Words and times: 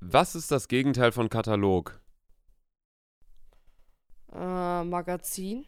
Was 0.00 0.34
ist 0.34 0.50
das 0.50 0.68
Gegenteil 0.68 1.12
von 1.12 1.28
Katalog? 1.28 2.00
Äh, 4.32 4.84
Magazin. 4.84 5.66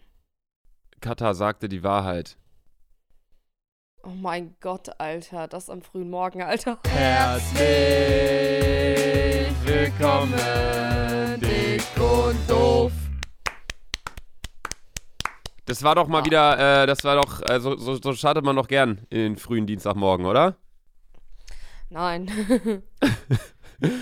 Kata 1.00 1.34
sagte 1.34 1.68
die 1.68 1.82
Wahrheit. 1.82 2.36
Oh 4.02 4.10
mein 4.10 4.54
Gott, 4.60 5.00
Alter. 5.00 5.48
Das 5.48 5.68
am 5.68 5.82
frühen 5.82 6.10
Morgen, 6.10 6.42
Alter. 6.42 6.78
Herzlich 6.86 7.60
willkommen, 9.64 10.32
dick 11.40 11.82
und 12.00 12.38
doof. 12.48 12.92
Das 15.66 15.82
war 15.82 15.94
doch 15.94 16.08
mal 16.08 16.20
Ja. 16.20 16.24
wieder, 16.26 16.82
äh, 16.82 16.86
das 16.86 17.04
war 17.04 17.16
doch, 17.16 17.42
äh, 17.48 17.60
so, 17.60 17.76
so, 17.76 17.94
so 18.00 18.12
startet 18.14 18.44
man 18.44 18.56
doch 18.56 18.68
gern 18.68 19.06
in 19.10 19.18
den 19.18 19.36
frühen 19.36 19.66
Dienstagmorgen, 19.66 20.24
oder? 20.26 20.56
Nein. 21.90 22.30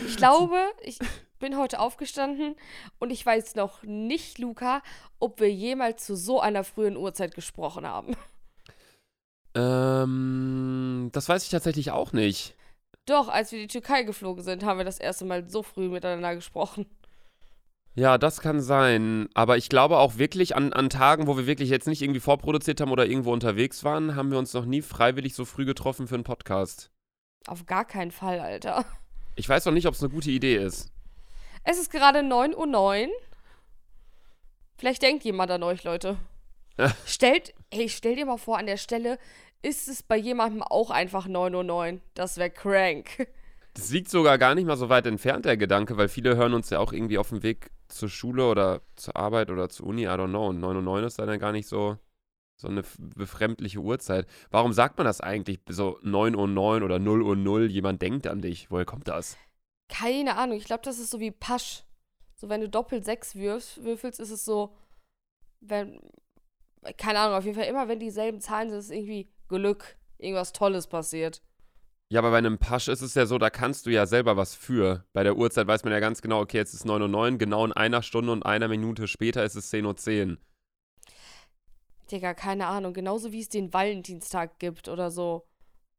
ich 0.07 0.17
glaube, 0.17 0.59
ich 0.83 0.99
bin 1.39 1.57
heute 1.57 1.81
aufgestanden 1.81 2.57
und 2.99 3.11
ich 3.11 3.25
weiß 3.25 3.55
noch 3.55 3.83
nicht, 3.83 4.39
Luca, 4.39 4.83
ob 5.19 5.41
wir 5.41 5.53
jemals 5.53 6.05
zu 6.05 6.17
so 6.17 6.41
einer 6.41 6.65
frühen 6.65 6.97
Uhrzeit 6.97 7.35
gesprochen 7.35 7.87
haben. 7.87 8.17
Ähm, 9.55 11.11
das 11.13 11.29
weiß 11.29 11.45
ich 11.45 11.51
tatsächlich 11.51 11.91
auch 11.91 12.13
nicht. 12.13 12.55
Doch, 13.07 13.29
als 13.29 13.51
wir 13.51 13.59
in 13.59 13.67
die 13.67 13.73
Türkei 13.73 14.03
geflogen 14.03 14.45
sind, 14.45 14.65
haben 14.65 14.79
wir 14.79 14.85
das 14.85 14.99
erste 14.99 15.25
Mal 15.25 15.49
so 15.49 15.63
früh 15.63 15.89
miteinander 15.89 16.35
gesprochen. 16.35 16.87
Ja, 17.95 18.19
das 18.19 18.41
kann 18.41 18.61
sein. 18.61 19.29
Aber 19.35 19.57
ich 19.57 19.69
glaube 19.69 19.99
auch 19.99 20.19
wirklich 20.19 20.55
an, 20.55 20.73
an 20.73 20.91
Tagen, 20.91 21.27
wo 21.27 21.37
wir 21.37 21.47
wirklich 21.47 21.71
jetzt 21.71 21.89
nicht 21.89 22.03
irgendwie 22.03 22.21
vorproduziert 22.21 22.81
haben 22.81 22.93
oder 22.93 23.07
irgendwo 23.07 23.33
unterwegs 23.33 23.83
waren, 23.83 24.15
haben 24.15 24.31
wir 24.31 24.39
uns 24.39 24.53
noch 24.55 24.67
nie 24.67 24.83
freiwillig 24.83 25.35
so 25.35 25.45
früh 25.45 25.65
getroffen 25.65 26.07
für 26.07 26.15
einen 26.15 26.25
Podcast. 26.25 26.93
Auf 27.47 27.67
gar 27.67 27.85
keinen 27.85 28.13
Fall, 28.13 28.39
Alter. 28.41 28.85
Ich 29.39 29.49
weiß 29.49 29.67
noch 29.67 29.73
nicht, 29.73 29.87
ob 29.87 29.95
es 29.95 30.03
eine 30.03 30.11
gute 30.11 30.33
Idee 30.33 30.57
ist. 30.57 30.91
Es 31.63 31.79
ist 31.79 31.93
gerade 31.93 32.21
9.09 32.21 33.07
Uhr. 33.07 33.15
Vielleicht 34.77 35.01
denkt 35.03 35.23
jemand 35.23 35.53
an 35.53 35.63
euch, 35.63 35.85
Leute. 35.85 36.17
Stellt, 37.07 37.55
ey, 37.71 37.89
stell 37.89 38.17
dir 38.17 38.27
mal 38.27 38.37
vor, 38.37 38.59
an 38.59 38.67
der 38.67 38.77
Stelle 38.77 39.17
ist 39.63 39.87
es 39.87 40.03
bei 40.03 40.17
jemandem 40.17 40.63
auch 40.63 40.91
einfach 40.91 41.29
9.09 41.29 41.93
Uhr. 41.95 42.01
Das 42.15 42.37
wäre 42.37 42.51
crank. 42.51 43.29
Das 43.75 43.91
liegt 43.91 44.11
sogar 44.11 44.39
gar 44.39 44.57
nicht 44.57 44.67
mal 44.67 44.77
so 44.77 44.89
weit 44.89 45.07
entfernt, 45.07 45.45
der 45.45 45.57
Gedanke, 45.57 45.97
weil 45.97 46.09
viele 46.09 46.37
hören 46.37 46.53
uns 46.53 46.71
ja 46.71 46.81
auch 46.81 46.93
irgendwie 46.93 47.19
auf 47.19 47.29
dem 47.29 47.45
Weg 47.45 47.71
zur 47.87 48.09
Schule 48.09 48.45
oder 48.45 48.81
zur 48.97 49.15
Arbeit 49.15 49.51
oder 49.51 49.69
zur 49.69 49.87
Uni, 49.87 50.03
I 50.03 50.09
don't 50.09 50.31
know. 50.31 50.49
Und 50.49 50.59
9 50.59 50.75
Uhr 50.75 50.83
9 50.83 51.05
ist 51.05 51.21
dann 51.21 51.29
ja 51.29 51.37
gar 51.37 51.53
nicht 51.53 51.69
so, 51.69 51.97
so 52.61 52.69
eine 52.69 52.83
befremdliche 52.99 53.79
Uhrzeit. 53.79 54.27
Warum 54.51 54.73
sagt 54.73 54.99
man 54.99 55.07
das 55.07 55.21
eigentlich? 55.21 55.61
So 55.69 55.99
9 56.03 56.35
Uhr 56.35 56.49
9 56.49 56.83
oder 56.83 56.99
0 56.99 57.23
Uhr 57.23 57.37
0, 57.37 57.71
jemand 57.71 58.03
denkt 58.03 58.27
an 58.27 58.43
dich. 58.43 58.71
Woher 58.71 58.85
kommt 58.85 59.09
das? 59.09 59.39
Keine 59.89 60.37
Ahnung, 60.37 60.59
ich 60.59 60.65
glaube, 60.65 60.83
das 60.85 60.99
ist 60.99 61.11
so 61.11 61.21
wie 61.21 61.31
Pasch. 61.31 61.85
So, 62.35 62.49
wenn 62.49 62.61
du 62.61 62.69
doppelt 62.69 63.05
sechs 63.05 63.37
wirfst, 63.37 63.83
würfelst, 63.83 64.21
ist 64.21 64.31
es 64.31 64.45
so, 64.45 64.75
wenn, 65.61 66.01
keine 66.97 67.21
Ahnung, 67.21 67.37
auf 67.37 67.45
jeden 67.45 67.57
Fall 67.57 67.69
immer, 67.69 67.89
wenn 67.89 68.01
dieselben 68.01 68.41
Zahlen 68.41 68.71
sind, 68.71 68.79
ist 68.79 68.85
es 68.87 68.91
irgendwie 68.91 69.31
Glück. 69.49 69.97
Irgendwas 70.19 70.53
Tolles 70.53 70.89
passiert. 70.89 71.43
Ja, 72.11 72.21
aber 72.21 72.31
bei 72.31 72.39
einem 72.39 72.59
Pasch 72.59 72.89
ist 72.89 73.03
es 73.03 73.15
ja 73.15 73.27
so, 73.27 73.39
da 73.39 73.51
kannst 73.51 73.87
du 73.87 73.91
ja 73.91 74.07
selber 74.07 74.37
was 74.37 74.55
für. 74.55 75.05
Bei 75.13 75.23
der 75.23 75.37
Uhrzeit 75.37 75.67
weiß 75.67 75.85
man 75.85 75.93
ja 75.93 76.01
ganz 76.01 76.23
genau, 76.23 76.41
okay, 76.41 76.57
jetzt 76.57 76.75
ist 76.75 76.87
9 76.87 77.03
Uhr 77.03 77.09
9, 77.09 77.39
genau 77.39 77.65
in 77.65 77.73
einer 77.73 78.03
Stunde 78.03 78.33
und 78.33 78.45
einer 78.45 78.67
Minute 78.67 79.07
später 79.07 79.45
ist 79.45 79.55
es 79.55 79.71
10 79.71 79.85
Uhr 79.85 79.97
10. 79.97 80.39
Digga, 82.11 82.35
keine 82.35 82.67
Ahnung. 82.67 82.93
Genauso 82.95 83.33
wie 83.33 83.41
es 83.41 83.49
den 83.49 83.73
Valentinstag 83.73 84.59
gibt 84.59 84.89
oder 84.89 85.11
so. 85.11 85.47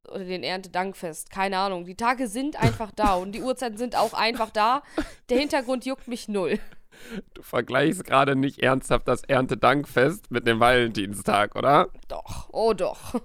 Oder 0.07 0.23
den 0.25 0.43
Erntedankfest. 0.43 1.29
Keine 1.29 1.57
Ahnung. 1.57 1.85
Die 1.85 1.95
Tage 1.95 2.27
sind 2.27 2.55
einfach 2.61 2.91
da 2.91 3.15
und 3.15 3.33
die 3.33 3.41
Uhrzeiten 3.41 3.77
sind 3.77 3.95
auch 3.95 4.13
einfach 4.13 4.49
da. 4.49 4.81
Der 5.29 5.39
Hintergrund 5.39 5.85
juckt 5.85 6.07
mich 6.07 6.27
null. 6.27 6.59
Du 7.33 7.41
vergleichst 7.43 8.03
gerade 8.03 8.35
nicht 8.35 8.59
ernsthaft 8.59 9.07
das 9.07 9.23
Erntedankfest 9.23 10.31
mit 10.31 10.47
dem 10.47 10.59
Valentinstag, 10.59 11.55
oder? 11.55 11.89
Doch. 12.07 12.49
Oh 12.51 12.73
doch. 12.73 13.21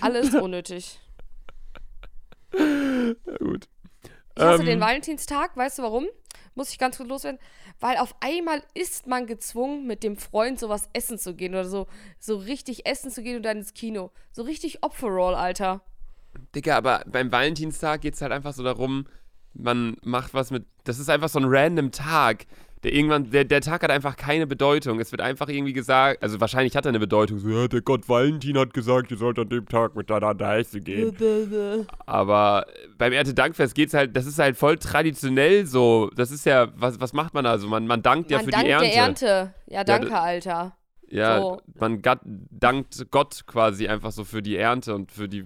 Alles 0.00 0.34
unnötig. 0.34 0.98
Ja, 2.52 3.36
gut. 3.38 3.68
Ich 4.34 4.42
hasse 4.42 4.60
Ähm. 4.62 4.66
den 4.66 4.80
Valentinstag. 4.80 5.56
Weißt 5.56 5.78
du 5.78 5.82
warum? 5.82 6.06
Muss 6.56 6.70
ich 6.72 6.78
ganz 6.78 6.96
kurz 6.96 7.08
loswerden. 7.08 7.40
Weil 7.80 7.96
auf 7.96 8.14
einmal 8.20 8.62
ist 8.74 9.06
man 9.06 9.26
gezwungen, 9.26 9.86
mit 9.86 10.02
dem 10.02 10.16
Freund 10.16 10.60
sowas 10.60 10.88
essen 10.92 11.18
zu 11.18 11.34
gehen 11.34 11.54
oder 11.54 11.68
so, 11.68 11.86
so 12.18 12.36
richtig 12.36 12.86
essen 12.86 13.10
zu 13.10 13.22
gehen 13.22 13.38
und 13.38 13.42
dann 13.42 13.58
ins 13.58 13.74
Kino. 13.74 14.10
So 14.32 14.42
richtig 14.42 14.82
Opferroll, 14.82 15.34
Alter. 15.34 15.80
Digga, 16.54 16.76
aber 16.76 17.02
beim 17.06 17.32
Valentinstag 17.32 18.02
geht 18.02 18.14
es 18.14 18.22
halt 18.22 18.32
einfach 18.32 18.52
so 18.52 18.62
darum, 18.62 19.06
man 19.54 19.96
macht 20.02 20.34
was 20.34 20.50
mit. 20.50 20.66
Das 20.84 20.98
ist 20.98 21.08
einfach 21.10 21.28
so 21.28 21.38
ein 21.38 21.46
random 21.46 21.90
Tag. 21.90 22.46
Der 22.82 22.94
irgendwann, 22.94 23.30
der, 23.30 23.44
der 23.44 23.60
Tag 23.60 23.82
hat 23.82 23.90
einfach 23.90 24.16
keine 24.16 24.46
Bedeutung. 24.46 25.00
Es 25.00 25.12
wird 25.12 25.20
einfach 25.20 25.48
irgendwie 25.50 25.74
gesagt, 25.74 26.22
also 26.22 26.40
wahrscheinlich 26.40 26.74
hat 26.76 26.86
er 26.86 26.88
eine 26.90 26.98
Bedeutung. 26.98 27.38
So, 27.38 27.48
ja, 27.50 27.68
der 27.68 27.82
Gott 27.82 28.08
Valentin 28.08 28.56
hat 28.58 28.72
gesagt, 28.72 29.10
ihr 29.10 29.18
sollt 29.18 29.38
an 29.38 29.50
dem 29.50 29.66
Tag 29.66 29.94
miteinander 29.96 30.56
essen 30.56 30.82
gehen. 30.82 31.14
Aber 32.06 32.66
beim 32.96 33.12
Erntedankfest 33.12 33.74
geht's 33.74 33.92
halt, 33.94 34.16
das 34.16 34.26
ist 34.26 34.38
halt 34.38 34.56
voll 34.56 34.78
traditionell 34.78 35.66
so. 35.66 36.10
Das 36.16 36.30
ist 36.30 36.46
ja, 36.46 36.68
was, 36.74 37.00
was 37.00 37.12
macht 37.12 37.34
man 37.34 37.44
also? 37.46 37.68
Man, 37.68 37.86
man 37.86 38.02
dankt 38.02 38.30
ja 38.30 38.38
man 38.38 38.44
für 38.46 38.50
dankt 38.50 38.66
die 38.66 38.70
Ernte. 38.70 38.86
der 38.88 38.96
Ernte. 38.96 39.54
Ja, 39.66 39.84
danke, 39.84 40.08
da- 40.08 40.22
Alter. 40.22 40.76
Ja, 41.12 41.38
So. 41.40 41.60
man 41.78 42.00
dankt 42.50 43.10
Gott 43.10 43.42
quasi 43.46 43.88
einfach 43.88 44.12
so 44.12 44.24
für 44.24 44.42
die 44.42 44.56
Ernte 44.56 44.94
und 44.94 45.10
für 45.10 45.28
die 45.28 45.44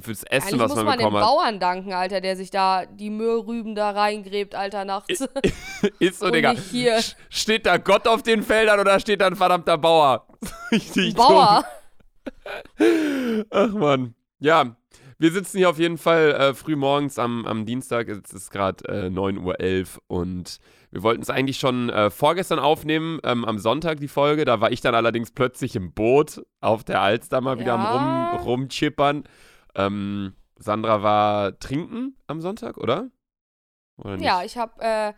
fürs 0.00 0.22
Essen, 0.24 0.48
Eigentlich 0.48 0.60
was 0.60 0.68
muss 0.70 0.76
man 0.76 0.86
man 0.86 0.98
den 0.98 1.06
bekommen 1.08 1.16
hat. 1.22 1.28
Bauern 1.30 1.60
danken, 1.60 1.92
Alter, 1.92 2.20
der 2.22 2.36
sich 2.36 2.50
da 2.50 2.86
die 2.86 3.10
Müllrüben 3.10 3.74
da 3.74 3.90
reingräbt, 3.90 4.54
Alter, 4.54 4.84
nachts. 4.86 5.22
Ist 5.98 6.20
so, 6.20 6.30
Digga. 6.30 6.52
hier. 6.52 6.98
Steht 7.28 7.66
da 7.66 7.76
Gott 7.76 8.08
auf 8.08 8.22
den 8.22 8.42
Feldern 8.42 8.80
oder 8.80 8.98
steht 9.00 9.20
da 9.20 9.26
ein 9.26 9.36
verdammter 9.36 9.76
Bauer? 9.76 10.26
Richtig 10.72 11.14
Bauer. 11.14 11.64
dumm. 12.78 13.44
Ach 13.50 13.68
man. 13.72 14.14
Ja, 14.38 14.76
wir 15.18 15.30
sitzen 15.30 15.58
hier 15.58 15.70
auf 15.70 15.78
jeden 15.78 15.98
Fall 15.98 16.32
äh, 16.32 16.54
früh 16.54 16.74
morgens 16.74 17.18
am, 17.18 17.46
am 17.46 17.64
Dienstag. 17.64 18.08
Es 18.08 18.32
ist 18.32 18.50
gerade 18.50 18.84
äh, 18.88 19.06
9.11 19.08 19.96
Uhr 19.96 20.02
und 20.08 20.58
wir 20.90 21.02
wollten 21.04 21.22
es 21.22 21.30
eigentlich 21.30 21.58
schon 21.58 21.88
äh, 21.90 22.10
vorgestern 22.10 22.58
aufnehmen, 22.58 23.18
ähm, 23.24 23.44
am 23.44 23.58
Sonntag 23.58 24.00
die 24.00 24.08
Folge. 24.08 24.44
Da 24.44 24.60
war 24.60 24.72
ich 24.72 24.80
dann 24.80 24.94
allerdings 24.94 25.30
plötzlich 25.30 25.76
im 25.76 25.92
Boot 25.92 26.42
auf 26.60 26.84
der 26.84 27.00
Alster 27.00 27.40
mal 27.40 27.58
wieder 27.58 27.74
Ja. 27.76 28.30
am 28.32 28.36
Rum, 28.40 28.46
Rumchippern. 28.46 29.24
Ähm, 29.74 30.34
Sandra 30.56 31.02
war 31.02 31.58
trinken 31.58 32.16
am 32.26 32.40
Sonntag, 32.40 32.76
oder? 32.78 33.10
Oder 33.96 34.16
nicht? 34.16 34.26
Ja, 34.26 34.42
ich 34.42 34.56
hab, 34.56 34.80
äh, 34.80 35.14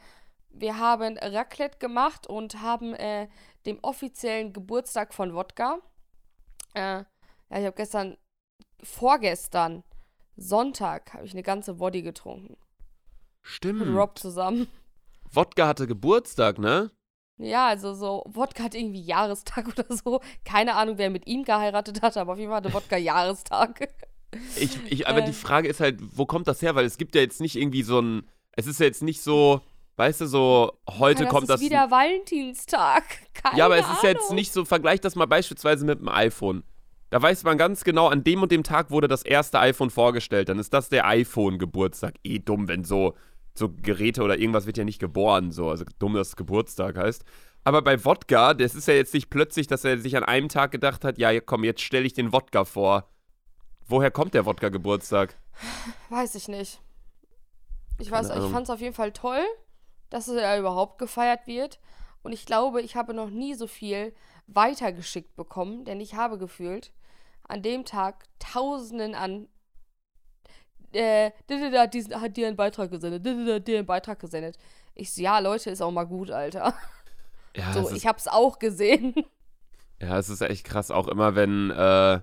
wir 0.50 0.78
haben 0.78 1.18
Raclette 1.18 1.78
gemacht 1.78 2.26
und 2.26 2.60
haben 2.60 2.94
äh, 2.94 3.28
dem 3.66 3.78
offiziellen 3.82 4.52
Geburtstag 4.52 5.14
von 5.14 5.34
Wodka. 5.34 5.78
Äh, 6.74 6.98
ja, 6.98 7.06
ich 7.50 7.66
habe 7.66 7.76
gestern, 7.76 8.16
vorgestern, 8.82 9.84
Sonntag, 10.36 11.14
habe 11.14 11.26
ich 11.26 11.32
eine 11.32 11.42
ganze 11.42 11.78
Woddy 11.78 12.02
getrunken. 12.02 12.54
Mit 12.54 12.58
Stimmt. 13.42 13.96
Rob 13.96 14.18
zusammen. 14.18 14.68
Wodka 15.30 15.68
hatte 15.68 15.86
Geburtstag, 15.86 16.58
ne? 16.58 16.90
Ja, 17.36 17.66
also 17.68 17.94
so, 17.94 18.24
Wodka 18.26 18.64
hat 18.64 18.74
irgendwie 18.74 19.02
Jahrestag 19.02 19.68
oder 19.78 19.84
so. 19.94 20.20
Keine 20.44 20.74
Ahnung, 20.76 20.98
wer 20.98 21.10
mit 21.10 21.26
ihm 21.26 21.44
geheiratet 21.44 22.02
hat, 22.02 22.16
aber 22.16 22.32
auf 22.32 22.38
jeden 22.38 22.50
Fall 22.50 22.62
hatte 22.62 22.72
Wodka 22.72 22.96
Jahrestag. 22.96 23.88
Ich, 24.56 24.78
ich, 24.90 25.08
aber 25.08 25.20
Äh. 25.20 25.26
die 25.26 25.32
Frage 25.32 25.68
ist 25.68 25.80
halt, 25.80 25.98
wo 26.16 26.26
kommt 26.26 26.46
das 26.48 26.62
her? 26.62 26.74
Weil 26.74 26.84
es 26.84 26.98
gibt 26.98 27.14
ja 27.14 27.20
jetzt 27.20 27.40
nicht 27.40 27.56
irgendwie 27.56 27.82
so 27.82 28.00
ein. 28.00 28.28
Es 28.52 28.66
ist 28.66 28.80
ja 28.80 28.86
jetzt 28.86 29.02
nicht 29.02 29.20
so, 29.22 29.60
weißt 29.96 30.20
du, 30.22 30.26
so 30.26 30.72
heute 30.88 31.24
Ja, 31.24 31.28
kommt 31.28 31.42
das 31.42 31.56
das. 31.56 31.60
ist 31.62 31.66
wieder 31.70 31.90
Valentinstag. 31.90 33.04
Keine 33.34 33.58
ja, 33.58 33.66
aber 33.66 33.76
es 33.78 33.88
ist 33.88 34.02
ja 34.02 34.10
jetzt 34.10 34.32
nicht 34.32 34.52
so, 34.52 34.64
vergleich 34.64 35.00
das 35.00 35.16
mal 35.16 35.26
beispielsweise 35.26 35.84
mit 35.84 36.00
dem 36.00 36.08
iPhone. 36.08 36.62
Da 37.10 37.20
weiß 37.22 37.44
man 37.44 37.58
ganz 37.58 37.84
genau, 37.84 38.08
an 38.08 38.24
dem 38.24 38.42
und 38.42 38.50
dem 38.50 38.62
Tag 38.64 38.90
wurde 38.90 39.06
das 39.08 39.22
erste 39.22 39.60
iPhone 39.60 39.90
vorgestellt. 39.90 40.48
Dann 40.48 40.58
ist 40.58 40.72
das 40.74 40.88
der 40.88 41.06
iPhone-Geburtstag. 41.06 42.14
Eh 42.24 42.38
dumm, 42.40 42.66
wenn 42.68 42.82
so, 42.84 43.14
so 43.54 43.68
Geräte 43.82 44.22
oder 44.22 44.36
irgendwas 44.38 44.66
wird 44.66 44.78
ja 44.78 44.84
nicht 44.84 44.98
geboren. 44.98 45.52
So. 45.52 45.68
Also 45.70 45.84
dumm, 45.98 46.14
dass 46.14 46.28
es 46.28 46.36
Geburtstag 46.36 46.96
heißt. 46.96 47.24
Aber 47.62 47.82
bei 47.82 48.04
Wodka, 48.04 48.52
das 48.54 48.74
ist 48.74 48.88
ja 48.88 48.94
jetzt 48.94 49.14
nicht 49.14 49.30
plötzlich, 49.30 49.66
dass 49.68 49.84
er 49.84 49.98
sich 49.98 50.16
an 50.16 50.24
einem 50.24 50.48
Tag 50.48 50.70
gedacht 50.72 51.04
hat, 51.04 51.18
ja, 51.18 51.40
komm, 51.40 51.64
jetzt 51.64 51.80
stelle 51.82 52.04
ich 52.04 52.12
den 52.14 52.32
Wodka 52.32 52.64
vor. 52.64 53.08
Woher 53.86 54.10
kommt 54.10 54.34
der 54.34 54.46
Wodka-Geburtstag? 54.46 55.34
Weiß 56.08 56.34
ich 56.34 56.48
nicht. 56.48 56.80
Ich 57.98 58.10
weiß, 58.10 58.28
Keine 58.28 58.44
ich 58.44 58.50
fand 58.50 58.64
es 58.64 58.70
auf 58.70 58.80
jeden 58.80 58.94
Fall 58.94 59.12
toll, 59.12 59.44
dass 60.10 60.26
ja 60.26 60.58
überhaupt 60.58 60.98
gefeiert 60.98 61.46
wird. 61.46 61.78
Und 62.22 62.32
ich 62.32 62.46
glaube, 62.46 62.80
ich 62.80 62.96
habe 62.96 63.14
noch 63.14 63.30
nie 63.30 63.54
so 63.54 63.66
viel 63.66 64.14
weitergeschickt 64.46 65.36
bekommen, 65.36 65.84
denn 65.84 66.00
ich 66.00 66.14
habe 66.14 66.38
gefühlt 66.38 66.92
an 67.46 67.62
dem 67.62 67.84
Tag 67.84 68.24
Tausenden 68.38 69.14
an 69.14 69.48
äh, 70.92 71.32
hat, 71.48 71.94
diesen, 71.94 72.20
hat 72.20 72.36
dir 72.36 72.46
einen 72.46 72.56
Beitrag 72.56 72.90
gesendet, 72.90 73.26
hat 73.26 73.66
dir 73.66 73.78
einen 73.78 73.86
Beitrag 73.86 74.18
gesendet. 74.20 74.56
Ich 74.94 75.12
so, 75.12 75.20
ja, 75.22 75.38
Leute, 75.40 75.70
ist 75.70 75.82
auch 75.82 75.90
mal 75.90 76.04
gut, 76.04 76.30
Alter. 76.30 76.74
Ja, 77.56 77.72
So, 77.72 77.90
ich 77.90 78.06
hab's 78.06 78.26
auch 78.26 78.58
gesehen. 78.58 79.14
Ja, 80.00 80.18
es 80.18 80.28
ist 80.28 80.40
echt 80.40 80.64
krass, 80.64 80.90
auch 80.90 81.08
immer 81.08 81.34
wenn, 81.36 81.70
äh, 81.70 82.20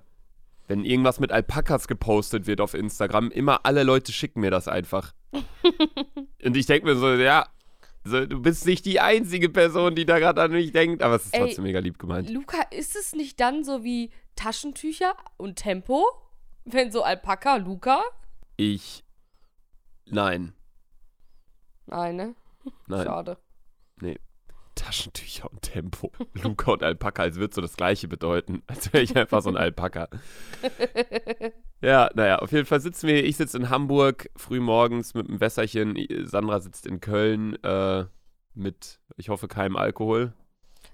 wenn 0.68 0.84
irgendwas 0.84 1.20
mit 1.20 1.32
Alpakas 1.32 1.88
gepostet 1.88 2.46
wird 2.46 2.60
auf 2.60 2.74
Instagram, 2.74 3.30
immer 3.30 3.64
alle 3.64 3.82
Leute 3.82 4.12
schicken 4.12 4.40
mir 4.40 4.50
das 4.50 4.68
einfach. 4.68 5.12
Und 6.44 6.56
ich 6.56 6.66
denke 6.66 6.86
mir 6.86 6.96
so, 6.96 7.12
ja, 7.14 7.46
so, 8.04 8.26
du 8.26 8.40
bist 8.40 8.66
nicht 8.66 8.84
die 8.84 9.00
einzige 9.00 9.48
Person, 9.48 9.94
die 9.94 10.04
da 10.04 10.18
gerade 10.18 10.42
an 10.42 10.50
mich 10.50 10.72
denkt, 10.72 11.02
aber 11.02 11.16
es 11.16 11.26
ist 11.26 11.34
Ey, 11.34 11.40
trotzdem 11.40 11.64
mega 11.64 11.78
lieb 11.78 11.98
gemeint. 11.98 12.30
Luca, 12.30 12.62
ist 12.70 12.96
es 12.96 13.14
nicht 13.14 13.38
dann 13.38 13.64
so 13.64 13.84
wie 13.84 14.10
Taschentücher 14.34 15.14
und 15.36 15.56
Tempo? 15.56 16.04
Wenn 16.64 16.90
so 16.90 17.02
Alpaka, 17.02 17.56
Luca? 17.56 18.02
Ich. 18.56 19.04
Nein. 20.06 20.52
Nein, 21.86 22.16
ne? 22.16 22.34
Nein. 22.86 23.06
Schade. 23.06 23.38
Taschentücher 24.74 25.50
und 25.50 25.62
Tempo. 25.62 26.10
Luca 26.42 26.72
und 26.72 26.82
Alpaka, 26.82 27.22
als 27.22 27.36
würde 27.36 27.54
so 27.54 27.60
das 27.60 27.76
Gleiche 27.76 28.08
bedeuten. 28.08 28.62
Als 28.66 28.92
wäre 28.92 29.02
ich 29.04 29.16
einfach 29.16 29.42
so 29.42 29.50
ein 29.50 29.56
Alpaka. 29.56 30.08
Ja, 31.84 32.10
naja, 32.14 32.38
auf 32.38 32.52
jeden 32.52 32.64
Fall 32.64 32.80
sitzen 32.80 33.08
wir. 33.08 33.24
Ich 33.24 33.36
sitze 33.36 33.56
in 33.56 33.68
Hamburg 33.68 34.30
früh 34.36 34.60
morgens 34.60 35.14
mit 35.14 35.28
einem 35.28 35.40
Wässerchen. 35.40 35.96
Sandra 36.26 36.60
sitzt 36.60 36.86
in 36.86 37.00
Köln 37.00 37.60
äh, 37.64 38.04
mit, 38.54 39.00
ich 39.16 39.30
hoffe, 39.30 39.48
keinem 39.48 39.76
Alkohol. 39.76 40.32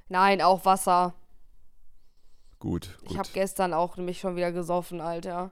Nein, 0.09 0.41
auch 0.41 0.65
Wasser. 0.65 1.13
Gut, 2.59 2.97
gut. 3.01 3.11
Ich 3.11 3.19
habe 3.19 3.29
gestern 3.35 3.75
auch 3.75 3.99
nämlich 3.99 4.19
schon 4.19 4.35
wieder 4.37 4.51
gesoffen, 4.51 5.03
Alter. 5.03 5.51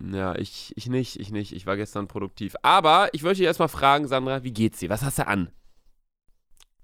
ja, 0.00 0.34
ich, 0.36 0.72
ich 0.76 0.88
nicht, 0.88 1.20
ich 1.20 1.30
nicht. 1.30 1.52
Ich 1.52 1.66
war 1.66 1.76
gestern 1.76 2.08
produktiv. 2.08 2.56
Aber 2.62 3.10
ich 3.12 3.22
wollte 3.22 3.40
dich 3.40 3.46
erstmal 3.46 3.68
fragen, 3.68 4.08
Sandra, 4.08 4.44
wie 4.44 4.52
geht's 4.54 4.78
dir? 4.78 4.88
Was 4.88 5.02
hast 5.02 5.18
du 5.18 5.26
an? 5.26 5.50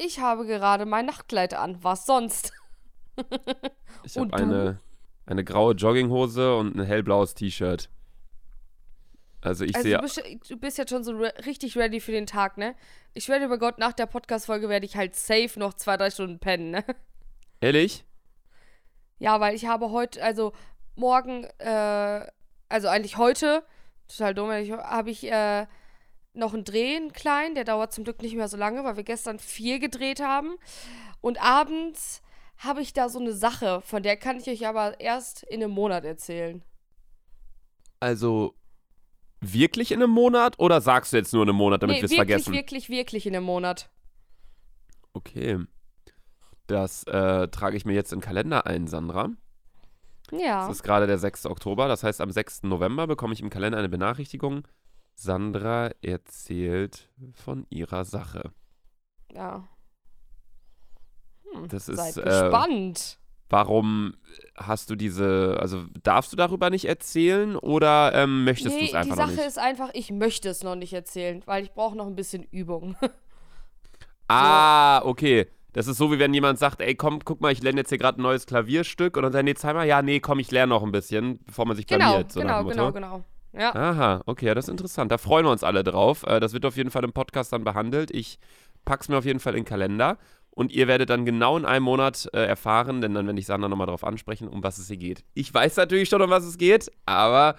Ich 0.03 0.19
habe 0.19 0.47
gerade 0.47 0.87
mein 0.87 1.05
Nachtkleid 1.05 1.53
an. 1.53 1.83
Was 1.83 2.07
sonst? 2.07 2.53
Ich 4.03 4.17
habe 4.17 4.33
eine, 4.33 4.79
eine 5.27 5.45
graue 5.45 5.75
Jogginghose 5.75 6.57
und 6.57 6.75
ein 6.75 6.83
hellblaues 6.83 7.35
T-Shirt. 7.35 7.91
Also 9.43 9.65
ich 9.65 9.75
Also 9.75 9.89
sehe 9.89 9.97
du 9.97 10.03
bist, 10.03 10.51
du 10.51 10.57
bist 10.57 10.79
jetzt 10.79 10.89
schon 10.89 11.05
so 11.05 11.13
re 11.13 11.35
richtig 11.45 11.77
ready 11.77 12.01
für 12.01 12.13
den 12.13 12.25
Tag, 12.25 12.57
ne? 12.57 12.75
Ich 13.13 13.29
werde 13.29 13.45
über 13.45 13.59
Gott, 13.59 13.77
nach 13.77 13.93
der 13.93 14.07
Podcast-Folge 14.07 14.71
werde 14.71 14.87
ich 14.87 14.97
halt 14.97 15.17
safe 15.17 15.59
noch 15.59 15.75
zwei, 15.75 15.99
drei 15.99 16.11
Stunden 16.11 16.39
pennen, 16.39 16.71
ne? 16.71 16.85
Ehrlich? 17.61 18.07
Ja, 19.19 19.39
weil 19.41 19.55
ich 19.55 19.67
habe 19.67 19.91
heute, 19.91 20.23
also 20.23 20.53
morgen, 20.95 21.45
äh, 21.59 22.27
also 22.71 22.89
eigentlich 22.89 23.19
heute, 23.19 23.63
total 24.09 24.35
dumm, 24.35 24.51
habe 24.51 25.11
ich 25.11 25.31
äh, 25.31 25.67
noch 26.33 26.55
einen 26.55 26.65
Dreh, 26.65 26.97
einen 26.97 27.13
kleinen, 27.13 27.55
der 27.55 27.65
dauert 27.65 27.93
zum 27.93 28.05
Glück 28.05 28.23
nicht 28.23 28.37
mehr 28.37 28.49
so 28.49 28.57
lange, 28.57 28.85
weil 28.85 28.97
wir 28.97 29.05
gestern 29.05 29.39
viel 29.39 29.79
gedreht 29.79 30.21
haben. 30.21 30.57
Und 31.21 31.43
abends 31.43 32.23
habe 32.59 32.83
ich 32.83 32.93
da 32.93 33.09
so 33.09 33.19
eine 33.19 33.33
Sache, 33.33 33.81
von 33.83 34.03
der 34.03 34.17
kann 34.17 34.39
ich 34.39 34.49
euch 34.49 34.67
aber 34.67 35.01
erst 35.01 35.43
in 35.45 35.63
einem 35.63 35.73
Monat 35.73 36.05
erzählen. 36.05 36.63
Also 37.99 38.55
wirklich 39.41 39.93
in 39.93 40.03
einem 40.03 40.13
Monat 40.13 40.59
oder 40.59 40.81
sagst 40.81 41.13
du 41.13 41.17
jetzt 41.17 41.33
nur 41.33 41.43
in 41.43 41.49
einem 41.49 41.59
Monat, 41.59 41.83
damit 41.83 41.97
nee, 41.97 42.03
wir 42.03 42.07
es 42.07 42.11
wirklich, 42.11 42.27
vergessen? 42.29 42.53
wirklich, 42.53 42.89
wirklich 42.89 43.27
in 43.27 43.35
einem 43.35 43.47
Monat. 43.47 43.91
Okay. 45.15 45.59
Das 46.67 47.05
äh, 47.05 47.49
trage 47.49 47.77
ich 47.77 47.85
mir 47.85 47.95
jetzt 47.95 48.13
in 48.13 48.19
den 48.19 48.25
Kalender 48.25 48.67
ein, 48.67 48.87
Sandra. 48.87 49.31
Ja. 50.31 50.67
Es 50.67 50.77
ist 50.77 50.83
gerade 50.83 51.07
der 51.07 51.19
6. 51.19 51.47
Oktober, 51.47 51.89
das 51.89 52.05
heißt, 52.05 52.21
am 52.21 52.31
6. 52.31 52.65
November 52.65 53.07
bekomme 53.07 53.33
ich 53.33 53.41
im 53.41 53.51
Kalender 53.51 53.79
eine 53.79 53.89
Benachrichtigung. 53.89 54.69
Sandra 55.21 55.91
erzählt 56.03 57.11
von 57.35 57.67
ihrer 57.69 58.05
Sache. 58.05 58.53
Ja. 59.35 59.69
Hm, 61.53 61.69
Das 61.69 61.89
ist, 61.89 61.97
seid 61.97 62.17
äh, 62.17 62.23
gespannt. 62.23 63.19
Warum 63.49 64.15
hast 64.57 64.91
du 64.91 64.95
diese, 64.97 65.59
also 65.61 65.85
darfst 66.05 66.33
du 66.33 66.37
darüber 66.37 66.71
nicht 66.71 66.85
erzählen 66.87 67.57
oder 67.57 68.15
ähm, 68.15 68.45
möchtest 68.45 68.81
du 68.81 68.85
nee, 68.85 68.89
es 68.89 68.95
einfach 68.95 69.17
die 69.17 69.21
noch 69.21 69.27
Sache 69.27 69.37
nicht? 69.37 69.47
ist 69.47 69.59
einfach, 69.59 69.91
ich 69.93 70.11
möchte 70.13 70.49
es 70.49 70.63
noch 70.63 70.77
nicht 70.77 70.93
erzählen, 70.93 71.43
weil 71.47 71.65
ich 71.65 71.73
brauche 71.73 71.97
noch 71.97 72.07
ein 72.07 72.17
bisschen 72.17 72.45
Übung. 72.45 72.97
Ah, 74.29 75.03
okay. 75.05 75.47
Das 75.73 75.87
ist 75.87 75.99
so, 75.99 76.13
wie 76.13 76.19
wenn 76.19 76.33
jemand 76.35 76.59
sagt, 76.59 76.81
ey, 76.81 76.95
komm, 76.95 77.21
guck 77.25 77.41
mal, 77.41 77.53
ich 77.53 77.63
lerne 77.63 77.81
jetzt 77.81 77.89
hier 77.91 77.99
gerade 77.99 78.21
ein 78.21 78.23
neues 78.23 78.47
Klavierstück 78.47 79.17
und 79.17 79.23
dann 79.25 79.33
sagt, 79.33 79.45
nee, 79.45 79.55
zeig 79.55 79.75
mal, 79.75 79.87
ja, 79.87 80.03
nee, 80.03 80.21
komm, 80.21 80.39
ich 80.39 80.51
lerne 80.51 80.71
noch 80.71 80.83
ein 80.83 80.93
bisschen, 80.93 81.43
bevor 81.45 81.67
man 81.67 81.77
sich 81.77 81.87
genau, 81.87 82.11
blamiert. 82.11 82.33
So 82.33 82.41
genau, 82.41 82.65
genau, 82.65 82.87
Motto. 82.87 82.93
genau. 82.93 83.25
Ja. 83.53 83.75
Aha, 83.75 84.23
okay, 84.27 84.47
ja, 84.47 84.55
das 84.55 84.67
ist 84.67 84.71
interessant. 84.71 85.11
Da 85.11 85.19
freuen 85.19 85.45
wir 85.45 85.51
uns 85.51 85.65
alle 85.65 85.83
drauf. 85.83 86.25
Äh, 86.27 86.41
Das 86.41 86.53
wird 86.53 86.65
auf 86.65 86.77
jeden 86.77 86.91
Fall 86.91 87.05
im 87.05 87.13
Podcast 87.13 87.53
dann 87.53 87.65
behandelt. 87.65 88.11
Ich 88.11 88.39
pack's 88.85 89.09
mir 89.09 89.19
auf 89.19 89.25
jeden 89.25 89.41
Fall 89.41 89.55
in 89.55 89.61
den 89.61 89.69
Kalender. 89.69 90.19
Und 90.53 90.73
ihr 90.73 90.89
werdet 90.89 91.11
dann 91.11 91.25
genau 91.25 91.57
in 91.57 91.65
einem 91.65 91.85
Monat 91.85 92.29
äh, 92.33 92.45
erfahren, 92.45 93.01
denn 93.01 93.15
dann 93.15 93.27
werde 93.27 93.39
ich 93.39 93.47
Sandra 93.47 93.69
nochmal 93.69 93.87
darauf 93.87 94.05
ansprechen, 94.05 94.49
um 94.49 94.63
was 94.63 94.79
es 94.79 94.89
hier 94.89 94.97
geht. 94.97 95.25
Ich 95.35 95.53
weiß 95.55 95.77
natürlich 95.77 96.09
schon, 96.09 96.23
um 96.23 96.31
was 96.31 96.45
es 96.45 96.59
geht, 96.59 96.91
aber 97.07 97.55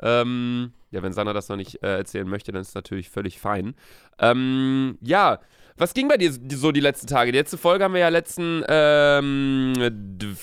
ähm, 0.00 0.72
ja, 0.90 1.02
wenn 1.02 1.12
Sandra 1.12 1.32
das 1.32 1.48
noch 1.48 1.56
nicht 1.56 1.82
äh, 1.82 1.96
erzählen 1.98 2.28
möchte, 2.28 2.50
dann 2.50 2.60
ist 2.62 2.70
es 2.70 2.74
natürlich 2.74 3.10
völlig 3.10 3.38
fein. 3.38 3.74
Ähm, 4.18 4.98
ja, 5.00 5.38
was 5.76 5.94
ging 5.94 6.08
bei 6.08 6.16
dir 6.16 6.32
so 6.52 6.70
die 6.72 6.80
letzten 6.80 7.06
Tage? 7.06 7.32
Die 7.32 7.38
letzte 7.38 7.58
Folge 7.58 7.84
haben 7.84 7.94
wir 7.94 8.00
ja 8.00 8.08
letzten, 8.08 8.62
ähm, 8.68 9.72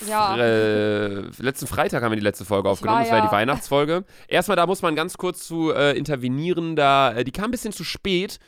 Ja. 0.08 0.36
äh, 0.36 1.20
letzten 1.38 1.66
Freitag 1.66 2.02
haben 2.02 2.12
wir 2.12 2.16
die 2.16 2.22
letzte 2.22 2.44
Folge 2.44 2.68
aufgenommen. 2.68 2.98
war 2.98 3.04
Das 3.04 3.12
war 3.12 3.18
ja 3.18 3.26
die 3.26 3.32
Weihnachtsfolge. 3.32 4.04
Erstmal, 4.28 4.56
da 4.56 4.66
muss 4.66 4.82
man 4.82 4.96
ganz 4.96 5.16
kurz 5.16 5.46
zu 5.46 5.72
äh, 5.72 5.96
intervenieren. 5.96 6.76
Da, 6.76 7.12
äh, 7.12 7.24
die 7.24 7.32
kam 7.32 7.46
ein 7.46 7.50
bisschen 7.50 7.72
zu 7.72 7.84
spät. 7.84 8.38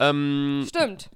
Ähm, 0.00 0.64
Stimmt. 0.68 1.10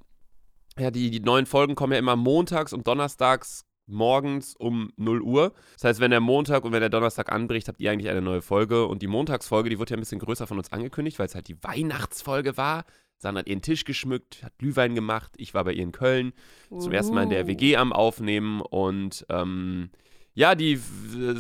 ja, 0.78 0.90
die, 0.90 1.10
die 1.10 1.20
neuen 1.20 1.46
Folgen 1.46 1.74
kommen 1.74 1.92
ja 1.92 1.98
immer 1.98 2.16
montags 2.16 2.72
und 2.72 2.86
donnerstags 2.86 3.64
morgens 3.90 4.54
um 4.54 4.92
0 4.96 5.22
Uhr. 5.22 5.52
Das 5.74 5.84
heißt, 5.84 6.00
wenn 6.00 6.10
der 6.10 6.20
Montag 6.20 6.64
und 6.64 6.72
wenn 6.72 6.80
der 6.80 6.90
Donnerstag 6.90 7.32
anbricht, 7.32 7.68
habt 7.68 7.80
ihr 7.80 7.90
eigentlich 7.90 8.10
eine 8.10 8.20
neue 8.22 8.42
Folge. 8.42 8.86
Und 8.86 9.00
die 9.02 9.06
Montagsfolge, 9.06 9.70
die 9.70 9.78
wurde 9.78 9.92
ja 9.92 9.96
ein 9.96 10.00
bisschen 10.00 10.18
größer 10.20 10.46
von 10.46 10.58
uns 10.58 10.70
angekündigt, 10.72 11.18
weil 11.18 11.26
es 11.26 11.34
halt 11.34 11.48
die 11.48 11.56
Weihnachtsfolge 11.64 12.56
war. 12.58 12.84
Sandra 13.18 13.40
hat 13.40 13.48
ihren 13.48 13.62
Tisch 13.62 13.84
geschmückt, 13.84 14.42
hat 14.44 14.56
Glühwein 14.58 14.94
gemacht. 14.94 15.32
Ich 15.36 15.52
war 15.54 15.64
bei 15.64 15.72
ihr 15.72 15.82
in 15.82 15.92
Köln 15.92 16.32
zum 16.70 16.92
ersten 16.92 17.14
Mal 17.14 17.24
in 17.24 17.30
der 17.30 17.44
Uh. 17.44 17.48
WG 17.48 17.76
am 17.76 17.92
Aufnehmen 17.92 18.60
und 18.60 19.26
ähm, 19.28 19.90
ja, 20.34 20.54
die 20.54 20.78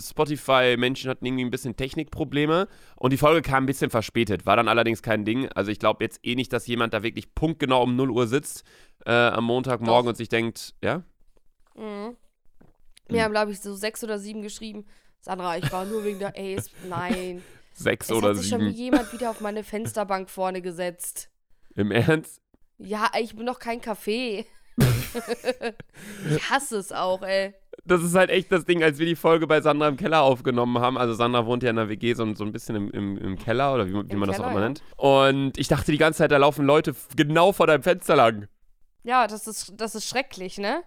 Spotify-Menschen 0.00 1.08
hatten 1.10 1.24
irgendwie 1.24 1.44
ein 1.44 1.50
bisschen 1.50 1.76
Technikprobleme 1.76 2.66
und 2.96 3.12
die 3.12 3.16
Folge 3.16 3.42
kam 3.42 3.62
ein 3.62 3.66
bisschen 3.66 3.90
verspätet, 3.90 4.44
war 4.46 4.56
dann 4.56 4.66
allerdings 4.68 5.02
kein 5.02 5.24
Ding. 5.24 5.48
Also 5.50 5.70
ich 5.70 5.78
glaube 5.78 6.02
jetzt 6.04 6.18
eh 6.24 6.34
nicht, 6.34 6.52
dass 6.52 6.66
jemand 6.66 6.94
da 6.94 7.02
wirklich 7.04 7.32
punktgenau 7.34 7.82
um 7.84 7.94
0 7.94 8.10
Uhr 8.10 8.26
sitzt 8.26 8.64
äh, 9.06 9.12
am 9.12 9.44
Montagmorgen 9.44 10.06
Doch. 10.06 10.10
und 10.10 10.16
sich 10.16 10.28
denkt, 10.28 10.74
ja, 10.82 11.02
Mhm. 11.76 12.16
Wir 13.06 13.18
Hm. 13.20 13.24
haben, 13.24 13.32
glaube 13.32 13.52
ich, 13.52 13.60
so 13.60 13.72
sechs 13.76 14.02
oder 14.02 14.18
sieben 14.18 14.42
geschrieben. 14.42 14.84
Sandra, 15.20 15.56
ich 15.58 15.70
war 15.72 15.84
nur 15.84 16.04
wegen 16.04 16.18
der 16.18 16.34
Ace. 16.36 16.70
Nein. 16.88 17.40
sechs 17.72 18.10
Es 18.10 18.16
oder 18.16 18.30
hat 18.30 18.36
sich 18.38 18.48
schon 18.48 18.60
sieben. 18.62 18.72
jemand 18.74 19.12
wieder 19.12 19.30
auf 19.30 19.40
meine 19.40 19.62
Fensterbank 19.62 20.28
vorne 20.28 20.60
gesetzt. 20.60 21.30
Im 21.78 21.92
Ernst? 21.92 22.40
Ja, 22.78 23.08
ich 23.20 23.36
bin 23.36 23.46
doch 23.46 23.60
kein 23.60 23.80
Kaffee. 23.80 24.44
ich 26.28 26.50
hasse 26.50 26.78
es 26.78 26.90
auch, 26.90 27.22
ey. 27.22 27.54
Das 27.84 28.02
ist 28.02 28.16
halt 28.16 28.30
echt 28.30 28.50
das 28.50 28.64
Ding, 28.64 28.82
als 28.82 28.98
wir 28.98 29.06
die 29.06 29.14
Folge 29.14 29.46
bei 29.46 29.60
Sandra 29.60 29.86
im 29.86 29.96
Keller 29.96 30.22
aufgenommen 30.22 30.80
haben. 30.80 30.98
Also 30.98 31.14
Sandra 31.14 31.46
wohnt 31.46 31.62
ja 31.62 31.70
in 31.70 31.76
der 31.76 31.88
WG 31.88 32.14
so, 32.14 32.34
so 32.34 32.44
ein 32.44 32.50
bisschen 32.50 32.74
im, 32.74 32.90
im, 32.90 33.16
im 33.16 33.38
Keller 33.38 33.74
oder 33.74 33.86
wie, 33.86 33.92
wie 33.92 34.16
man 34.16 34.28
das 34.28 34.40
auch 34.40 34.44
Keller, 34.44 34.50
immer 34.50 34.60
ja. 34.60 34.66
nennt. 34.66 34.82
Und 34.96 35.56
ich 35.56 35.68
dachte 35.68 35.92
die 35.92 35.98
ganze 35.98 36.18
Zeit, 36.18 36.32
da 36.32 36.36
laufen 36.36 36.66
Leute 36.66 36.96
genau 37.14 37.52
vor 37.52 37.68
deinem 37.68 37.84
Fenster 37.84 38.16
lang. 38.16 38.48
Ja, 39.04 39.28
das 39.28 39.46
ist, 39.46 39.72
das 39.76 39.94
ist 39.94 40.08
schrecklich, 40.08 40.58
ne? 40.58 40.82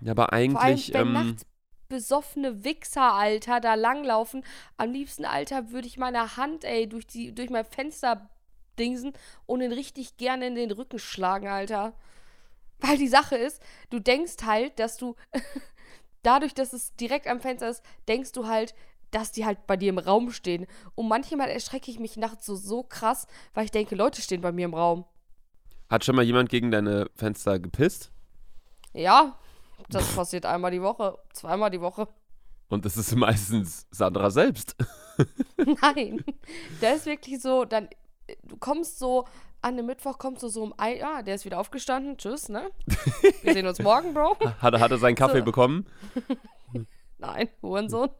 Ja, 0.00 0.12
aber 0.12 0.24
Vor 0.24 0.32
allem, 0.32 0.56
eigentlich. 0.56 0.92
wenn 0.94 1.06
ähm, 1.06 1.12
nachts 1.12 1.46
besoffene 1.88 2.64
Wichser, 2.64 3.14
Alter, 3.14 3.60
da 3.60 3.74
langlaufen. 3.74 4.44
Am 4.76 4.92
liebsten, 4.92 5.24
Alter, 5.24 5.70
würde 5.70 5.86
ich 5.86 5.96
meine 5.96 6.36
Hand, 6.36 6.64
ey, 6.64 6.88
durch, 6.88 7.06
die, 7.06 7.34
durch 7.34 7.50
mein 7.50 7.64
Fenster 7.64 8.28
dingsen 8.78 9.12
und 9.46 9.60
ihn 9.60 9.72
richtig 9.72 10.16
gerne 10.16 10.46
in 10.46 10.54
den 10.54 10.70
Rücken 10.70 10.98
schlagen, 10.98 11.48
Alter. 11.48 11.94
Weil 12.80 12.96
die 12.96 13.08
Sache 13.08 13.36
ist, 13.36 13.60
du 13.90 13.98
denkst 13.98 14.36
halt, 14.44 14.78
dass 14.78 14.96
du, 14.96 15.16
dadurch, 16.22 16.54
dass 16.54 16.72
es 16.72 16.94
direkt 16.96 17.26
am 17.26 17.40
Fenster 17.40 17.68
ist, 17.68 17.82
denkst 18.06 18.32
du 18.32 18.46
halt, 18.46 18.74
dass 19.10 19.32
die 19.32 19.44
halt 19.44 19.66
bei 19.66 19.76
dir 19.76 19.88
im 19.88 19.98
Raum 19.98 20.30
stehen. 20.30 20.66
Und 20.94 21.08
manchmal 21.08 21.48
erschrecke 21.48 21.90
ich 21.90 21.98
mich 21.98 22.16
nachts 22.16 22.46
so, 22.46 22.54
so 22.54 22.82
krass, 22.82 23.26
weil 23.54 23.64
ich 23.64 23.70
denke, 23.70 23.94
Leute 23.94 24.22
stehen 24.22 24.40
bei 24.40 24.52
mir 24.52 24.66
im 24.66 24.74
Raum. 24.74 25.04
Hat 25.88 26.04
schon 26.04 26.16
mal 26.16 26.24
jemand 26.24 26.50
gegen 26.50 26.70
deine 26.70 27.10
Fenster 27.14 27.58
gepisst? 27.58 28.12
Ja, 28.92 29.38
das 29.88 30.14
passiert 30.14 30.44
einmal 30.44 30.70
die 30.70 30.82
Woche, 30.82 31.18
zweimal 31.32 31.70
die 31.70 31.80
Woche. 31.80 32.08
Und 32.68 32.84
das 32.84 32.96
ist 32.96 33.14
meistens 33.16 33.86
Sandra 33.90 34.30
selbst. 34.30 34.76
Nein, 35.56 36.22
der 36.82 36.96
ist 36.96 37.06
wirklich 37.06 37.40
so, 37.40 37.64
dann, 37.64 37.88
du 38.44 38.56
kommst 38.56 38.98
so, 38.98 39.24
an 39.62 39.76
dem 39.76 39.86
Mittwoch 39.86 40.18
kommst 40.18 40.42
du 40.42 40.48
so 40.48 40.62
um 40.62 40.74
ein, 40.76 40.98
ja, 40.98 41.22
der 41.22 41.34
ist 41.34 41.44
wieder 41.44 41.58
aufgestanden, 41.58 42.16
tschüss, 42.16 42.48
ne? 42.48 42.70
Wir 43.42 43.52
sehen 43.54 43.66
uns 43.66 43.80
morgen, 43.80 44.14
Bro. 44.14 44.36
Hat, 44.60 44.78
hat 44.78 44.90
er 44.90 44.98
seinen 44.98 45.16
Kaffee 45.16 45.38
So. 45.40 45.44
bekommen? 45.44 45.86
Nein, 47.18 47.48
Hurensohn. 47.62 48.10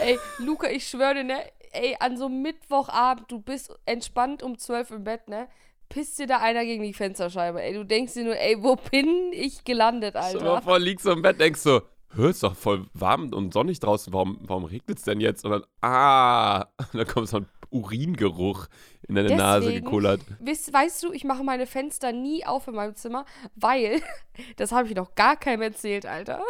ey, 0.00 0.18
Luca, 0.38 0.68
ich 0.68 0.86
schwöre 0.86 1.14
dir, 1.14 1.24
ne, 1.24 1.40
ey, 1.72 1.96
an 1.98 2.16
so 2.16 2.26
einem 2.26 2.42
Mittwochabend, 2.42 3.30
du 3.30 3.40
bist 3.40 3.74
entspannt 3.84 4.42
um 4.44 4.56
12 4.58 4.92
im 4.92 5.04
Bett, 5.04 5.28
ne? 5.28 5.48
Pisst 5.88 6.18
dir 6.18 6.26
da 6.26 6.38
einer 6.38 6.64
gegen 6.64 6.82
die 6.84 6.92
Fensterscheibe, 6.92 7.60
ey, 7.62 7.72
du 7.74 7.84
denkst 7.84 8.12
dir 8.14 8.24
nur, 8.24 8.36
ey, 8.38 8.62
wo 8.62 8.76
bin 8.76 9.32
ich 9.32 9.64
gelandet, 9.64 10.14
Stell 10.16 10.40
mal 10.40 10.50
Alter? 10.50 10.62
vor, 10.62 10.78
liegst 10.78 11.06
du 11.06 11.10
im 11.10 11.22
Bett, 11.22 11.40
denkst 11.40 11.60
so, 11.60 11.80
hör, 12.14 12.30
ist 12.30 12.42
doch 12.42 12.54
voll 12.54 12.86
warm 12.94 13.32
und 13.32 13.52
sonnig 13.52 13.80
draußen, 13.80 14.12
warum, 14.12 14.38
warum 14.42 14.64
regnet 14.66 14.98
es 14.98 15.04
denn 15.04 15.18
jetzt? 15.20 15.44
Und 15.44 15.50
dann, 15.50 15.64
ah, 15.80 16.66
und 16.92 16.94
dann 16.94 17.06
kommt 17.08 17.28
so 17.28 17.38
ein 17.38 17.48
Uringeruch 17.70 18.66
in 19.08 19.14
deine 19.14 19.34
Nase 19.36 19.66
Deswegen- 19.66 19.84
gekullert. 19.84 20.20
Weißt, 20.40 20.72
weißt 20.72 21.02
du, 21.02 21.12
ich 21.12 21.24
mache 21.24 21.42
meine 21.42 21.66
Fenster 21.66 22.12
nie 22.12 22.44
auf 22.44 22.68
in 22.68 22.74
meinem 22.74 22.94
Zimmer, 22.94 23.24
weil, 23.54 24.02
das 24.56 24.72
habe 24.72 24.88
ich 24.88 24.94
noch 24.94 25.14
gar 25.14 25.36
keinem 25.36 25.62
erzählt, 25.62 26.06
Alter. 26.06 26.42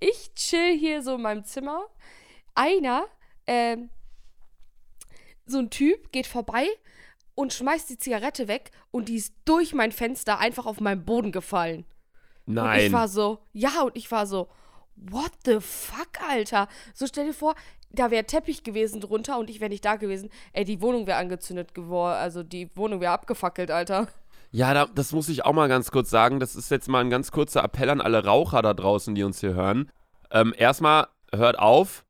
Ich 0.00 0.34
chill 0.34 0.76
hier 0.78 1.02
so 1.02 1.14
in 1.14 1.22
meinem 1.22 1.44
Zimmer. 1.44 1.86
Einer, 2.54 3.04
ähm, 3.46 3.90
so 5.46 5.58
ein 5.58 5.70
Typ 5.70 6.10
geht 6.12 6.26
vorbei 6.26 6.66
und 7.34 7.52
schmeißt 7.52 7.90
die 7.90 7.98
Zigarette 7.98 8.48
weg 8.48 8.70
und 8.90 9.08
die 9.08 9.16
ist 9.16 9.34
durch 9.44 9.74
mein 9.74 9.92
Fenster 9.92 10.38
einfach 10.38 10.66
auf 10.66 10.80
meinen 10.80 11.04
Boden 11.04 11.32
gefallen. 11.32 11.84
Und 12.46 12.56
ich 12.56 12.62
Nein. 12.62 12.92
war 12.92 13.08
so, 13.08 13.38
ja, 13.52 13.82
und 13.82 13.96
ich 13.96 14.10
war 14.10 14.26
so, 14.26 14.48
what 14.96 15.32
the 15.44 15.58
fuck, 15.60 16.20
Alter? 16.28 16.68
So 16.94 17.06
stell 17.06 17.26
dir 17.26 17.34
vor, 17.34 17.54
da 17.94 18.10
wäre 18.10 18.24
Teppich 18.24 18.62
gewesen 18.62 19.00
drunter 19.00 19.38
und 19.38 19.50
ich 19.50 19.60
wäre 19.60 19.70
nicht 19.70 19.84
da 19.84 19.96
gewesen. 19.96 20.30
Ey, 20.52 20.64
die 20.64 20.80
Wohnung 20.80 21.06
wäre 21.06 21.18
angezündet 21.18 21.74
geworden, 21.74 22.16
also 22.18 22.42
die 22.42 22.70
Wohnung 22.76 23.00
wäre 23.00 23.12
abgefackelt, 23.12 23.70
Alter. 23.70 24.08
Ja, 24.50 24.72
da, 24.72 24.86
das 24.86 25.12
muss 25.12 25.28
ich 25.28 25.44
auch 25.44 25.52
mal 25.52 25.68
ganz 25.68 25.90
kurz 25.90 26.10
sagen. 26.10 26.38
Das 26.38 26.54
ist 26.54 26.70
jetzt 26.70 26.88
mal 26.88 27.00
ein 27.00 27.10
ganz 27.10 27.32
kurzer 27.32 27.64
Appell 27.64 27.90
an 27.90 28.00
alle 28.00 28.24
Raucher 28.24 28.62
da 28.62 28.72
draußen, 28.72 29.14
die 29.14 29.24
uns 29.24 29.40
hier 29.40 29.54
hören. 29.54 29.90
Ähm, 30.30 30.54
erstmal 30.56 31.08
hört 31.34 31.58
auf. 31.58 32.04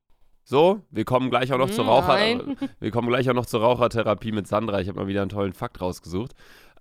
So, 0.44 0.82
wir 0.90 1.06
kommen 1.06 1.30
gleich 1.30 1.54
auch 1.54 1.58
noch 1.58 1.70
zur 1.70 1.86
Raucher. 1.86 2.14
Nein. 2.14 2.56
Wir 2.80 2.90
kommen 2.90 3.08
gleich 3.08 3.30
auch 3.30 3.34
noch 3.34 3.46
zur 3.46 3.62
Rauchertherapie 3.62 4.30
mit 4.30 4.46
Sandra. 4.46 4.78
Ich 4.80 4.88
habe 4.88 5.00
mal 5.00 5.06
wieder 5.06 5.22
einen 5.22 5.30
tollen 5.30 5.54
Fakt 5.54 5.80
rausgesucht. 5.80 6.32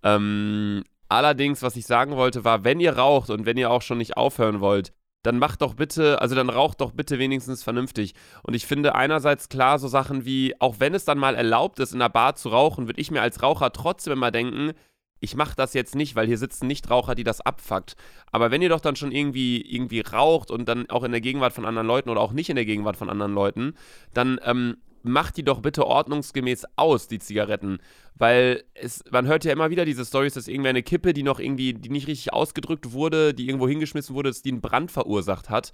Ähm, 0.04 0.84
allerdings, 1.08 1.62
was 1.62 1.78
ich 1.78 1.86
sagen 1.86 2.18
wollte, 2.18 2.44
war, 2.44 2.66
wenn 2.66 2.82
ihr 2.82 2.98
raucht 2.98 3.30
und 3.30 3.46
wenn 3.46 3.56
ihr 3.56 3.72
auch 3.72 3.82
schon 3.82 4.00
nicht 4.00 4.18
aufhören 4.18 4.60
wollt, 4.60 4.92
dann 5.24 5.40
macht 5.40 5.62
doch 5.62 5.74
bitte, 5.74 6.22
also 6.22 6.36
dann 6.36 6.50
raucht 6.50 6.82
doch 6.82 6.92
bitte 6.92 7.18
wenigstens 7.18 7.64
vernünftig. 7.64 8.14
Und 8.44 8.54
ich 8.54 8.68
finde 8.68 8.96
einerseits 8.96 9.50
klar, 9.50 9.80
so 9.80 9.88
Sachen 9.88 10.26
wie, 10.26 10.54
auch 10.60 10.76
wenn 10.80 10.94
es 10.94 11.06
dann 11.06 11.18
mal 11.18 11.36
erlaubt 11.36 11.80
ist, 11.80 11.94
in 11.94 12.02
einer 12.02 12.10
Bar 12.10 12.36
zu 12.36 12.50
rauchen, 12.50 12.88
würde 12.88 13.02
ich 13.02 13.10
mir 13.10 13.22
als 13.22 13.42
Raucher 13.42 13.72
trotzdem 13.72 14.14
immer 14.14 14.32
denken, 14.32 14.74
ich 15.22 15.38
mache 15.38 15.56
das 15.56 15.74
jetzt 15.74 15.96
nicht, 15.96 16.18
weil 16.18 16.28
hier 16.28 16.38
sitzen 16.38 16.68
Nichtraucher, 16.68 17.16
die 17.16 17.24
das 17.24 17.40
abfuckt. 17.40 17.96
Aber 18.30 18.52
wenn 18.52 18.62
ihr 18.62 18.68
doch 18.68 18.82
dann 18.82 18.98
schon 18.98 19.14
irgendwie, 19.14 19.62
irgendwie 19.62 20.02
raucht 20.02 20.52
und 20.52 20.68
dann 20.68 20.90
auch 20.90 21.06
in 21.06 21.14
der 21.14 21.22
Gegenwart 21.22 21.54
von 21.54 21.66
anderen 21.66 21.88
Leuten 21.88 22.10
oder 22.10 22.20
auch 22.20 22.34
nicht 22.34 22.50
in 22.50 22.58
der 22.58 22.66
Gegenwart 22.66 22.98
von 22.98 23.10
anderen 23.10 23.34
Leuten, 23.34 23.76
dann 24.14 24.38
ähm, 24.44 24.76
macht 25.02 25.38
die 25.38 25.44
doch 25.44 25.62
bitte 25.62 25.88
ordnungsgemäß 25.88 26.66
aus, 26.76 27.08
die 27.08 27.20
Zigaretten. 27.20 27.80
Weil 28.16 28.64
es, 28.76 29.04
man 29.12 29.26
hört 29.26 29.44
ja 29.44 29.52
immer 29.52 29.70
wieder 29.70 29.86
diese 29.86 30.06
Stories, 30.06 30.34
dass 30.34 30.48
irgendwer 30.48 30.70
eine 30.70 30.84
Kippe, 30.84 31.14
die 31.14 31.24
noch 31.24 31.40
irgendwie, 31.40 31.74
die 31.74 31.90
nicht 31.90 32.08
richtig 32.08 32.32
ausgedrückt 32.34 32.92
wurde, 32.94 33.34
die 33.34 33.48
irgendwo 33.48 33.68
hingeschmissen 33.68 34.16
wurde, 34.16 34.30
dass 34.30 34.42
die 34.42 34.52
einen 34.52 34.62
Brand 34.62 34.92
verursacht 34.92 35.50
hat. 35.50 35.74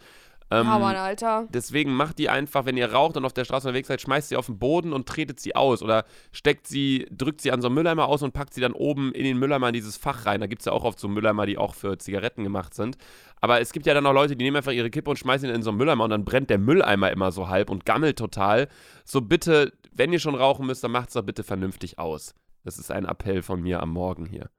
Ähm, 0.51 0.65
Ja, 0.65 0.79
Mann, 0.79 0.96
Alter. 0.96 1.48
Deswegen 1.53 1.93
macht 1.93 2.17
die 2.17 2.27
einfach, 2.29 2.65
wenn 2.65 2.75
ihr 2.75 2.91
raucht 2.91 3.17
und 3.17 3.25
auf 3.25 3.34
der 3.34 3.46
Straße 3.46 3.67
unterwegs 3.67 3.88
seid, 3.88 4.01
schmeißt 4.01 4.29
sie 4.29 4.36
auf 4.36 4.48
den 4.48 4.58
Boden 4.58 4.93
und 4.93 5.08
tretet 5.08 5.39
sie 5.39 5.55
aus. 5.55 5.84
Oder 5.84 6.05
steckt 6.31 6.65
sie, 6.65 7.05
drückt 7.12 7.41
sie 7.41 7.51
an 7.51 7.62
so 7.62 7.67
einen 7.67 7.75
Mülleimer 7.75 8.08
aus 8.08 8.24
und 8.24 8.34
packt 8.34 8.53
sie 8.55 8.62
dann 8.62 8.74
oben 8.74 9.13
in 9.13 9.25
den 9.25 9.38
Mülleimer 9.38 9.67
in 9.67 9.74
dieses 9.74 9.98
Fach 9.98 10.25
rein. 10.25 10.41
Da 10.41 10.48
gibt 10.48 10.62
es 10.62 10.65
ja 10.65 10.72
auch 10.72 10.86
oft 10.86 11.00
so 11.00 11.08
Mülleimer, 11.08 11.46
die 11.46 11.58
auch 11.60 11.75
für 11.75 12.00
Zigaretten 12.00 12.43
gemacht 12.43 12.74
sind. 12.74 12.98
Aber 13.41 13.62
es 13.62 13.72
gibt 13.72 13.86
ja 13.86 13.93
dann 13.93 14.05
auch 14.05 14.13
Leute, 14.13 14.36
die 14.36 14.43
nehmen 14.43 14.58
einfach 14.58 14.72
ihre 14.72 14.89
Kippe 14.89 15.12
und 15.12 15.17
schmeißen 15.17 15.48
ihn 15.48 15.55
in 15.55 15.62
so 15.62 15.69
einen 15.69 15.77
Mülleimer 15.77 16.03
und 16.05 16.10
dann 16.10 16.25
brennt 16.25 16.50
der 16.50 16.58
Mülleimer 16.58 17.12
immer 17.12 17.31
so 17.31 17.48
halb 17.48 17.69
und 17.69 17.86
gammelt 17.86 18.17
total. 18.17 18.69
So 19.05 19.22
bitte, 19.22 19.72
wenn 20.00 20.13
ihr 20.13 20.20
schon 20.20 20.36
rauchen 20.36 20.65
müsst, 20.65 20.84
dann 20.84 20.91
macht's 20.91 21.13
doch 21.13 21.24
bitte 21.24 21.44
vernünftig 21.44 22.00
aus. 22.00 22.34
Das 22.63 22.77
ist 22.77 22.89
ein 22.89 23.06
Appell 23.06 23.44
von 23.44 23.62
mir 23.62 23.82
am 23.82 23.91
Morgen 23.91 24.25
hier. 24.25 24.50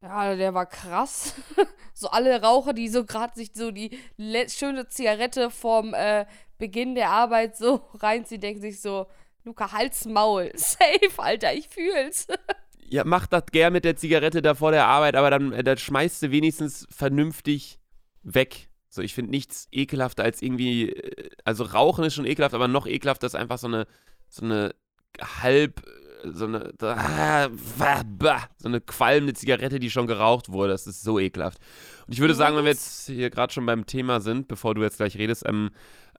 Ja, 0.00 0.36
der 0.36 0.54
war 0.54 0.66
krass. 0.66 1.34
so 1.94 2.08
alle 2.08 2.40
Raucher, 2.40 2.72
die 2.72 2.88
so 2.88 3.04
gerade 3.04 3.34
sich 3.34 3.50
so 3.54 3.70
die 3.70 3.98
schöne 4.48 4.88
Zigarette 4.88 5.50
vom 5.50 5.94
äh, 5.94 6.26
Beginn 6.58 6.94
der 6.94 7.10
Arbeit 7.10 7.56
so 7.56 7.76
reinziehen, 7.94 8.40
denken 8.40 8.60
sich 8.60 8.80
so, 8.80 9.06
Luca, 9.42 9.72
halt's 9.72 10.04
Maul. 10.04 10.52
Safe, 10.54 11.10
Alter, 11.16 11.54
ich 11.54 11.68
fühl's. 11.68 12.28
Ja, 12.88 13.02
mach 13.04 13.26
das 13.26 13.46
gern 13.46 13.72
mit 13.72 13.84
der 13.84 13.96
Zigarette 13.96 14.42
da 14.42 14.54
vor 14.54 14.70
der 14.70 14.86
Arbeit, 14.86 15.16
aber 15.16 15.30
dann, 15.30 15.52
äh, 15.52 15.64
dann 15.64 15.78
schmeißt 15.78 16.22
du 16.22 16.30
wenigstens 16.30 16.86
vernünftig 16.90 17.80
weg. 18.22 18.68
So, 18.88 19.02
ich 19.02 19.12
finde 19.12 19.32
nichts 19.32 19.66
ekelhafter 19.72 20.22
als 20.22 20.40
irgendwie, 20.40 20.90
äh, 20.90 21.30
also 21.42 21.64
Rauchen 21.64 22.04
ist 22.04 22.14
schon 22.14 22.26
ekelhaft, 22.26 22.54
aber 22.54 22.68
noch 22.68 22.86
ekelhafter 22.86 23.26
ist 23.26 23.34
einfach 23.34 23.58
so 23.58 23.66
eine, 23.66 23.86
so 24.28 24.44
eine 24.44 24.74
halb, 25.20 25.80
äh, 26.24 26.30
so 26.32 26.46
eine, 26.46 26.72
ah, 26.80 27.48
so 28.58 28.68
eine 28.68 28.80
qualmende 28.80 29.34
Zigarette, 29.34 29.78
die 29.78 29.90
schon 29.90 30.06
geraucht 30.06 30.50
wurde. 30.50 30.72
Das 30.72 30.86
ist 30.86 31.02
so 31.02 31.18
ekelhaft. 31.18 31.58
Und 32.06 32.12
ich 32.12 32.20
würde 32.20 32.34
sagen, 32.34 32.56
wenn 32.56 32.64
wir 32.64 32.72
jetzt 32.72 33.06
hier 33.06 33.30
gerade 33.30 33.52
schon 33.52 33.66
beim 33.66 33.86
Thema 33.86 34.20
sind, 34.20 34.48
bevor 34.48 34.74
du 34.74 34.82
jetzt 34.82 34.98
gleich 34.98 35.16
redest, 35.16 35.44
ähm, 35.46 35.70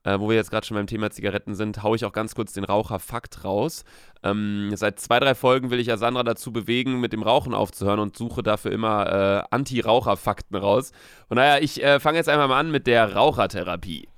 äh, 0.06 0.20
wo 0.20 0.28
wir 0.28 0.36
jetzt 0.36 0.50
gerade 0.50 0.64
schon 0.64 0.76
beim 0.76 0.86
Thema 0.86 1.10
Zigaretten 1.10 1.54
sind, 1.54 1.82
haue 1.82 1.96
ich 1.96 2.04
auch 2.04 2.12
ganz 2.12 2.34
kurz 2.34 2.52
den 2.52 2.64
Raucherfakt 2.64 3.44
raus. 3.44 3.84
Ähm, 4.22 4.70
seit 4.74 5.00
zwei, 5.00 5.18
drei 5.18 5.34
Folgen 5.34 5.70
will 5.70 5.80
ich 5.80 5.88
ja 5.88 5.96
Sandra 5.96 6.22
dazu 6.22 6.52
bewegen, 6.52 7.00
mit 7.00 7.12
dem 7.12 7.24
Rauchen 7.24 7.54
aufzuhören 7.54 7.98
und 7.98 8.16
suche 8.16 8.44
dafür 8.44 8.70
immer 8.70 9.42
äh, 9.50 9.54
Anti-Raucher-Fakten 9.54 10.54
raus. 10.54 10.92
Und 11.28 11.36
naja, 11.36 11.62
ich 11.62 11.82
äh, 11.82 11.98
fange 11.98 12.18
jetzt 12.18 12.28
einfach 12.28 12.48
mal 12.48 12.60
an 12.60 12.70
mit 12.70 12.86
der 12.86 13.14
Rauchertherapie. 13.14 14.08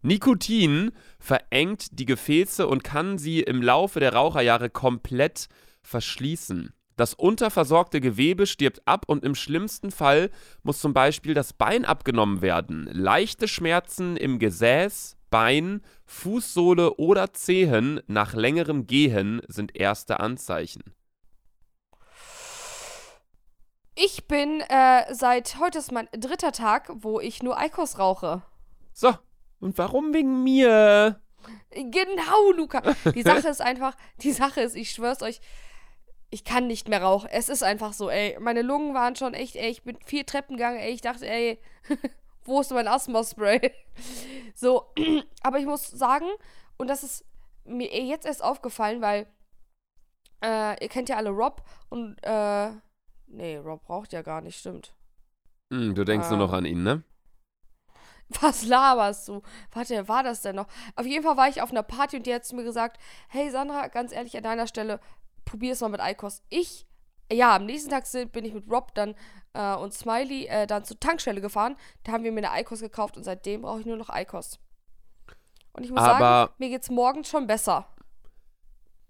Nikotin 0.00 0.92
verengt 1.24 1.98
die 1.98 2.04
Gefäße 2.04 2.66
und 2.66 2.84
kann 2.84 3.16
sie 3.16 3.40
im 3.40 3.62
Laufe 3.62 3.98
der 3.98 4.12
Raucherjahre 4.12 4.68
komplett 4.68 5.48
verschließen. 5.82 6.74
Das 6.96 7.14
unterversorgte 7.14 8.02
Gewebe 8.02 8.46
stirbt 8.46 8.86
ab 8.86 9.04
und 9.06 9.24
im 9.24 9.34
schlimmsten 9.34 9.90
Fall 9.90 10.30
muss 10.62 10.80
zum 10.80 10.92
Beispiel 10.92 11.32
das 11.32 11.54
Bein 11.54 11.86
abgenommen 11.86 12.42
werden. 12.42 12.90
Leichte 12.92 13.48
Schmerzen 13.48 14.18
im 14.18 14.38
Gesäß, 14.38 15.16
Bein, 15.30 15.80
Fußsohle 16.04 16.96
oder 16.96 17.32
Zehen 17.32 18.02
nach 18.06 18.34
längerem 18.34 18.86
Gehen 18.86 19.40
sind 19.48 19.74
erste 19.74 20.20
Anzeichen. 20.20 20.82
Ich 23.94 24.28
bin 24.28 24.60
äh, 24.60 25.12
seit 25.14 25.58
heute 25.58 25.78
ist 25.78 25.90
mein 25.90 26.08
dritter 26.12 26.52
Tag, 26.52 26.90
wo 26.96 27.18
ich 27.18 27.42
nur 27.42 27.58
Eikos 27.58 27.98
rauche. 27.98 28.42
So, 28.92 29.14
und 29.64 29.78
warum 29.78 30.12
wegen 30.14 30.42
mir? 30.44 31.20
Genau, 31.70 32.52
Luca. 32.54 32.82
Die 33.14 33.22
Sache 33.22 33.48
ist 33.48 33.60
einfach, 33.60 33.96
die 34.22 34.32
Sache 34.32 34.60
ist, 34.60 34.76
ich 34.76 34.90
schwör's 34.90 35.22
euch, 35.22 35.40
ich 36.30 36.44
kann 36.44 36.66
nicht 36.66 36.88
mehr 36.88 37.02
rauchen. 37.02 37.28
Es 37.32 37.48
ist 37.48 37.62
einfach 37.62 37.92
so, 37.92 38.08
ey. 38.10 38.36
Meine 38.40 38.62
Lungen 38.62 38.94
waren 38.94 39.16
schon 39.16 39.34
echt, 39.34 39.56
ey, 39.56 39.70
ich 39.70 39.82
bin 39.82 39.98
vier 40.04 40.24
Treppen 40.26 40.56
gegangen, 40.56 40.78
ey. 40.78 40.92
Ich 40.92 41.00
dachte, 41.00 41.28
ey, 41.28 41.58
wo 42.44 42.60
ist 42.60 42.70
mein 42.72 42.88
Asthma-Spray? 42.88 43.72
So, 44.54 44.92
aber 45.42 45.58
ich 45.58 45.66
muss 45.66 45.88
sagen, 45.88 46.26
und 46.76 46.88
das 46.88 47.02
ist 47.02 47.24
mir 47.64 47.90
eh 47.92 48.04
jetzt 48.04 48.26
erst 48.26 48.42
aufgefallen, 48.44 49.00
weil 49.00 49.26
äh, 50.44 50.82
ihr 50.82 50.88
kennt 50.88 51.08
ja 51.08 51.16
alle 51.16 51.30
Rob 51.30 51.62
und, 51.88 52.16
äh, 52.22 52.70
nee, 53.26 53.56
Rob 53.56 53.82
braucht 53.84 54.12
ja 54.12 54.22
gar 54.22 54.40
nicht, 54.42 54.58
stimmt. 54.58 54.94
Hm, 55.72 55.94
du 55.94 56.04
denkst 56.04 56.28
nur 56.28 56.38
Ah. 56.38 56.42
noch 56.42 56.52
an 56.52 56.66
ihn, 56.66 56.82
ne? 56.82 57.02
Was 58.40 58.64
laberst 58.64 59.28
du? 59.28 59.42
Warte, 59.72 59.94
wer 59.94 60.08
war 60.08 60.22
das 60.22 60.42
denn 60.42 60.56
noch? 60.56 60.66
Auf 60.96 61.06
jeden 61.06 61.24
Fall 61.24 61.36
war 61.36 61.48
ich 61.48 61.62
auf 61.62 61.70
einer 61.70 61.82
Party 61.82 62.16
und 62.16 62.26
die 62.26 62.34
hat 62.34 62.44
zu 62.44 62.56
mir 62.56 62.64
gesagt, 62.64 62.98
hey 63.28 63.50
Sandra, 63.50 63.88
ganz 63.88 64.12
ehrlich, 64.12 64.36
an 64.36 64.42
deiner 64.42 64.66
Stelle, 64.66 65.00
probier 65.44 65.72
es 65.72 65.80
mal 65.80 65.88
mit 65.88 66.00
Eikos. 66.00 66.42
Ich, 66.48 66.86
ja, 67.30 67.56
am 67.56 67.66
nächsten 67.66 67.90
Tag 67.90 68.04
bin 68.32 68.44
ich 68.44 68.54
mit 68.54 68.70
Rob 68.70 68.94
dann 68.94 69.14
äh, 69.52 69.74
und 69.74 69.92
Smiley 69.92 70.46
äh, 70.46 70.66
dann 70.66 70.84
zur 70.84 70.98
Tankstelle 70.98 71.40
gefahren. 71.40 71.76
Da 72.02 72.12
haben 72.12 72.24
wir 72.24 72.32
mir 72.32 72.38
eine 72.38 72.50
Eikos 72.52 72.80
gekauft 72.80 73.16
und 73.16 73.24
seitdem 73.24 73.62
brauche 73.62 73.80
ich 73.80 73.86
nur 73.86 73.96
noch 73.96 74.08
Eikos. 74.10 74.58
Und 75.72 75.84
ich 75.84 75.90
muss 75.90 76.00
Aber- 76.00 76.18
sagen, 76.18 76.52
mir 76.58 76.68
geht's 76.70 76.90
morgen 76.90 77.24
schon 77.24 77.46
besser. 77.46 77.86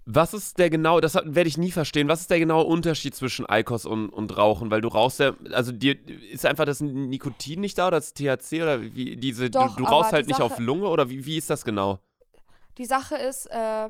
Was 0.06 0.34
ist 0.34 0.58
der 0.58 0.68
genau, 0.68 1.00
das 1.00 1.14
werde 1.14 1.48
ich 1.48 1.56
nie 1.56 1.70
verstehen, 1.70 2.08
was 2.08 2.20
ist 2.20 2.30
der 2.30 2.38
genaue 2.38 2.64
Unterschied 2.64 3.14
zwischen 3.14 3.46
Eikos 3.48 3.86
und, 3.86 4.10
und 4.10 4.36
Rauchen? 4.36 4.70
Weil 4.70 4.82
du 4.82 4.88
rauchst 4.88 5.18
ja, 5.18 5.34
also 5.52 5.72
dir 5.72 5.96
ist 6.30 6.44
einfach 6.44 6.66
das 6.66 6.80
Nikotin 6.82 7.60
nicht 7.60 7.78
da 7.78 7.86
oder 7.88 7.96
das 7.98 8.12
THC 8.12 8.62
oder 8.62 8.82
wie 8.82 9.16
diese, 9.16 9.48
Doch, 9.48 9.76
du, 9.76 9.82
du 9.82 9.88
rauchst 9.88 10.12
halt 10.12 10.26
nicht 10.26 10.42
auf 10.42 10.52
Sache- 10.52 10.62
Lunge 10.62 10.88
oder 10.88 11.08
wie, 11.08 11.24
wie 11.24 11.38
ist 11.38 11.48
das 11.48 11.64
genau? 11.64 12.00
Die 12.76 12.84
Sache 12.84 13.16
ist, 13.16 13.46
äh, 13.46 13.88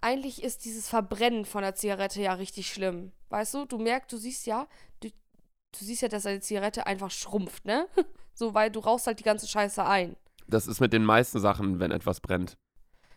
eigentlich 0.00 0.42
ist 0.44 0.64
dieses 0.64 0.88
Verbrennen 0.88 1.44
von 1.44 1.62
der 1.62 1.74
Zigarette 1.74 2.20
ja 2.22 2.34
richtig 2.34 2.68
schlimm. 2.68 3.10
Weißt 3.30 3.54
du, 3.54 3.64
du 3.64 3.78
merkst, 3.78 4.12
du 4.12 4.16
siehst 4.16 4.46
ja, 4.46 4.68
du, 5.00 5.08
du 5.08 5.78
siehst 5.84 6.02
ja, 6.02 6.08
dass 6.08 6.22
deine 6.22 6.40
Zigarette 6.40 6.86
einfach 6.86 7.10
schrumpft, 7.10 7.64
ne? 7.64 7.88
So, 8.36 8.52
weil 8.52 8.68
du 8.70 8.80
rauchst 8.80 9.06
halt 9.06 9.20
die 9.20 9.24
ganze 9.24 9.46
Scheiße 9.46 9.84
ein. 9.86 10.16
Das 10.48 10.66
ist 10.66 10.80
mit 10.80 10.92
den 10.92 11.04
meisten 11.04 11.38
Sachen, 11.38 11.78
wenn 11.78 11.92
etwas 11.92 12.20
brennt. 12.20 12.56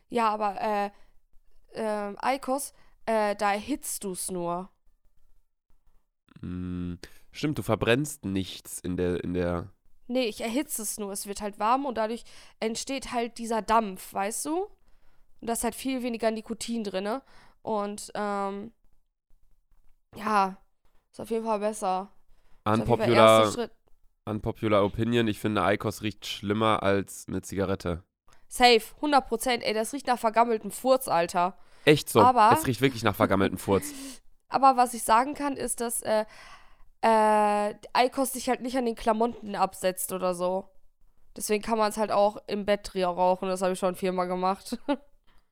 Ja, 0.09 0.29
aber, 0.29 0.61
äh, 0.61 0.91
ähm, 1.77 2.17
Eikos, 2.19 2.73
äh, 3.05 3.35
da 3.35 3.53
erhitzt 3.53 4.03
du 4.03 4.11
es 4.11 4.29
nur. 4.31 4.69
Hm, 6.41 6.99
stimmt, 7.31 7.57
du 7.57 7.63
verbrennst 7.63 8.25
nichts 8.25 8.79
in 8.79 8.97
der, 8.97 9.23
in 9.23 9.33
der. 9.33 9.71
Nee, 10.07 10.25
ich 10.25 10.41
erhitze 10.41 10.81
es 10.81 10.97
nur. 10.97 11.11
Es 11.11 11.27
wird 11.27 11.41
halt 11.41 11.59
warm 11.59 11.85
und 11.85 11.97
dadurch 11.97 12.23
entsteht 12.59 13.11
halt 13.11 13.37
dieser 13.37 13.61
Dampf, 13.61 14.13
weißt 14.13 14.45
du? 14.45 14.63
Und 15.39 15.47
da 15.47 15.53
ist 15.53 15.63
halt 15.63 15.75
viel 15.75 16.03
weniger 16.03 16.31
Nikotin 16.31 16.83
drin. 16.83 17.21
Und, 17.61 18.11
ähm, 18.15 18.71
ja, 20.15 20.57
ist 21.11 21.19
auf 21.19 21.29
jeden 21.29 21.45
Fall 21.45 21.59
besser. 21.59 22.11
Jeden 22.65 22.85
Fall 22.85 22.95
Unpopular, 22.97 23.69
unpopular 24.25 24.85
Opinion, 24.85 25.27
ich 25.27 25.39
finde 25.39 25.63
Eikos 25.63 26.01
riecht 26.01 26.25
schlimmer 26.25 26.83
als 26.83 27.25
eine 27.27 27.41
Zigarette. 27.41 28.03
Safe, 28.47 28.81
100 28.95 29.27
Prozent. 29.27 29.63
Ey, 29.63 29.73
das 29.73 29.93
riecht 29.93 30.07
nach 30.07 30.19
vergammeltem 30.19 30.71
Furz, 30.71 31.07
Alter. 31.07 31.57
Echt 31.87 32.09
so. 32.09 32.21
Aber- 32.21 32.51
es 32.57 32.67
riecht 32.67 32.81
wirklich 32.81 33.03
nach 33.03 33.15
vergammelten 33.15 33.57
Furz. 33.57 33.85
Aber 34.49 34.77
was 34.77 34.93
ich 34.93 35.03
sagen 35.03 35.33
kann, 35.33 35.57
ist, 35.57 35.81
dass 35.81 36.01
äh, 36.01 36.25
äh, 37.01 37.73
Eikos 37.93 38.33
sich 38.33 38.49
halt 38.49 38.61
nicht 38.61 38.77
an 38.77 38.85
den 38.85 38.95
Klamotten 38.95 39.55
absetzt 39.55 40.11
oder 40.13 40.33
so. 40.33 40.69
Deswegen 41.35 41.63
kann 41.63 41.77
man 41.77 41.89
es 41.89 41.97
halt 41.97 42.11
auch 42.11 42.37
im 42.47 42.65
Bett 42.65 42.91
rauchen. 42.95 43.47
Das 43.49 43.61
habe 43.61 43.73
ich 43.73 43.79
schon 43.79 43.95
viermal 43.95 44.27
gemacht. 44.27 44.77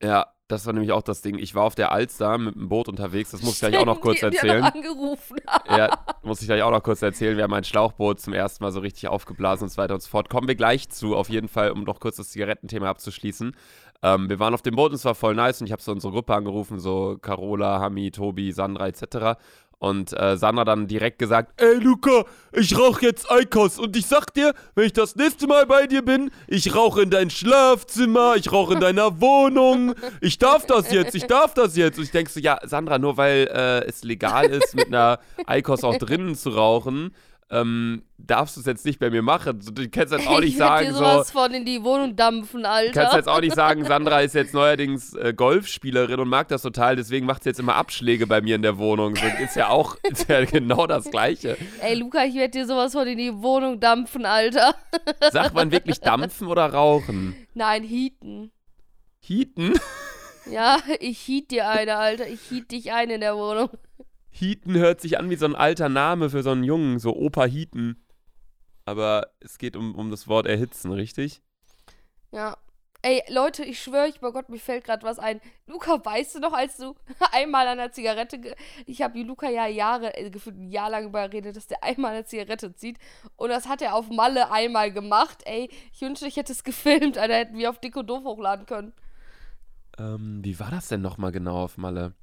Ja, 0.03 0.27
das 0.49 0.65
war 0.65 0.73
nämlich 0.73 0.91
auch 0.91 1.01
das 1.01 1.21
Ding. 1.21 1.39
Ich 1.39 1.55
war 1.55 1.63
auf 1.63 1.73
der 1.73 1.93
Alster 1.93 2.37
mit 2.37 2.53
dem 2.53 2.67
Boot 2.67 2.89
unterwegs. 2.89 3.31
Das 3.31 3.41
muss 3.41 3.53
ich 3.53 3.59
gleich 3.59 3.77
auch 3.77 3.85
noch 3.85 4.01
kurz 4.01 4.19
die, 4.19 4.29
Die 4.29 4.35
erzählen. 4.35 4.61
noch 4.61 4.73
angerufen. 4.75 5.37
Ja, 5.69 5.89
muss 6.21 6.41
ich 6.41 6.47
gleich 6.47 6.61
auch 6.63 6.69
noch 6.69 6.83
kurz 6.83 7.01
erzählen. 7.01 7.37
Wir 7.37 7.45
haben 7.45 7.53
ein 7.53 7.63
Schlauchboot 7.63 8.19
zum 8.19 8.33
ersten 8.33 8.61
Mal 8.61 8.71
so 8.73 8.81
richtig 8.81 9.07
aufgeblasen 9.07 9.63
und 9.63 9.69
so 9.69 9.77
weiter 9.77 9.93
und 9.93 10.01
so 10.01 10.09
fort. 10.09 10.29
Kommen 10.29 10.49
wir 10.49 10.55
gleich 10.55 10.89
zu, 10.89 11.15
auf 11.15 11.29
jeden 11.29 11.47
Fall, 11.47 11.71
um 11.71 11.85
noch 11.85 12.01
kurz 12.01 12.17
das 12.17 12.29
Zigarettenthema 12.29 12.89
abzuschließen. 12.89 13.55
Ähm, 14.05 14.29
wir 14.29 14.37
waren 14.37 14.53
auf 14.53 14.61
dem 14.61 14.75
Boot 14.75 14.91
und 14.91 14.95
es 14.97 15.05
war 15.05 15.15
voll 15.15 15.33
nice 15.33 15.61
und 15.61 15.65
ich 15.65 15.71
habe 15.71 15.81
so 15.81 15.91
unsere 15.91 16.13
Gruppe 16.13 16.35
angerufen, 16.35 16.79
so 16.79 17.17
Carola, 17.19 17.79
Hami, 17.79 18.11
Tobi, 18.11 18.51
Sandra 18.51 18.87
etc. 18.87 19.39
Und 19.79 20.13
äh, 20.13 20.37
Sandra 20.37 20.63
dann 20.63 20.85
direkt 20.85 21.17
gesagt, 21.17 21.59
ey 21.59 21.79
Luca, 21.79 22.25
ich 22.53 22.77
rauche 22.77 23.03
jetzt 23.03 23.29
Eikos 23.31 23.79
und 23.79 23.97
ich 23.97 24.05
sag 24.05 24.31
dir, 24.31 24.53
wenn 24.75 24.85
ich 24.85 24.93
das 24.93 25.15
nächste 25.15 25.47
Mal 25.47 25.65
bei 25.65 25.87
dir 25.87 26.03
bin, 26.03 26.29
ich 26.47 26.75
rauche 26.75 27.01
in 27.01 27.09
dein 27.09 27.31
Schlafzimmer, 27.31 28.35
ich 28.35 28.51
rauche 28.51 28.75
in 28.75 28.79
deiner 28.79 29.19
Wohnung, 29.21 29.95
ich 30.21 30.37
darf 30.37 30.67
das 30.67 30.91
jetzt, 30.91 31.15
ich 31.15 31.25
darf 31.25 31.55
das 31.55 31.75
jetzt. 31.75 31.97
Und 31.97 32.03
ich 32.03 32.11
denk 32.11 32.29
so, 32.29 32.39
ja, 32.39 32.59
Sandra, 32.63 32.99
nur 32.99 33.17
weil 33.17 33.49
äh, 33.51 33.87
es 33.87 34.03
legal 34.03 34.45
ist, 34.45 34.75
mit 34.75 34.87
einer 34.87 35.17
Eikos 35.47 35.83
auch 35.83 35.97
drinnen 35.97 36.35
zu 36.35 36.51
rauchen, 36.51 37.11
ähm, 37.51 38.03
darfst 38.17 38.55
du 38.55 38.61
es 38.61 38.65
jetzt 38.65 38.85
nicht 38.85 38.99
bei 38.99 39.09
mir 39.11 39.21
machen. 39.21 39.61
So, 39.61 39.71
Du 39.71 39.87
kannst 39.87 40.13
jetzt 40.13 40.27
auch 40.27 40.39
nicht 40.39 40.49
ich 40.53 40.57
sagen, 40.57 40.87
dir 40.87 40.93
so, 40.93 40.99
sowas 40.99 41.31
von 41.31 41.53
in 41.53 41.63
die 41.63 41.83
Wohnung 41.83 42.15
dampfen, 42.15 42.65
Alter. 42.65 42.91
kannst 43.01 43.15
jetzt 43.15 43.29
auch 43.29 43.39
nicht 43.41 43.55
sagen, 43.55 43.85
Sandra 43.85 44.21
ist 44.21 44.33
jetzt 44.33 44.53
neuerdings 44.53 45.13
äh, 45.13 45.33
Golfspielerin 45.35 46.19
und 46.19 46.27
mag 46.27 46.47
das 46.47 46.63
total, 46.63 46.95
deswegen 46.95 47.25
macht 47.25 47.43
sie 47.43 47.49
jetzt 47.49 47.59
immer 47.59 47.75
Abschläge 47.75 48.25
bei 48.25 48.41
mir 48.41 48.55
in 48.55 48.63
der 48.63 48.77
Wohnung. 48.77 49.15
So, 49.15 49.25
ist 49.43 49.55
ja 49.55 49.69
auch 49.69 49.95
ist 50.03 50.27
ja 50.27 50.43
genau 50.45 50.87
das 50.87 51.09
Gleiche. 51.11 51.57
Ey, 51.81 51.95
Luca, 51.95 52.23
ich 52.25 52.35
werde 52.35 52.51
dir 52.51 52.65
sowas 52.65 52.93
von 52.93 53.07
in 53.07 53.17
die 53.17 53.33
Wohnung 53.33 53.79
dampfen, 53.79 54.25
Alter. 54.25 54.73
Sagt 55.31 55.53
man 55.53 55.71
wirklich 55.71 55.99
dampfen 55.99 56.47
oder 56.47 56.65
rauchen? 56.65 57.35
Nein, 57.53 57.83
heaten. 57.83 58.51
Heaten? 59.19 59.73
Ja, 60.49 60.77
ich 60.99 61.27
heat 61.27 61.51
dir 61.51 61.69
eine, 61.69 61.95
Alter. 61.97 62.27
Ich 62.27 62.51
heat 62.51 62.71
dich 62.71 62.91
ein 62.91 63.09
in 63.09 63.21
der 63.21 63.35
Wohnung. 63.35 63.69
Heaten 64.37 64.75
hört 64.75 65.01
sich 65.01 65.17
an 65.17 65.29
wie 65.29 65.35
so 65.35 65.45
ein 65.45 65.55
alter 65.55 65.89
Name 65.89 66.29
für 66.29 66.43
so 66.43 66.51
einen 66.51 66.63
Jungen, 66.63 66.99
so 66.99 67.15
Opa 67.15 67.45
Heaten. 67.45 68.03
Aber 68.83 69.31
es 69.39 69.57
geht 69.57 69.75
um, 69.75 69.95
um 69.95 70.11
das 70.11 70.27
Wort 70.27 70.45
erhitzen, 70.45 70.91
richtig? 70.91 71.41
Ja. 72.31 72.57
Ey, 73.01 73.21
Leute, 73.29 73.63
ich 73.63 73.79
schwöre, 73.83 74.07
ich, 74.07 74.19
bei 74.19 74.31
Gott, 74.31 74.49
mir 74.49 74.57
fällt 74.57 74.83
gerade 74.83 75.03
was 75.03 75.19
ein. 75.19 75.39
Luca, 75.67 76.03
weißt 76.03 76.35
du 76.35 76.39
noch, 76.39 76.53
als 76.53 76.77
du 76.77 76.95
einmal 77.31 77.67
an 77.67 77.77
der 77.77 77.91
Zigarette. 77.91 78.39
ge- 78.39 78.55
Ich 78.87 79.03
habe 79.03 79.21
Luca 79.21 79.47
ja 79.47 79.67
Jahre, 79.67 80.17
äh, 80.17 80.31
gefühlt 80.31 80.57
ein 80.57 80.71
Jahr 80.71 80.89
lang 80.89 81.05
überredet, 81.05 81.55
dass 81.55 81.67
der 81.67 81.83
einmal 81.83 82.13
eine 82.13 82.25
Zigarette 82.25 82.73
zieht. 82.75 82.97
Und 83.35 83.49
das 83.49 83.67
hat 83.67 83.83
er 83.83 83.93
auf 83.93 84.09
Malle 84.09 84.51
einmal 84.51 84.91
gemacht. 84.91 85.43
Ey, 85.45 85.69
ich 85.93 86.01
wünschte, 86.01 86.25
ich 86.27 86.35
hätte 86.35 86.51
es 86.51 86.63
gefilmt, 86.63 87.17
Alter. 87.19 87.35
Hätten 87.35 87.57
wir 87.59 87.69
auf 87.69 87.79
Dick 87.79 87.95
und 87.95 88.07
Doof 88.07 88.23
hochladen 88.23 88.65
können. 88.65 88.93
Ähm, 89.99 90.39
wie 90.43 90.59
war 90.59 90.71
das 90.71 90.87
denn 90.87 91.01
nochmal 91.01 91.31
genau 91.31 91.63
auf 91.63 91.77
Malle? 91.77 92.13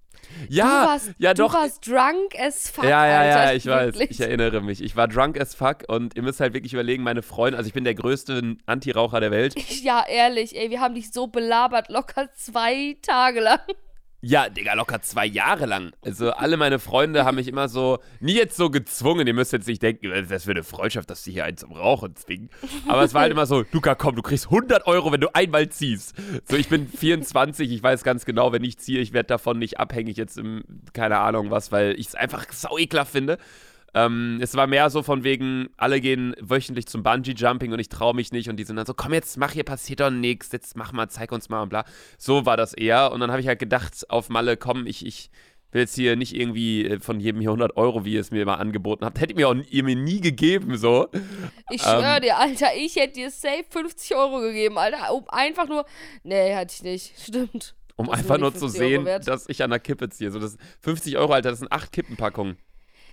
Du 0.49 0.55
Ja, 0.55 0.87
warst, 0.87 1.11
ja 1.19 1.35
du 1.35 1.43
doch. 1.45 1.55
warst 1.55 1.87
drunk 1.87 2.39
as 2.39 2.71
fuck, 2.71 2.85
ja, 2.85 3.07
ja, 3.07 3.25
ja, 3.25 3.37
Alter. 3.37 3.55
ich 3.55 3.67
weiß. 3.67 3.95
wirklich. 3.95 4.11
Ich 4.11 4.21
erinnere 4.21 4.61
mich. 4.61 4.83
Ich 4.83 4.97
war 4.97 5.09
drunk 5.09 5.41
as 5.41 5.55
fuck 5.55 5.85
und 5.89 6.17
ihr 6.17 6.23
müsst 6.23 6.41
halt 6.41 6.55
wirklich 6.55 6.73
überlegen, 6.73 7.03
meine 7.03 7.23
Freunde, 7.23 7.57
also 7.59 7.69
ich 7.69 7.75
bin 7.75 7.85
der 7.85 7.95
größte 7.95 8.57
Antiraucher 8.67 9.21
der 9.21 9.31
Welt. 9.31 9.55
Ja, 9.83 10.05
ehrlich, 10.09 10.57
ey, 10.57 10.71
wir 10.71 10.81
haben 10.81 10.95
dich 10.95 11.11
so 11.13 11.27
belabert, 11.27 11.89
locker 11.89 12.29
zwei 12.35 12.97
Tage 13.03 13.41
lang. 13.41 13.59
Ja, 14.25 14.49
Digga, 14.49 14.75
locker 14.75 15.03
zwei 15.03 15.27
Jahre 15.27 15.67
lang. 15.67 15.91
Also 16.01 16.31
alle 16.31 16.57
meine 16.57 16.79
Freunde 16.79 17.25
haben 17.25 17.35
mich 17.35 17.49
immer 17.49 17.69
so, 17.69 17.99
nie 18.21 18.35
jetzt 18.35 18.57
so 18.57 18.71
gezwungen, 18.71 19.27
ihr 19.27 19.35
müsst 19.35 19.53
jetzt 19.53 19.67
nicht 19.67 19.83
denken, 19.83 20.13
das 20.29 20.45
für 20.45 20.53
eine 20.53 20.63
Freundschaft, 20.63 21.11
dass 21.11 21.25
die 21.25 21.33
hier 21.33 21.45
einen 21.45 21.57
zum 21.57 21.73
Rauchen 21.73 22.15
zwingen. 22.15 22.49
Aber 22.87 23.03
es 23.03 23.15
war 23.15 23.23
halt 23.23 23.33
immer 23.33 23.47
so, 23.47 23.65
Luca, 23.73 23.97
komm, 23.97 24.15
du 24.15 24.23
kriegst 24.23 24.45
100 24.45 24.87
Euro, 24.87 25.11
wenn 25.11 25.21
du 25.21 25.35
einmal 25.35 25.69
ziehst. 25.71 26.15
So, 26.49 26.57
ich 26.57 26.69
bin 26.69 26.87
24, 26.87 27.69
ich 27.73 27.83
weiß 27.83 28.05
ganz 28.05 28.25
genau, 28.25 28.53
wenn 28.53 28.63
ich 28.63 28.79
ziehe, 28.79 29.01
ich 29.01 29.13
werde 29.13 29.27
davon 29.27 29.59
nicht 29.59 29.81
abhängig 29.81 30.17
jetzt 30.19 30.39
im, 30.39 30.63
keine 30.93 31.19
Ahnung 31.19 31.51
was, 31.51 31.73
weil 31.73 31.99
ich 31.99 32.07
es 32.07 32.15
einfach 32.15 32.47
sau 32.53 32.79
ekelhaft 32.79 33.11
finde. 33.11 33.39
Ähm, 33.95 34.39
es 34.41 34.55
war 34.55 34.67
mehr 34.67 34.89
so 34.89 35.03
von 35.03 35.23
wegen, 35.23 35.69
alle 35.77 36.01
gehen 36.01 36.35
wöchentlich 36.41 36.87
zum 36.87 37.03
Bungee-Jumping 37.03 37.73
und 37.73 37.79
ich 37.79 37.91
traue 37.91 38.15
mich 38.15 38.33
nicht 38.33 38.49
und 38.49 38.57
die 38.57 38.65
sind 38.65 38.77
dann 38.77 38.87
so, 38.87 38.95
komm 38.95 39.13
jetzt, 39.13 39.37
mach 39.37 39.53
hier, 39.53 39.65
passiert 39.65 40.01
doch 40.01 40.11
nichts, 40.11 40.51
jetzt 40.53 40.77
mach 40.77 40.93
mal, 40.93 41.09
zeig 41.09 41.31
uns 41.33 41.49
mal 41.51 41.63
und 41.63 41.69
bla. 41.69 41.85
So 42.17 42.47
war 42.47 42.57
das 42.57 42.73
eher 42.73 43.13
und 43.13 43.21
dann 43.21 43.31
habe 43.31 43.41
ich 43.43 43.47
halt 43.49 43.59
gedacht, 43.59 44.09
auf 44.09 44.31
Malle, 44.31 44.57
komm, 44.57 44.87
ich, 44.87 45.05
ich 45.05 45.31
will 45.73 45.83
jetzt 45.83 45.95
hier 45.95 46.17
nicht 46.17 46.35
irgendwie 46.35 46.87
äh, 46.87 47.01
von 47.01 47.21
jedem 47.21 47.41
hier 47.41 47.51
100 47.51 47.77
Euro, 47.77 48.05
wie 48.07 48.15
ihr 48.15 48.21
es 48.21 48.31
mir 48.31 48.45
mal 48.47 48.55
angeboten 48.55 49.05
habt, 49.05 49.21
hätte 49.21 49.33
ihr 49.35 49.37
mir 49.37 49.49
auch 49.49 49.57
ihr 49.71 49.85
mir 49.85 49.97
nie 49.97 50.21
gegeben, 50.21 50.77
so. 50.79 51.09
Ich 51.71 51.83
Ähm. 51.83 52.01
schwöre 52.01 52.21
dir, 52.21 52.39
Alter, 52.39 52.69
ich 52.77 52.97
hätte 52.97 53.15
dir 53.15 53.31
safe 53.31 53.65
50 53.69 54.17
Euro 54.17 54.41
gegeben, 54.41 54.79
Alter. 54.79 55.13
Um 55.13 55.29
einfach 55.29 55.69
nur. 55.69 55.85
Nee, 56.23 56.55
hatte 56.55 56.75
ich 56.75 56.83
nicht. 56.83 57.15
Stimmt. 57.21 57.75
Um 57.97 58.07
Das 58.07 58.19
einfach 58.19 58.39
nur 58.39 58.53
zu 58.55 58.69
50 58.69 58.81
Euro 58.81 59.05
sehen, 59.05 59.21
dass 59.27 59.49
ich 59.49 59.63
an 59.63 59.71
der 59.71 59.81
Kippe 59.81 60.09
ziehe. 60.09 60.31
So, 60.31 60.39
das 60.39 60.57
50 60.81 61.17
Euro, 61.19 61.33
Alter, 61.33 61.51
das 61.51 61.59
sind 61.59 61.71
acht 61.73 61.93
Kippenpackungen. 61.93 62.57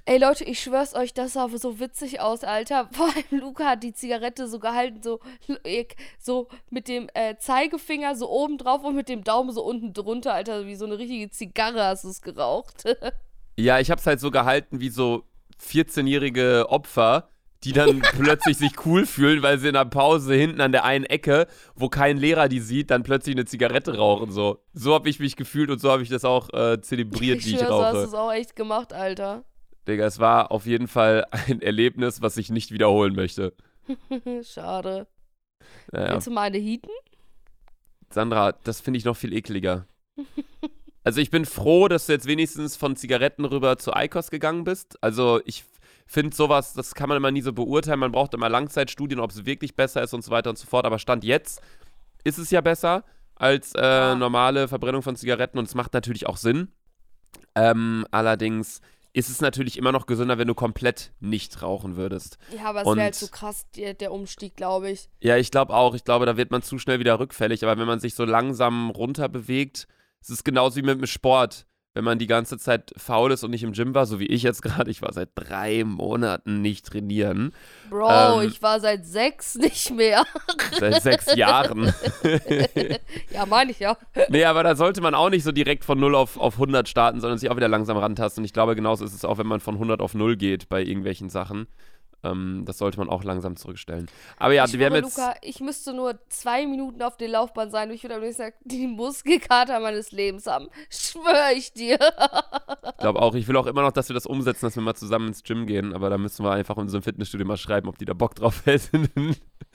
Ey, 0.10 0.18
Leute, 0.18 0.44
ich 0.44 0.60
schwör's 0.60 0.96
euch, 0.96 1.14
das 1.14 1.34
sah 1.34 1.48
so 1.50 1.80
witzig 1.80 2.20
aus, 2.20 2.44
Alter. 2.44 2.90
Vor 2.94 3.06
allem 3.06 3.42
Luca 3.42 3.66
hat 3.66 3.84
die 3.84 3.94
Zigarette 3.94 4.48
so 4.48 4.58
gehalten, 4.58 5.04
so, 5.04 5.20
so 6.18 6.48
mit 6.72 6.88
dem 6.88 7.10
äh, 7.14 7.36
Zeigefinger 7.38 8.16
so 8.16 8.28
oben 8.28 8.58
drauf 8.58 8.84
und 8.84 8.96
mit 8.96 9.08
dem 9.08 9.24
Daumen 9.24 9.52
so 9.52 9.64
unten 9.64 9.94
drunter, 9.94 10.34
Alter. 10.34 10.66
Wie 10.66 10.74
so 10.74 10.86
eine 10.86 10.98
richtige 10.98 11.30
Zigarre 11.30 11.84
hast 11.84 12.06
du 12.06 12.10
es 12.10 12.22
geraucht. 12.24 12.86
Ja, 13.56 13.78
ich 13.78 13.92
hab's 13.92 14.08
halt 14.08 14.22
so 14.22 14.32
gehalten 14.32 14.80
wie 14.80 14.88
so 14.88 15.26
14-jährige 15.62 16.68
Opfer, 16.70 17.28
die 17.66 17.74
dann 17.74 18.00
plötzlich 18.16 18.58
sich 18.58 18.86
cool 18.86 19.06
fühlen, 19.06 19.44
weil 19.44 19.60
sie 19.60 19.68
in 19.68 19.74
der 19.74 19.84
Pause 19.84 20.34
hinten 20.34 20.62
an 20.62 20.72
der 20.72 20.86
einen 20.86 21.04
Ecke, 21.04 21.46
wo 21.76 21.90
kein 21.90 22.18
Lehrer 22.18 22.48
die 22.48 22.62
sieht, 22.62 22.90
dann 22.90 23.04
plötzlich 23.04 23.36
eine 23.36 23.44
Zigarette 23.44 23.98
rauchen. 23.98 24.32
So, 24.32 24.64
so 24.74 24.94
habe 24.94 25.10
ich 25.10 25.20
mich 25.20 25.36
gefühlt 25.36 25.70
und 25.70 25.80
so 25.80 25.92
habe 25.92 26.04
ich 26.04 26.10
das 26.10 26.24
auch 26.24 26.54
äh, 26.54 26.80
zelebriert, 26.80 27.46
wie 27.46 27.56
ich 27.56 27.60
schwör, 27.60 27.68
so 27.68 27.84
hast 27.84 27.94
du 27.94 27.98
rauche. 27.98 28.08
es 28.08 28.14
auch 28.14 28.32
echt 28.32 28.56
gemacht, 28.56 28.94
Alter. 28.94 29.44
Digga, 29.88 30.06
es 30.06 30.20
war 30.20 30.52
auf 30.52 30.66
jeden 30.66 30.88
Fall 30.88 31.26
ein 31.32 31.62
Erlebnis, 31.62 32.22
was 32.22 32.38
ich 32.38 32.50
nicht 32.50 32.72
wiederholen 32.72 33.16
möchte. 33.16 33.54
Schade. 34.44 35.08
Naja. 35.92 36.14
Willst 36.14 36.28
du 36.28 36.32
mal 36.32 36.44
eine 36.44 36.58
Heaten? 36.58 36.92
Sandra, 38.10 38.54
das 38.64 38.82
finde 38.82 38.98
ich 38.98 39.06
noch 39.06 39.18
viel 39.18 39.34
ekliger. 39.34 39.86
Also 41.02 41.22
ich 41.22 41.32
bin 41.32 41.46
froh, 41.46 41.88
dass 41.88 42.06
du 42.06 42.12
jetzt 42.12 42.28
wenigstens 42.28 42.76
von 42.76 42.96
Zigaretten 42.96 43.46
rüber 43.46 43.78
zu 43.78 43.96
Eikos 43.96 44.30
gegangen 44.30 44.66
bist. 44.66 45.02
Also 45.02 45.42
ich 45.46 45.64
finde 46.06 46.36
sowas, 46.36 46.74
das 46.74 46.94
kann 46.94 47.08
man 47.08 47.18
immer 47.18 47.32
nie 47.32 47.42
so 47.42 47.54
beurteilen. 47.54 48.00
Man 48.00 48.12
braucht 48.12 48.34
immer 48.34 48.50
Langzeitstudien, 48.50 49.20
ob 49.20 49.32
es 49.32 49.46
wirklich 49.46 49.76
besser 49.76 50.04
ist 50.04 50.14
und 50.14 50.24
so 50.24 50.30
weiter 50.30 50.50
und 50.50 50.58
so 50.58 50.68
fort. 50.68 50.86
Aber 50.86 51.00
Stand 51.00 51.24
jetzt 51.24 51.62
ist 52.26 52.38
es 52.38 52.52
ja 52.52 52.62
besser 52.62 53.06
als 53.36 53.74
äh, 53.76 54.16
normale 54.16 54.68
Verbrennung 54.68 55.02
von 55.02 55.16
Zigaretten 55.16 55.58
und 55.58 55.68
es 55.68 55.74
macht 55.74 55.94
natürlich 55.94 56.28
auch 56.28 56.38
Sinn. 56.38 56.68
Ähm, 57.56 58.06
allerdings 58.12 58.82
ist 59.14 59.30
es 59.30 59.42
natürlich 59.42 59.78
immer 59.78 59.92
noch 59.92 60.06
gesünder, 60.06 60.38
wenn 60.38 60.48
du 60.48 60.54
komplett 60.54 61.12
nicht 61.20 61.62
rauchen 61.62 61.96
würdest. 61.96 62.38
Ja, 62.56 62.66
aber 62.66 62.82
es 62.82 62.88
wäre 62.88 63.02
halt 63.02 63.16
so 63.16 63.28
krass, 63.28 63.66
der, 63.76 63.94
der 63.94 64.12
Umstieg, 64.12 64.56
glaube 64.56 64.92
ich. 64.92 65.10
Ja, 65.20 65.38
ich 65.38 65.52
glaube 65.52 65.74
auch. 65.74 65.96
Ich 65.96 66.04
glaube, 66.04 66.26
da 66.26 66.38
wird 66.38 66.52
man 66.52 66.62
zu 66.62 66.78
schnell 66.78 67.00
wieder 67.00 67.20
rückfällig. 67.20 67.64
Aber 67.64 67.80
wenn 67.80 67.88
man 67.88 68.00
sich 68.00 68.14
so 68.14 68.26
langsam 68.26 68.92
runter 68.92 69.28
bewegt, 69.28 69.88
es 70.22 70.30
ist 70.30 70.44
genauso 70.44 70.76
wie 70.76 70.84
mit 70.84 71.00
dem 71.00 71.08
Sport. 71.08 71.66
Wenn 71.96 72.04
man 72.04 72.20
die 72.20 72.28
ganze 72.28 72.60
Zeit 72.60 72.94
faul 72.98 73.32
ist 73.32 73.44
und 73.44 73.50
nicht 73.50 73.64
im 73.64 73.72
Gym 73.72 73.96
war, 73.96 74.06
so 74.06 74.20
wie 74.20 74.28
ich 74.28 74.44
jetzt 74.44 74.62
gerade, 74.62 74.92
ich 74.92 75.02
war 75.02 75.12
seit 75.12 75.30
drei 75.34 75.84
Monaten 75.84 76.62
nicht 76.62 76.86
trainieren. 76.86 77.52
Bro, 77.90 78.42
Ähm. 78.42 78.48
ich 78.48 78.62
war 78.62 78.80
seit 78.80 79.08
sechs 79.08 79.56
nicht 79.56 79.90
mehr. 79.92 80.24
Seit 80.80 81.02
sechs 81.02 81.34
Jahren. 81.36 81.92
ja, 83.32 83.46
meine 83.48 83.72
ich 83.72 83.80
ja. 83.80 83.98
nee, 84.30 84.46
aber 84.46 84.64
da 84.64 84.76
sollte 84.76 85.02
man 85.02 85.16
auch 85.16 85.32
nicht 85.32 85.44
so 85.44 85.52
direkt 85.52 85.84
von 85.84 86.00
0 86.00 86.14
auf, 86.14 86.38
auf 86.38 86.54
100 86.56 86.88
starten, 86.88 87.22
sondern 87.22 87.40
sich 87.40 87.50
auch 87.50 87.58
wieder 87.58 87.68
langsam 87.68 87.98
rantasten. 87.98 88.44
Und 88.44 88.46
ich 88.46 88.54
glaube, 88.54 88.76
genauso 88.76 89.04
ist 89.04 89.14
es 89.14 89.26
auch, 89.26 89.40
wenn 89.40 89.48
man 89.48 89.60
von 89.60 89.74
100 89.76 90.00
auf 90.00 90.14
0 90.14 90.38
geht 90.38 90.70
bei 90.70 90.84
irgendwelchen 90.84 91.30
Sachen. 91.30 91.68
Ähm, 92.22 92.64
das 92.66 92.78
sollte 92.78 92.98
man 93.00 93.10
auch 93.10 93.24
langsam 93.24 93.56
zurückstellen. 93.56 94.08
Aber 94.38 94.54
ja, 94.54 94.66
ich 94.66 94.78
wir 94.78 94.86
haben 94.88 94.96
jetzt. 94.96 95.18
Luca, 95.18 95.36
ich 95.42 95.62
müsste 95.62 95.94
nur 95.94 96.20
zwei 96.28 96.68
Minuten 96.68 97.02
auf 97.02 97.16
der 97.16 97.30
Laufbahn 97.30 97.72
sein 97.72 97.90
und 97.90 97.96
ich 97.96 98.04
würde 98.04 98.16
am 98.16 98.22
nächsten 98.22 98.44
Tag 98.44 98.56
die 98.62 98.88
Muskelkater 98.88 99.80
meines 99.80 100.12
Lebens 100.12 100.46
haben. 100.46 100.68
Schwöre 100.90 101.54
ich 101.56 101.72
dir. 101.72 101.98
Ich 102.92 102.98
glaube 102.98 103.22
auch, 103.22 103.34
ich 103.36 103.48
will 103.48 103.56
auch 103.56 103.68
immer 103.68 103.82
noch, 103.84 103.94
dass 103.94 104.10
wir 104.10 104.14
das 104.14 104.26
umsetzen, 104.26 104.66
dass 104.66 104.76
wir 104.76 104.84
mal 104.84 104.96
zusammen 104.96 105.28
ins 105.30 105.44
Gym 105.44 105.66
gehen, 105.66 105.94
aber 105.94 106.10
da 106.10 106.18
müssen 106.18 106.44
wir 106.44 106.52
einfach 106.52 106.76
unserem 106.76 107.04
Fitnessstudio 107.04 107.48
mal 107.48 107.56
schreiben, 107.58 107.88
ob 107.88 107.98
die 107.98 108.06
da 108.06 108.14
Bock 108.14 108.36
drauf 108.36 108.66
hätten. 108.66 109.08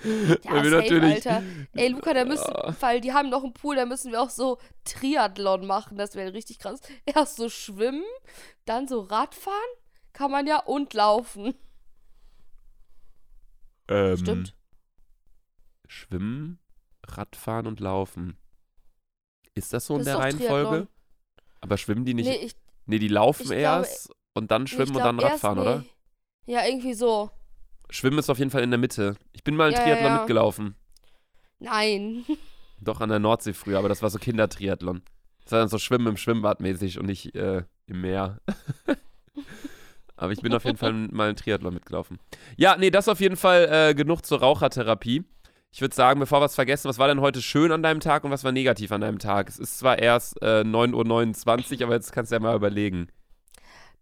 Ja, 0.03 0.53
Weil 0.53 0.65
wir 0.65 0.71
safe, 0.71 0.83
natürlich- 0.83 1.15
Alter. 1.27 1.43
Ey, 1.75 1.89
Luca, 1.89 2.13
da 2.13 2.25
müssen, 2.27 2.53
Ja. 2.53 2.75
weil 2.81 3.01
die 3.01 3.13
haben 3.15 3.31
noch 3.31 3.43
einen 3.45 3.55
Pool, 3.55 3.77
da 3.77 3.87
müssen 3.87 4.13
wir 4.13 4.21
auch 4.21 4.29
so 4.31 4.59
Triathlon 4.85 5.67
machen. 5.67 5.97
Das 5.97 6.15
wäre 6.15 6.35
richtig 6.35 6.59
krass. 6.59 6.81
Erst 7.07 7.37
so 7.37 7.49
schwimmen, 7.49 8.03
dann 8.67 8.87
so 8.89 9.01
Radfahren, 9.01 9.57
kann 10.13 10.31
man 10.31 10.47
ja, 10.47 10.59
und 10.59 10.93
laufen. 10.95 11.55
Ähm, 13.89 14.17
Stimmt. 14.17 14.55
Schwimmen, 15.87 16.59
Radfahren 17.07 17.67
und 17.67 17.81
Laufen. 17.81 18.37
Ist 19.55 19.73
das 19.73 19.87
so 19.87 19.95
in 19.95 20.01
Das 20.01 20.09
ist 20.09 20.13
der 20.15 20.19
Reihenfolge? 20.23 20.69
Triathlon. 20.69 20.89
Aber 21.61 21.79
schwimmen 21.79 22.05
die 22.05 22.15
nicht? 22.15 22.27
Nee, 22.29 22.37
ich, 22.47 22.57
Nee, 22.87 22.99
die 22.99 23.09
laufen 23.09 23.43
ich 23.45 23.49
glaube- 23.49 23.61
erst 23.61 24.11
und 24.35 24.51
dann 24.51 24.67
schwimmen 24.67 24.89
und 24.89 24.95
glaub 24.97 25.05
dann 25.05 25.19
erst, 25.21 25.33
Radfahren, 25.45 25.59
oder? 25.59 25.79
nee. 26.47 26.53
Ja, 26.53 26.67
irgendwie 26.67 26.93
so. 26.95 27.31
Schwimmen 27.91 28.19
ist 28.19 28.29
auf 28.29 28.39
jeden 28.39 28.51
Fall 28.51 28.63
in 28.63 28.71
der 28.71 28.79
Mitte. 28.79 29.17
Ich 29.33 29.43
bin 29.45 29.57
mal 29.57 29.69
in 29.69 29.75
Ja, 29.75 29.79
ja, 29.81 29.85
Triathlon 29.87 30.13
ja. 30.13 30.19
mitgelaufen. 30.19 30.75
Nein. 31.61 32.25
Doch 32.81 33.01
an 33.01 33.09
der 33.09 33.19
Nordsee 33.21 33.53
früher, 33.55 33.79
aber 33.79 33.89
das 33.89 34.03
war 34.03 34.11
so 34.11 34.19
Kindertriathlon. 34.19 35.03
Das 35.45 35.53
war 35.53 35.59
dann 35.61 35.69
so 35.69 35.79
Schwimmen 35.79 36.09
im 36.09 36.17
Schwimmbad 36.17 36.61
mäßig 36.61 36.99
und 36.99 37.07
nicht 37.07 37.35
äh, 37.35 37.65
im 37.87 38.01
Meer. 38.03 38.41
aber 40.17 40.33
ich 40.33 40.41
bin 40.41 40.53
auf 40.55 40.65
jeden 40.65 40.77
Fall 40.79 40.93
mal 41.13 41.31
in 41.31 41.37
Triathlon 41.37 41.75
mitgelaufen. 41.75 42.19
Ja, 42.57 42.77
nee, 42.77 42.91
das 42.91 43.09
auf 43.09 43.21
jeden 43.21 43.37
Fall 43.37 43.69
äh, 43.71 43.95
genug 43.95 44.25
zur 44.25 44.41
Rauchertherapie. 44.41 45.25
Ich 45.73 45.81
würde 45.81 45.95
sagen, 45.95 46.21
bevor 46.21 46.41
wir 46.41 46.45
es 46.47 46.55
vergessen, 46.55 46.89
was 46.89 46.99
war 46.99 47.09
denn 47.09 47.21
heute 47.21 47.43
schön 47.43 47.73
an 47.73 47.83
deinem 47.83 47.99
Tag 48.01 48.23
und 48.25 48.31
was 48.31 48.45
war 48.45 48.53
negativ 48.53 48.93
an 48.93 49.01
deinem 49.01 49.19
Tag? 49.19 49.49
Es 49.49 49.59
ist 49.59 49.79
zwar 49.79 49.99
erst 49.99 50.41
äh, 50.41 50.61
9.29 50.63 51.79
Uhr, 51.81 51.87
aber 51.87 51.95
jetzt 51.95 52.13
kannst 52.13 52.31
du 52.31 52.37
ja 52.37 52.41
mal 52.41 52.55
überlegen. 52.55 53.09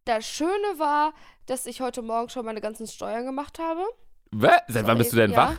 Das 0.05 0.27
Schöne 0.27 0.51
war, 0.79 1.15
dass 1.47 1.65
ich 1.65 1.81
heute 1.81 2.03
Morgen 2.03 2.29
schon 2.29 2.45
meine 2.45 2.61
ganzen 2.61 2.87
Steuern 2.87 3.25
gemacht 3.25 3.59
habe. 3.59 3.81
Wä? 4.33 4.51
Seit 4.69 4.87
wann 4.87 4.99
bist 4.99 5.13
du 5.13 5.17
denn 5.17 5.31
Ja. 5.31 5.57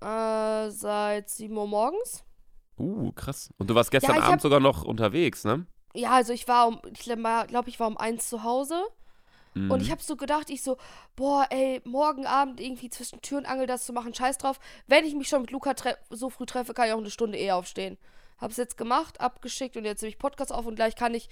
wach? 0.00 0.66
Äh, 0.66 0.70
seit 0.70 1.28
7 1.30 1.56
Uhr 1.56 1.66
morgens. 1.66 2.22
Uh, 2.78 3.10
krass. 3.12 3.50
Und 3.58 3.70
du 3.70 3.74
warst 3.74 3.90
gestern 3.90 4.16
ich 4.16 4.22
Abend 4.22 4.34
hab- 4.34 4.40
sogar 4.42 4.60
noch 4.60 4.82
unterwegs, 4.84 5.44
ne? 5.44 5.66
Ja, 5.94 6.10
also 6.10 6.32
ich 6.34 6.46
war 6.46 6.68
um, 6.68 6.80
ich 6.92 7.00
glaube, 7.04 7.68
ich 7.70 7.80
war 7.80 7.86
um 7.86 7.96
eins 7.96 8.28
zu 8.28 8.42
Hause. 8.44 8.82
Mhm. 9.56 9.70
Und 9.70 9.80
ich 9.80 9.90
habe 9.90 10.02
so 10.02 10.16
gedacht, 10.16 10.50
ich 10.50 10.62
so, 10.62 10.76
boah, 11.16 11.46
ey, 11.50 11.80
morgen 11.84 12.26
Abend 12.26 12.60
irgendwie 12.60 12.90
zwischen 12.90 13.22
Tür 13.22 13.38
und 13.38 13.46
Angel 13.46 13.66
das 13.66 13.86
zu 13.86 13.92
machen, 13.92 14.14
scheiß 14.14 14.38
drauf. 14.38 14.60
Wenn 14.86 15.04
ich 15.04 15.14
mich 15.14 15.28
schon 15.28 15.40
mit 15.40 15.50
Luca 15.50 15.74
so 16.10 16.28
früh 16.30 16.44
treffe, 16.44 16.74
kann 16.74 16.88
ich 16.88 16.92
auch 16.92 16.98
eine 16.98 17.10
Stunde 17.10 17.38
eher 17.38 17.56
aufstehen. 17.56 17.96
Hab's 18.38 18.58
jetzt 18.58 18.76
gemacht, 18.76 19.18
abgeschickt 19.18 19.78
und 19.78 19.86
jetzt 19.86 20.02
nehme 20.02 20.10
ich 20.10 20.18
Podcast 20.18 20.52
auf 20.52 20.66
und 20.66 20.76
gleich 20.76 20.94
kann 20.94 21.14
ich 21.14 21.30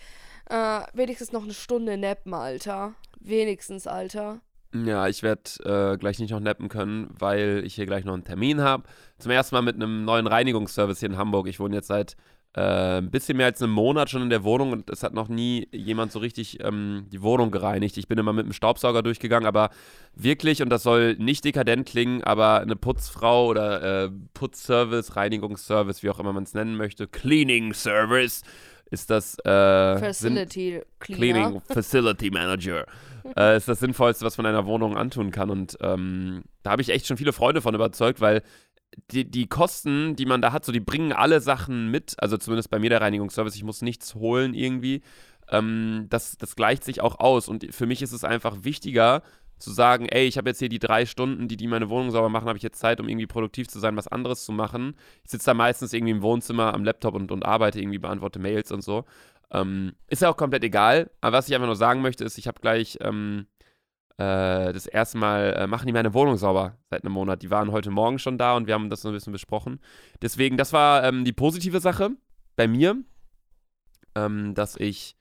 äh, 0.49 0.81
wenigstens 0.95 1.33
noch 1.33 1.45
eine 1.45 1.53
Stunde 1.53 1.99
nappen, 1.99 2.33
Alter. 2.33 2.95
Wenigstens, 3.21 3.87
Alter. 3.87 4.41
Ja, 4.73 5.07
ich 5.07 5.23
werde 5.23 5.93
äh, 5.93 5.99
gleich 5.99 6.19
nicht 6.19 6.31
noch 6.31 6.41
nappen 6.41 6.69
können, 6.69 7.15
weil 7.19 7.63
ich 7.65 7.75
hier 7.75 7.87
gleich 7.87 8.05
noch 8.05 8.15
einen 8.15 8.25
Termin 8.25 8.63
habe. 8.63 8.85
Zum 9.19 9.31
ersten 9.31 9.55
Mal 9.55 9.63
mit 9.63 9.77
einem 9.77 10.05
neuen 10.05 10.27
Reinigungsservice 10.27 10.99
hier 10.99 11.11
in 11.11 11.19
Hamburg. 11.19 11.47
Ich 11.47 11.61
wohne 11.61 11.77
jetzt 11.77 11.89
seit 11.89 12.17
äh, 12.55 12.99
ein 12.99 13.11
bisschen 13.11 13.37
mehr 13.37 13.47
als 13.47 13.61
einem 13.61 13.73
Monat 13.73 14.11
schon 14.11 14.23
in 14.23 14.31
der 14.31 14.45
Wohnung 14.45 14.73
und 14.73 14.89
es 14.89 15.03
hat 15.03 15.13
noch 15.13 15.29
nie 15.29 15.69
jemand 15.73 16.13
so 16.13 16.21
richtig 16.21 16.63
ähm, 16.63 17.07
die 17.11 17.21
Wohnung 17.21 17.51
gereinigt. 17.51 17.97
Ich 17.97 18.07
bin 18.07 18.17
immer 18.19 18.33
mit 18.33 18.47
dem 18.47 18.53
Staubsauger 18.53 19.03
durchgegangen, 19.03 19.47
aber 19.47 19.71
wirklich, 20.15 20.63
und 20.63 20.69
das 20.71 20.85
soll 20.85 21.17
nicht 21.17 21.45
dekadent 21.45 21.87
klingen, 21.87 22.23
aber 22.23 22.61
eine 22.61 22.77
Putzfrau 22.77 23.49
oder 23.49 24.05
äh, 24.05 24.11
Putzservice, 24.35 25.17
Reinigungsservice, 25.17 26.03
wie 26.03 26.11
auch 26.11 26.21
immer 26.21 26.33
man 26.33 26.45
es 26.45 26.55
nennen 26.55 26.77
möchte, 26.77 27.09
Cleaning 27.09 27.75
Service, 27.75 28.43
ist 28.91 29.11
das 29.11 29.37
äh, 29.41 29.99
Facility. 29.99 30.81
Cleaning 31.01 31.61
Facility 31.69 32.31
Manager. 32.31 32.87
äh, 33.37 33.57
ist 33.57 33.69
das 33.69 33.81
Sinnvollste, 33.81 34.25
was 34.25 34.37
man 34.37 34.47
einer 34.47 34.67
Wohnung 34.67 34.97
antun 34.97 35.31
kann. 35.31 35.51
Und 35.51 35.77
ähm, 35.81 36.45
da 36.63 36.71
habe 36.71 36.83
ich 36.83 36.91
echt 36.91 37.07
schon 37.07 37.17
viele 37.17 37.33
Freunde 37.33 37.61
von 37.61 37.75
überzeugt, 37.75 38.21
weil 38.21 38.43
die, 39.11 39.31
die 39.31 39.47
Kosten, 39.47 40.17
die 40.17 40.27
man 40.27 40.43
da 40.43 40.53
hat, 40.53 40.65
so 40.65 40.73
die 40.73 40.81
bringen 40.81 41.13
alle 41.13 41.41
Sachen 41.41 41.91
mit. 41.91 42.15
Also 42.19 42.37
zumindest 42.37 42.71
bei 42.71 42.79
mir 42.79 42.91
der 42.91 43.01
Reinigungsservice, 43.01 43.57
ich 43.57 43.65
muss 43.65 43.83
nichts 43.83 44.15
holen 44.15 44.55
irgendwie. 44.55 45.03
Ähm, 45.49 46.07
das, 46.11 46.37
das 46.39 46.57
gleicht 46.57 46.85
sich 46.85 47.01
auch 47.01 47.21
aus. 47.21 47.49
Und 47.49 47.75
für 47.75 47.87
mich 47.87 48.03
ist 48.03 48.13
es 48.13 48.25
einfach 48.25 48.59
wichtiger, 48.63 49.23
zu 49.59 49.71
sagen, 49.71 50.07
ey, 50.07 50.27
ich 50.27 50.37
habe 50.37 50.51
jetzt 50.51 50.59
hier 50.59 50.69
die 50.69 50.79
drei 50.79 51.07
Stunden, 51.07 51.49
die 51.49 51.57
die 51.57 51.67
meine 51.67 51.89
Wohnung 51.89 52.11
sauber 52.11 52.29
machen, 52.29 52.49
habe 52.49 52.57
ich 52.57 52.63
jetzt 52.63 52.79
Zeit, 52.79 53.01
um 53.01 53.09
irgendwie 53.09 53.27
produktiv 53.27 53.69
zu 53.69 53.79
sein, 53.79 53.97
was 53.97 54.09
anderes 54.09 54.45
zu 54.45 54.53
machen. 54.53 54.95
Ich 55.25 55.31
sitze 55.31 55.47
da 55.47 55.55
meistens 55.55 55.93
irgendwie 55.93 56.13
im 56.13 56.23
Wohnzimmer 56.23 56.75
am 56.75 56.85
Laptop 56.85 57.15
und, 57.15 57.31
und 57.33 57.45
arbeite 57.45 57.81
irgendwie, 57.81 57.99
beantworte 57.99 58.39
Mails 58.39 58.73
und 58.73 58.83
so. 58.83 59.05
Ähm, 59.51 59.93
ist 60.09 60.23
ja 60.23 60.31
auch 60.31 60.37
komplett 60.37 60.65
egal. 60.65 61.11
Aber 61.21 61.39
was 61.39 61.49
ich 61.49 61.55
einfach 61.55 61.67
nur 61.67 61.77
sagen 61.77 62.03
möchte, 62.03 62.25
ist, 62.25 62.39
ich 62.39 62.49
habe 62.49 62.61
gleich 62.61 62.99
ähm, 63.01 63.47
äh, 64.17 64.73
das 64.73 64.87
erste 64.87 65.19
Mal, 65.19 65.55
äh, 65.55 65.67
machen 65.67 65.87
die 65.87 65.93
meine 65.93 66.15
Wohnung 66.15 66.37
sauber 66.37 66.79
seit 66.91 67.05
einem 67.05 67.15
Monat. 67.15 67.43
Die 67.43 67.51
waren 67.51 67.73
heute 67.73 67.91
Morgen 67.91 68.19
schon 68.19 68.39
da 68.39 68.57
und 68.57 68.67
wir 68.67 68.75
haben 68.75 68.91
das 68.91 69.03
so 69.03 69.09
ein 69.09 69.15
bisschen 69.15 69.33
besprochen. 69.33 69.81
Deswegen, 70.23 70.57
das 70.57 70.73
war 70.73 71.05
ähm, 71.05 71.25
die 71.25 71.33
positive 71.33 71.81
Sache 71.81 72.11
bei 72.57 72.69
mir, 72.69 72.97
ähm, 74.15 74.55
dass 74.55 74.77
ich 74.77 75.17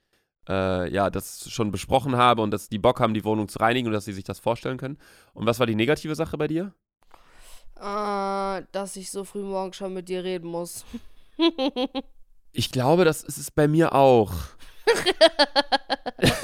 äh, 0.48 0.92
ja, 0.92 1.10
das 1.10 1.50
schon 1.50 1.70
besprochen 1.70 2.16
habe 2.16 2.42
und 2.42 2.50
dass 2.50 2.68
die 2.68 2.78
Bock 2.78 3.00
haben, 3.00 3.14
die 3.14 3.24
Wohnung 3.24 3.48
zu 3.48 3.58
reinigen 3.58 3.88
und 3.88 3.94
dass 3.94 4.04
sie 4.04 4.12
sich 4.12 4.24
das 4.24 4.38
vorstellen 4.38 4.76
können. 4.76 4.98
Und 5.32 5.46
was 5.46 5.58
war 5.58 5.66
die 5.66 5.74
negative 5.74 6.14
Sache 6.14 6.38
bei 6.38 6.46
dir? 6.46 6.72
Äh, 7.76 8.62
dass 8.70 8.96
ich 8.96 9.10
so 9.10 9.24
früh 9.24 9.42
morgen 9.42 9.72
schon 9.72 9.94
mit 9.94 10.08
dir 10.08 10.22
reden 10.22 10.48
muss. 10.48 10.84
Ich 12.56 12.70
glaube, 12.70 13.04
das 13.04 13.24
ist 13.24 13.36
es 13.36 13.50
bei 13.50 13.66
mir 13.66 13.92
auch. 13.94 14.32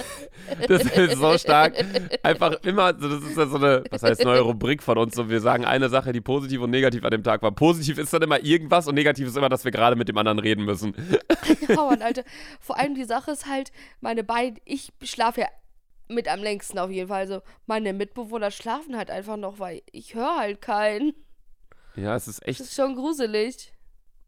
das 0.68 0.82
ist 0.84 1.18
so 1.18 1.38
stark. 1.38 1.74
Einfach 2.22 2.52
immer, 2.62 2.92
das 2.92 3.22
ist 3.22 3.36
ja 3.36 3.46
so 3.46 3.56
eine, 3.56 3.84
was 3.90 4.02
heißt 4.02 4.24
neue 4.24 4.40
Rubrik 4.40 4.82
von 4.82 4.98
uns. 4.98 5.14
So, 5.14 5.28
wir 5.28 5.40
sagen 5.40 5.64
eine 5.64 5.88
Sache, 5.88 6.12
die 6.12 6.20
positiv 6.20 6.60
und 6.62 6.70
negativ 6.70 7.04
an 7.04 7.10
dem 7.10 7.22
Tag 7.22 7.42
war. 7.42 7.52
Positiv 7.52 7.98
ist 7.98 8.12
dann 8.12 8.22
immer 8.22 8.42
irgendwas 8.42 8.86
und 8.88 8.94
negativ 8.94 9.28
ist 9.28 9.36
immer, 9.36 9.48
dass 9.48 9.64
wir 9.64 9.70
gerade 9.72 9.96
mit 9.96 10.08
dem 10.08 10.16
anderen 10.18 10.38
reden 10.38 10.64
müssen. 10.64 10.94
Ja, 11.68 11.76
Mann, 11.76 12.02
Alter. 12.02 12.22
Vor 12.60 12.78
allem 12.78 12.94
die 12.94 13.04
Sache 13.04 13.30
ist 13.30 13.46
halt, 13.46 13.70
meine 14.00 14.24
beiden, 14.24 14.58
ich 14.64 14.92
schlafe 15.04 15.42
ja 15.42 15.46
mit 16.08 16.26
am 16.28 16.40
längsten 16.42 16.78
auf 16.78 16.90
jeden 16.90 17.08
Fall. 17.08 17.20
Also 17.20 17.42
meine 17.66 17.92
Mitbewohner 17.92 18.50
schlafen 18.50 18.96
halt 18.96 19.10
einfach 19.10 19.36
noch, 19.36 19.58
weil 19.58 19.82
ich 19.92 20.14
höre 20.14 20.36
halt 20.36 20.60
keinen. 20.60 21.12
Ja, 21.96 22.16
es 22.16 22.28
ist 22.28 22.40
Das 22.40 22.48
echt, 22.48 22.60
ist 22.60 22.74
schon 22.74 22.94
gruselig. 22.96 23.72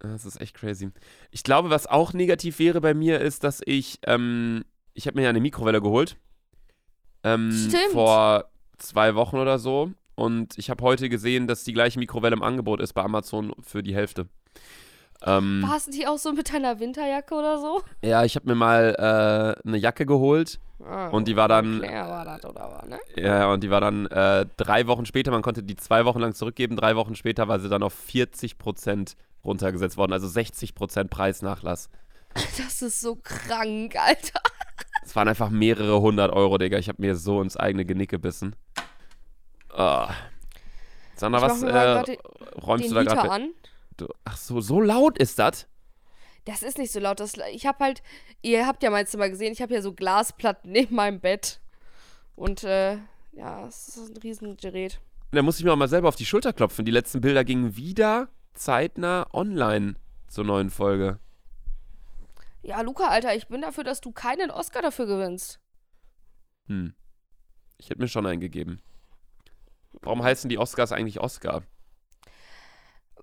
es 0.01 0.25
ist 0.25 0.41
echt 0.41 0.55
crazy. 0.55 0.91
Ich 1.31 1.43
glaube, 1.43 1.71
was 1.71 1.87
auch 1.87 2.13
negativ 2.13 2.59
wäre 2.59 2.81
bei 2.81 2.95
mir, 2.95 3.21
ist, 3.21 3.45
dass 3.45 3.61
ich, 3.65 3.99
ähm, 4.07 4.65
ich 4.95 5.07
habe 5.07 5.17
mir 5.17 5.23
ja 5.25 5.31
eine 5.31 5.41
Mikrowelle 5.41 5.81
geholt. 5.81 6.17
Ähm, 7.25 7.53
Stimmt. 7.53 7.93
Vor 7.93 8.47
zwei 8.79 9.15
Wochen 9.15 9.37
oder 9.39 9.59
so. 9.59 9.91
Und 10.15 10.59
ich 10.59 10.71
habe 10.71 10.83
heute 10.85 11.09
gesehen, 11.09 11.47
dass 11.47 11.65
die 11.65 11.73
gleiche 11.73 11.99
Mikrowelle 11.99 12.35
im 12.37 12.43
Angebot 12.43 12.81
ist 12.81 12.93
bei 12.93 13.03
Amazon 13.03 13.53
für 13.61 13.83
die 13.83 13.95
Hälfte. 13.95 14.27
Ähm, 15.25 15.65
Warst 15.67 15.87
du 15.87 15.91
die 15.93 16.07
auch 16.07 16.19
so 16.19 16.33
mit 16.33 16.53
deiner 16.53 16.81
Winterjacke 16.81 17.35
oder 17.35 17.59
so? 17.61 17.83
Ja, 18.03 18.25
ich 18.25 18.35
habe 18.35 18.49
mir 18.49 18.55
mal 18.57 18.95
äh, 19.65 19.67
eine 19.69 19.77
Jacke 19.79 20.05
geholt. 20.05 20.59
Ah, 20.85 21.09
Und 21.11 21.29
die 21.29 21.37
war 21.37 21.47
dann- 21.47 21.81
war 21.81 22.25
das 22.25 22.45
oder 22.45 22.73
was, 22.83 22.89
ne? 22.89 22.99
Ja, 23.17 23.53
und 23.53 23.63
die 23.63 23.71
war 23.71 23.81
dann 23.81 24.07
äh, 24.07 24.47
drei 24.57 24.89
Wochen 24.89 25.07
später, 25.07 25.31
man 25.31 25.43
konnte 25.43 25.63
die 25.63 25.77
zwei 25.77 26.05
Wochen 26.05 26.19
lang 26.19 26.35
zurückgeben, 26.35 26.75
drei 26.75 26.97
Wochen 26.97 27.15
später 27.15 27.47
war 27.47 27.61
sie 27.61 27.69
dann 27.69 27.85
auf 27.85 27.95
40% 28.09 29.15
runtergesetzt 29.45 29.97
worden, 29.97 30.13
also 30.13 30.27
60% 30.27 31.05
Preisnachlass. 31.09 31.89
Das 32.35 32.83
ist 32.83 33.01
so 33.01 33.17
krank, 33.23 33.95
Alter. 33.97 34.41
Es 35.05 35.17
waren 35.17 35.29
einfach 35.29 35.51
mehrere 35.51 36.01
hundert 36.01 36.33
Euro, 36.33 36.59
Digga. 36.59 36.79
Ich 36.79 36.89
habe 36.89 37.03
mir 37.03 37.17
so 37.17 37.43
ins 37.43 37.57
eigene 37.57 37.85
Genick 37.85 38.11
gebissen. 38.11 38.55
Oh. 39.77 40.07
Sandra, 41.17 41.39
Ich 41.39 41.51
was 41.53 41.63
äh, 41.63 42.17
räumst 42.61 42.91
du 42.91 42.95
da 42.95 43.03
gerade? 43.05 43.31
an. 43.31 43.51
Du- 43.97 44.09
Ach 44.25 44.37
so, 44.37 44.61
so 44.61 44.81
laut 44.81 45.19
ist 45.19 45.39
das? 45.39 45.67
Das 46.45 46.63
ist 46.63 46.79
nicht 46.79 46.93
so 46.93 46.99
laut. 47.01 47.21
Das, 47.21 47.35
ich 47.53 47.67
habe 47.67 47.85
halt, 47.85 48.03
ihr 48.43 48.67
habt 48.67 48.83
ja 48.83 48.91
mein 48.91 49.07
Zimmer 49.07 49.29
gesehen, 49.29 49.53
ich 49.53 49.63
habe 49.63 49.75
ja 49.75 49.83
so 49.83 49.93
Glasplatten 49.93 50.71
neben 50.73 50.95
meinem 50.95 51.21
Bett. 51.21 51.61
Und, 52.35 52.65
äh, 52.65 52.97
ja, 53.33 53.67
es 53.67 53.89
ist 53.89 54.11
ein 54.11 54.17
Riesengerät. 54.23 55.01
Da 55.33 55.43
muss 55.43 55.59
ich 55.59 55.65
mir 55.65 55.73
auch 55.73 55.77
mal 55.77 55.89
selber 55.89 56.09
auf 56.09 56.17
die 56.17 56.27
Schulter 56.27 56.53
klopfen. 56.53 56.85
Die 56.85 56.91
letzten 56.91 57.21
Bilder 57.21 57.45
gingen 57.45 57.77
wieder 57.77 58.29
zeitnah 58.55 59.27
online 59.33 59.95
zur 60.29 60.45
neuen 60.45 60.69
Folge. 60.71 61.19
Ja, 62.63 62.81
Luca, 62.81 63.09
Alter, 63.09 63.35
ich 63.35 63.49
bin 63.49 63.61
dafür, 63.61 63.85
dass 63.85 64.01
du 64.01 64.13
keinen 64.13 64.51
Oscar 64.51 64.83
dafür 64.83 65.07
gewinnst. 65.07 65.61
Hm. 66.67 66.95
Ich 67.79 67.91
hätte 67.91 68.01
mir 68.01 68.09
schon 68.09 68.27
einen 68.27 68.41
gegeben. 68.41 68.81
Warum 70.01 70.23
heißen 70.23 70.49
die 70.49 70.59
Oscars 70.59 70.93
eigentlich 70.93 71.21
Oscar? 71.21 71.63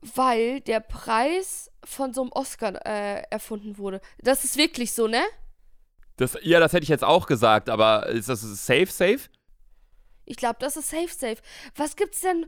Weil 0.01 0.61
der 0.61 0.81
Preis 0.81 1.71
von 1.83 2.13
so 2.13 2.21
einem 2.21 2.31
Oscar 2.31 2.85
äh, 2.85 3.23
erfunden 3.29 3.77
wurde. 3.77 4.01
Das 4.19 4.43
ist 4.43 4.57
wirklich 4.57 4.93
so, 4.93 5.07
ne? 5.07 5.23
Das, 6.17 6.37
ja, 6.41 6.59
das 6.59 6.73
hätte 6.73 6.83
ich 6.83 6.89
jetzt 6.89 7.05
auch 7.05 7.25
gesagt, 7.25 7.69
aber 7.69 8.07
ist 8.07 8.27
das 8.27 8.41
safe, 8.41 8.87
safe? 8.87 9.29
Ich 10.25 10.35
glaube, 10.35 10.57
das 10.59 10.77
ist 10.77 10.89
safe, 10.89 11.07
safe. 11.07 11.37
Was 11.75 11.95
gibt's 11.95 12.21
denn, 12.21 12.45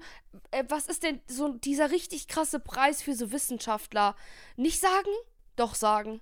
äh, 0.51 0.65
was 0.67 0.87
ist 0.87 1.03
denn 1.03 1.21
so 1.27 1.53
dieser 1.53 1.89
richtig 1.91 2.27
krasse 2.27 2.59
Preis 2.59 3.01
für 3.01 3.15
so 3.15 3.31
Wissenschaftler? 3.31 4.15
Nicht 4.57 4.79
sagen? 4.79 5.09
Doch 5.55 5.73
sagen. 5.73 6.21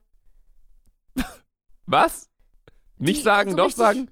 Was? 1.86 2.30
Nicht 2.98 3.20
Die- 3.20 3.24
sagen, 3.24 3.52
so 3.52 3.58
doch 3.58 3.66
richtig- 3.66 3.78
sagen? 3.84 4.12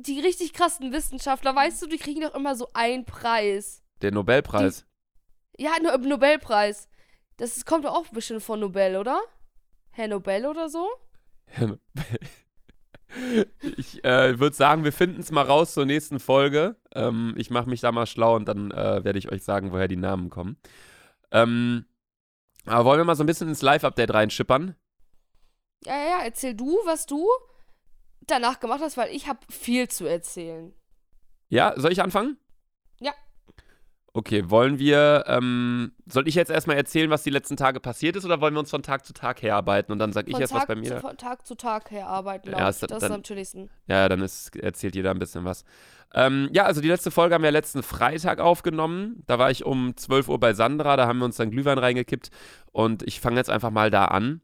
Die 0.00 0.20
richtig 0.20 0.52
krassen 0.52 0.92
Wissenschaftler, 0.92 1.56
weißt 1.56 1.82
du, 1.82 1.86
die 1.88 1.96
kriegen 1.98 2.20
doch 2.20 2.34
immer 2.34 2.54
so 2.54 2.68
einen 2.74 3.04
Preis. 3.04 3.82
Der 4.00 4.12
Nobelpreis. 4.12 4.86
Ja, 5.58 5.72
no 5.82 5.96
Nobelpreis. 5.96 6.88
Das 7.36 7.56
ist, 7.56 7.66
kommt 7.66 7.84
doch 7.84 7.94
auch 7.94 8.06
bestimmt 8.08 8.42
von 8.42 8.60
Nobel, 8.60 8.96
oder? 8.96 9.20
Herr 9.90 10.06
Nobel 10.08 10.46
oder 10.46 10.68
so? 10.68 10.88
Ich 13.78 14.04
äh, 14.04 14.38
würde 14.38 14.54
sagen, 14.54 14.84
wir 14.84 14.92
finden 14.92 15.20
es 15.20 15.30
mal 15.30 15.42
raus 15.44 15.72
zur 15.72 15.86
nächsten 15.86 16.20
Folge. 16.20 16.76
Ähm, 16.94 17.32
ich 17.38 17.48
mache 17.50 17.68
mich 17.68 17.80
da 17.80 17.90
mal 17.90 18.04
schlau 18.06 18.36
und 18.36 18.44
dann 18.46 18.70
äh, 18.70 19.02
werde 19.02 19.18
ich 19.18 19.32
euch 19.32 19.42
sagen, 19.42 19.72
woher 19.72 19.88
die 19.88 19.96
Namen 19.96 20.28
kommen. 20.28 20.58
Ähm, 21.30 21.86
aber 22.66 22.84
wollen 22.84 23.00
wir 23.00 23.04
mal 23.06 23.16
so 23.16 23.22
ein 23.24 23.26
bisschen 23.26 23.48
ins 23.48 23.62
Live-Update 23.62 24.12
reinschippern? 24.12 24.74
Ja, 25.84 25.96
ja, 25.96 26.08
ja, 26.18 26.24
erzähl 26.24 26.54
du, 26.54 26.78
was 26.84 27.06
du 27.06 27.26
danach 28.26 28.60
gemacht 28.60 28.80
hast, 28.82 28.96
weil 28.96 29.14
ich 29.14 29.26
habe 29.28 29.38
viel 29.50 29.88
zu 29.88 30.06
erzählen. 30.06 30.72
Ja, 31.48 31.72
soll 31.76 31.92
ich 31.92 32.02
anfangen? 32.02 32.36
Ja. 33.00 33.12
Okay, 34.12 34.50
wollen 34.50 34.78
wir, 34.78 35.24
ähm, 35.28 35.92
soll 36.06 36.26
ich 36.26 36.34
jetzt 36.34 36.50
erstmal 36.50 36.76
erzählen, 36.76 37.08
was 37.10 37.22
die 37.22 37.30
letzten 37.30 37.56
Tage 37.56 37.78
passiert 37.78 38.16
ist, 38.16 38.24
oder 38.24 38.40
wollen 38.40 38.52
wir 38.54 38.60
uns 38.60 38.70
von 38.70 38.82
Tag 38.82 39.06
zu 39.06 39.12
Tag 39.12 39.40
herarbeiten 39.42 39.92
und 39.92 39.98
dann 39.98 40.12
sag 40.12 40.28
ich 40.28 40.36
jetzt, 40.36 40.52
was 40.52 40.66
bei 40.66 40.74
mir. 40.74 40.96
Zu, 40.96 41.00
von 41.00 41.16
Tag 41.16 41.46
zu 41.46 41.54
Tag 41.54 41.90
herarbeiten, 41.90 42.50
Ja, 42.50 42.68
ist 42.68 42.82
ich. 42.82 42.88
dann- 42.88 42.98
Das 43.00 43.08
ist 43.08 43.14
am 43.14 43.22
chilligsten. 43.22 43.70
Ja, 43.86 44.08
dann 44.08 44.20
ist, 44.20 44.56
erzählt 44.56 44.94
jeder 44.96 45.10
ein 45.12 45.18
bisschen 45.18 45.44
was. 45.44 45.64
Ähm, 46.14 46.48
ja, 46.52 46.64
also 46.64 46.80
die 46.80 46.88
letzte 46.88 47.10
Folge 47.10 47.34
haben 47.34 47.42
wir 47.44 47.50
letzten 47.52 47.82
Freitag 47.82 48.40
aufgenommen. 48.40 49.22
Da 49.26 49.38
war 49.38 49.50
ich 49.50 49.64
um 49.64 49.94
12 49.96 50.28
Uhr 50.28 50.40
bei 50.40 50.54
Sandra, 50.54 50.96
da 50.96 51.06
haben 51.06 51.18
wir 51.18 51.26
uns 51.26 51.36
dann 51.36 51.50
Glühwein 51.50 51.78
reingekippt 51.78 52.30
und 52.72 53.02
ich 53.04 53.20
fange 53.20 53.36
jetzt 53.36 53.50
einfach 53.50 53.70
mal 53.70 53.90
da 53.90 54.06
an. 54.06 54.40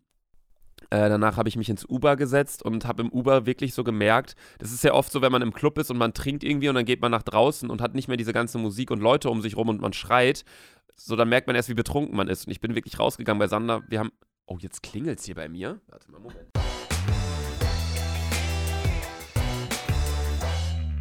Äh, 0.94 1.08
danach 1.08 1.36
habe 1.36 1.48
ich 1.48 1.56
mich 1.56 1.68
ins 1.68 1.84
Uber 1.84 2.14
gesetzt 2.14 2.62
und 2.62 2.84
habe 2.84 3.02
im 3.02 3.10
Uber 3.10 3.46
wirklich 3.46 3.74
so 3.74 3.82
gemerkt, 3.82 4.36
das 4.58 4.70
ist 4.70 4.84
ja 4.84 4.92
oft 4.92 5.10
so, 5.10 5.22
wenn 5.22 5.32
man 5.32 5.42
im 5.42 5.52
Club 5.52 5.76
ist 5.78 5.90
und 5.90 5.98
man 5.98 6.14
trinkt 6.14 6.44
irgendwie 6.44 6.68
und 6.68 6.76
dann 6.76 6.84
geht 6.84 7.00
man 7.02 7.10
nach 7.10 7.24
draußen 7.24 7.68
und 7.68 7.80
hat 7.80 7.96
nicht 7.96 8.06
mehr 8.06 8.16
diese 8.16 8.32
ganze 8.32 8.58
Musik 8.58 8.92
und 8.92 9.00
Leute 9.00 9.28
um 9.28 9.42
sich 9.42 9.56
rum 9.56 9.68
und 9.68 9.80
man 9.80 9.92
schreit. 9.92 10.44
So, 10.94 11.16
dann 11.16 11.28
merkt 11.28 11.48
man 11.48 11.56
erst, 11.56 11.68
wie 11.68 11.74
betrunken 11.74 12.16
man 12.16 12.28
ist. 12.28 12.46
Und 12.46 12.52
ich 12.52 12.60
bin 12.60 12.76
wirklich 12.76 13.00
rausgegangen 13.00 13.40
bei 13.40 13.48
Sandra. 13.48 13.82
Wir 13.88 13.98
haben. 13.98 14.12
Oh, 14.46 14.58
jetzt 14.60 14.84
klingelt 14.84 15.18
es 15.18 15.24
hier 15.24 15.34
bei 15.34 15.48
mir. 15.48 15.80
Warte 15.88 16.08
mal, 16.12 16.20
Moment. 16.20 16.63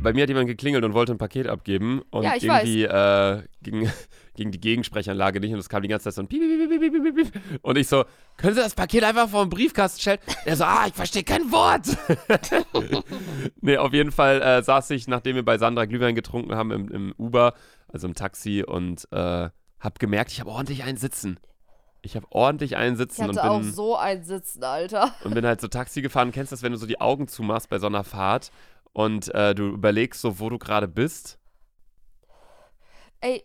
Bei 0.04 0.14
mir 0.14 0.24
hat 0.24 0.30
jemand 0.30 0.48
geklingelt 0.48 0.84
und 0.84 0.94
wollte 0.94 1.14
ein 1.14 1.18
Paket 1.18 1.48
abgeben 1.48 2.02
und 2.12 2.24
Ja, 2.24 2.36
ich 2.36 2.44
irgendwie 2.44 2.84
äh, 2.84 3.42
ging, 3.62 3.90
ging 4.36 4.52
die 4.52 4.60
Gegensprechanlage 4.60 5.40
nicht 5.40 5.54
und 5.54 5.60
es 5.60 5.70
kam 5.70 5.82
die 5.82 5.88
ganze 5.88 6.06
Zeit 6.06 6.16
so 6.16 6.22
ein 6.22 6.28
Piep, 6.28 6.42
Piep, 6.42 6.92
Piep, 6.92 7.16
Piep. 7.16 7.42
Und 7.62 7.78
ich 7.78 7.88
so, 7.88 8.04
können 8.38 8.54
Sie 8.54 8.62
das 8.62 8.76
Paket 8.76 9.04
einfach 9.04 9.30
vor 9.30 9.46
den 9.46 9.50
Briefkasten 9.50 10.02
stellen? 10.02 10.20
Er 10.46 10.58
so, 10.58 10.66
ah, 10.66 10.86
ich 10.88 10.94
verstehe 10.94 11.24
kein 11.24 11.52
Wort. 11.52 11.88
nee, 13.62 13.78
auf 13.78 13.94
jeden 13.94 14.12
Fall 14.12 14.42
äh, 14.42 14.62
saß 14.62 14.90
ich, 14.90 15.08
nachdem 15.08 15.36
wir 15.36 15.44
bei 15.44 15.58
Sandra 15.58 15.86
Glühwein 15.86 16.16
getrunken 16.16 16.54
haben, 16.56 16.72
im, 16.72 16.90
im 16.90 17.16
Uber, 17.18 17.54
also 17.88 18.08
im 18.08 18.14
Taxi 18.14 18.64
und 18.64 19.08
äh, 19.12 19.50
hab 19.80 20.00
gemerkt, 20.00 20.32
ich 20.32 20.42
habe 20.42 20.50
ordentlich 20.50 20.84
einen 20.84 20.98
Sitzen. 20.98 21.40
Ich 22.06 22.18
habe 22.18 22.28
ordentlich 22.32 22.76
einen 22.76 22.96
Ich 22.96 23.00
Sitzen 23.00 23.30
und 23.30 23.38
hatte 23.38 23.50
auch 23.50 23.62
bin, 23.62 23.72
so 23.72 23.96
ein 23.96 24.26
Sitzen, 24.26 24.62
Alter. 24.64 25.16
und 25.24 25.34
bin 25.34 25.46
halt 25.46 25.62
so 25.62 25.70
Taxi 25.70 26.02
gefahren. 26.02 26.34
Kennst 26.34 26.52
du 26.52 26.56
das, 26.56 26.62
wenn 26.62 26.74
du 26.74 26.78
so 26.78 26.86
die 26.86 27.00
Augen 27.00 27.30
zumachst 27.30 27.70
bei 27.70 27.80
so 27.80 27.88
einer 27.88 28.04
Fahrt 28.04 28.52
und 28.94 29.34
äh, 29.34 29.54
du 29.54 29.68
überlegst 29.70 30.22
so, 30.22 30.40
wo 30.40 30.50
du 30.50 30.58
gerade 30.58 30.88
bist? 30.88 31.40
Ey, 33.22 33.44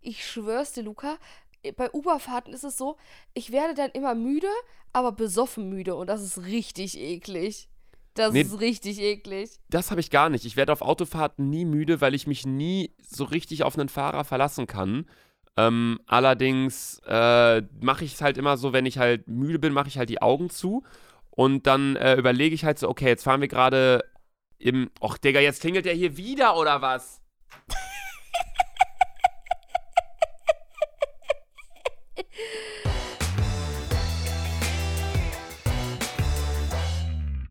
ich 0.00 0.24
schwör's 0.26 0.72
dir, 0.72 0.82
Luca, 0.82 1.16
bei 1.76 1.90
Uberfahrten 1.92 2.52
ist 2.52 2.64
es 2.64 2.76
so, 2.76 2.96
ich 3.34 3.52
werde 3.52 3.74
dann 3.74 3.90
immer 3.92 4.14
müde, 4.14 4.48
aber 4.92 5.12
besoffen 5.12 5.68
müde 5.68 5.94
und 5.94 6.08
das 6.08 6.22
ist 6.22 6.44
richtig 6.44 6.98
eklig. 6.98 7.68
Das 8.14 8.32
Nee. 8.34 8.42
ist 8.42 8.60
richtig 8.60 9.00
eklig. 9.00 9.50
Das 9.70 9.90
habe 9.90 10.00
ich 10.00 10.10
gar 10.10 10.28
nicht. 10.28 10.44
Ich 10.44 10.56
werde 10.56 10.72
auf 10.72 10.82
Autofahrten 10.82 11.48
nie 11.48 11.64
müde, 11.64 12.02
weil 12.02 12.14
ich 12.14 12.26
mich 12.26 12.44
nie 12.44 12.94
so 13.00 13.24
richtig 13.24 13.62
auf 13.62 13.78
einen 13.78 13.88
Fahrer 13.88 14.24
verlassen 14.24 14.66
kann. 14.66 15.08
Ähm, 15.56 15.98
allerdings 16.06 17.00
äh, 17.06 17.62
mache 17.80 18.04
ich 18.04 18.14
es 18.14 18.20
halt 18.20 18.36
immer 18.36 18.56
so, 18.58 18.72
wenn 18.74 18.84
ich 18.84 18.98
halt 18.98 19.28
müde 19.28 19.58
bin, 19.58 19.72
mache 19.72 19.88
ich 19.88 19.96
halt 19.96 20.10
die 20.10 20.20
Augen 20.20 20.50
zu 20.50 20.82
und 21.30 21.66
dann 21.66 21.96
äh, 21.96 22.16
überlege 22.16 22.54
ich 22.54 22.64
halt 22.64 22.78
so, 22.78 22.88
okay, 22.88 23.06
jetzt 23.06 23.22
fahren 23.24 23.40
wir 23.40 23.48
gerade 23.48 24.04
im. 24.62 24.90
Och, 25.00 25.18
Digga, 25.18 25.40
jetzt 25.40 25.60
klingelt 25.60 25.84
der 25.84 25.94
hier 25.94 26.16
wieder 26.16 26.56
oder 26.56 26.80
was? 26.82 27.20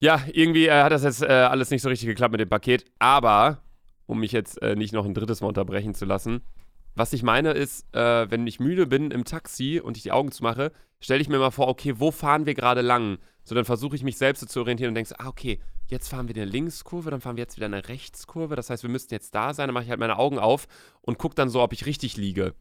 Ja, 0.04 0.20
irgendwie 0.34 0.66
äh, 0.66 0.82
hat 0.82 0.92
das 0.92 1.04
jetzt 1.04 1.22
äh, 1.22 1.28
alles 1.28 1.70
nicht 1.70 1.84
so 1.84 1.90
richtig 1.90 2.08
geklappt 2.08 2.32
mit 2.32 2.42
dem 2.42 2.50
Paket. 2.50 2.86
Aber, 2.98 3.62
um 4.08 4.20
mich 4.20 4.32
jetzt 4.32 4.60
äh, 4.64 4.76
nicht 4.76 4.94
noch 4.94 5.06
ein 5.06 5.14
drittes 5.14 5.42
Mal 5.42 5.50
unterbrechen 5.50 5.94
zu 5.94 6.06
lassen, 6.06 6.42
was 6.96 7.14
ich 7.14 7.22
meine 7.22 7.52
ist, 7.52 7.86
äh, 7.96 8.30
wenn 8.32 8.48
ich 8.48 8.60
müde 8.60 8.88
bin 8.88 9.12
im 9.12 9.26
Taxi 9.26 9.80
und 9.80 9.98
ich 9.98 10.04
die 10.04 10.12
Augen 10.12 10.32
zumache, 10.32 10.72
stelle 11.00 11.22
ich 11.22 11.30
mir 11.30 11.38
mal 11.38 11.52
vor, 11.52 11.68
okay, 11.68 12.00
wo 12.00 12.10
fahren 12.10 12.48
wir 12.48 12.56
gerade 12.56 12.82
lang? 12.82 13.20
So, 13.44 13.56
dann 13.56 13.66
versuche 13.66 13.96
ich 13.96 14.04
mich 14.04 14.18
selbst 14.18 14.48
zu 14.48 14.60
orientieren 14.60 14.90
und 14.90 14.96
denke, 14.96 15.20
ah, 15.20 15.28
okay, 15.28 15.60
jetzt 15.88 16.10
fahren 16.10 16.28
wir 16.28 16.36
eine 16.36 16.46
Linkskurve, 16.46 17.12
dann 17.12 17.22
fahren 17.22 17.38
wir 17.38 17.44
jetzt 17.44 17.58
wieder 17.58 17.66
eine 17.66 17.88
Rechtskurve. 17.88 18.56
Das 18.56 18.70
heißt, 18.70 18.84
wir 18.84 18.90
müssten 18.90 19.14
jetzt 19.14 19.34
da 19.36 19.54
sein. 19.54 19.68
Dann 19.68 19.74
mache 19.74 19.84
ich 19.86 19.90
halt 19.90 20.00
meine 20.00 20.18
Augen 20.18 20.40
auf 20.40 20.68
und 21.02 21.18
gucke 21.18 21.36
dann 21.36 21.50
so, 21.50 21.62
ob 21.62 21.74
ich 21.74 21.86
richtig 21.86 22.18
liege. 22.18 22.54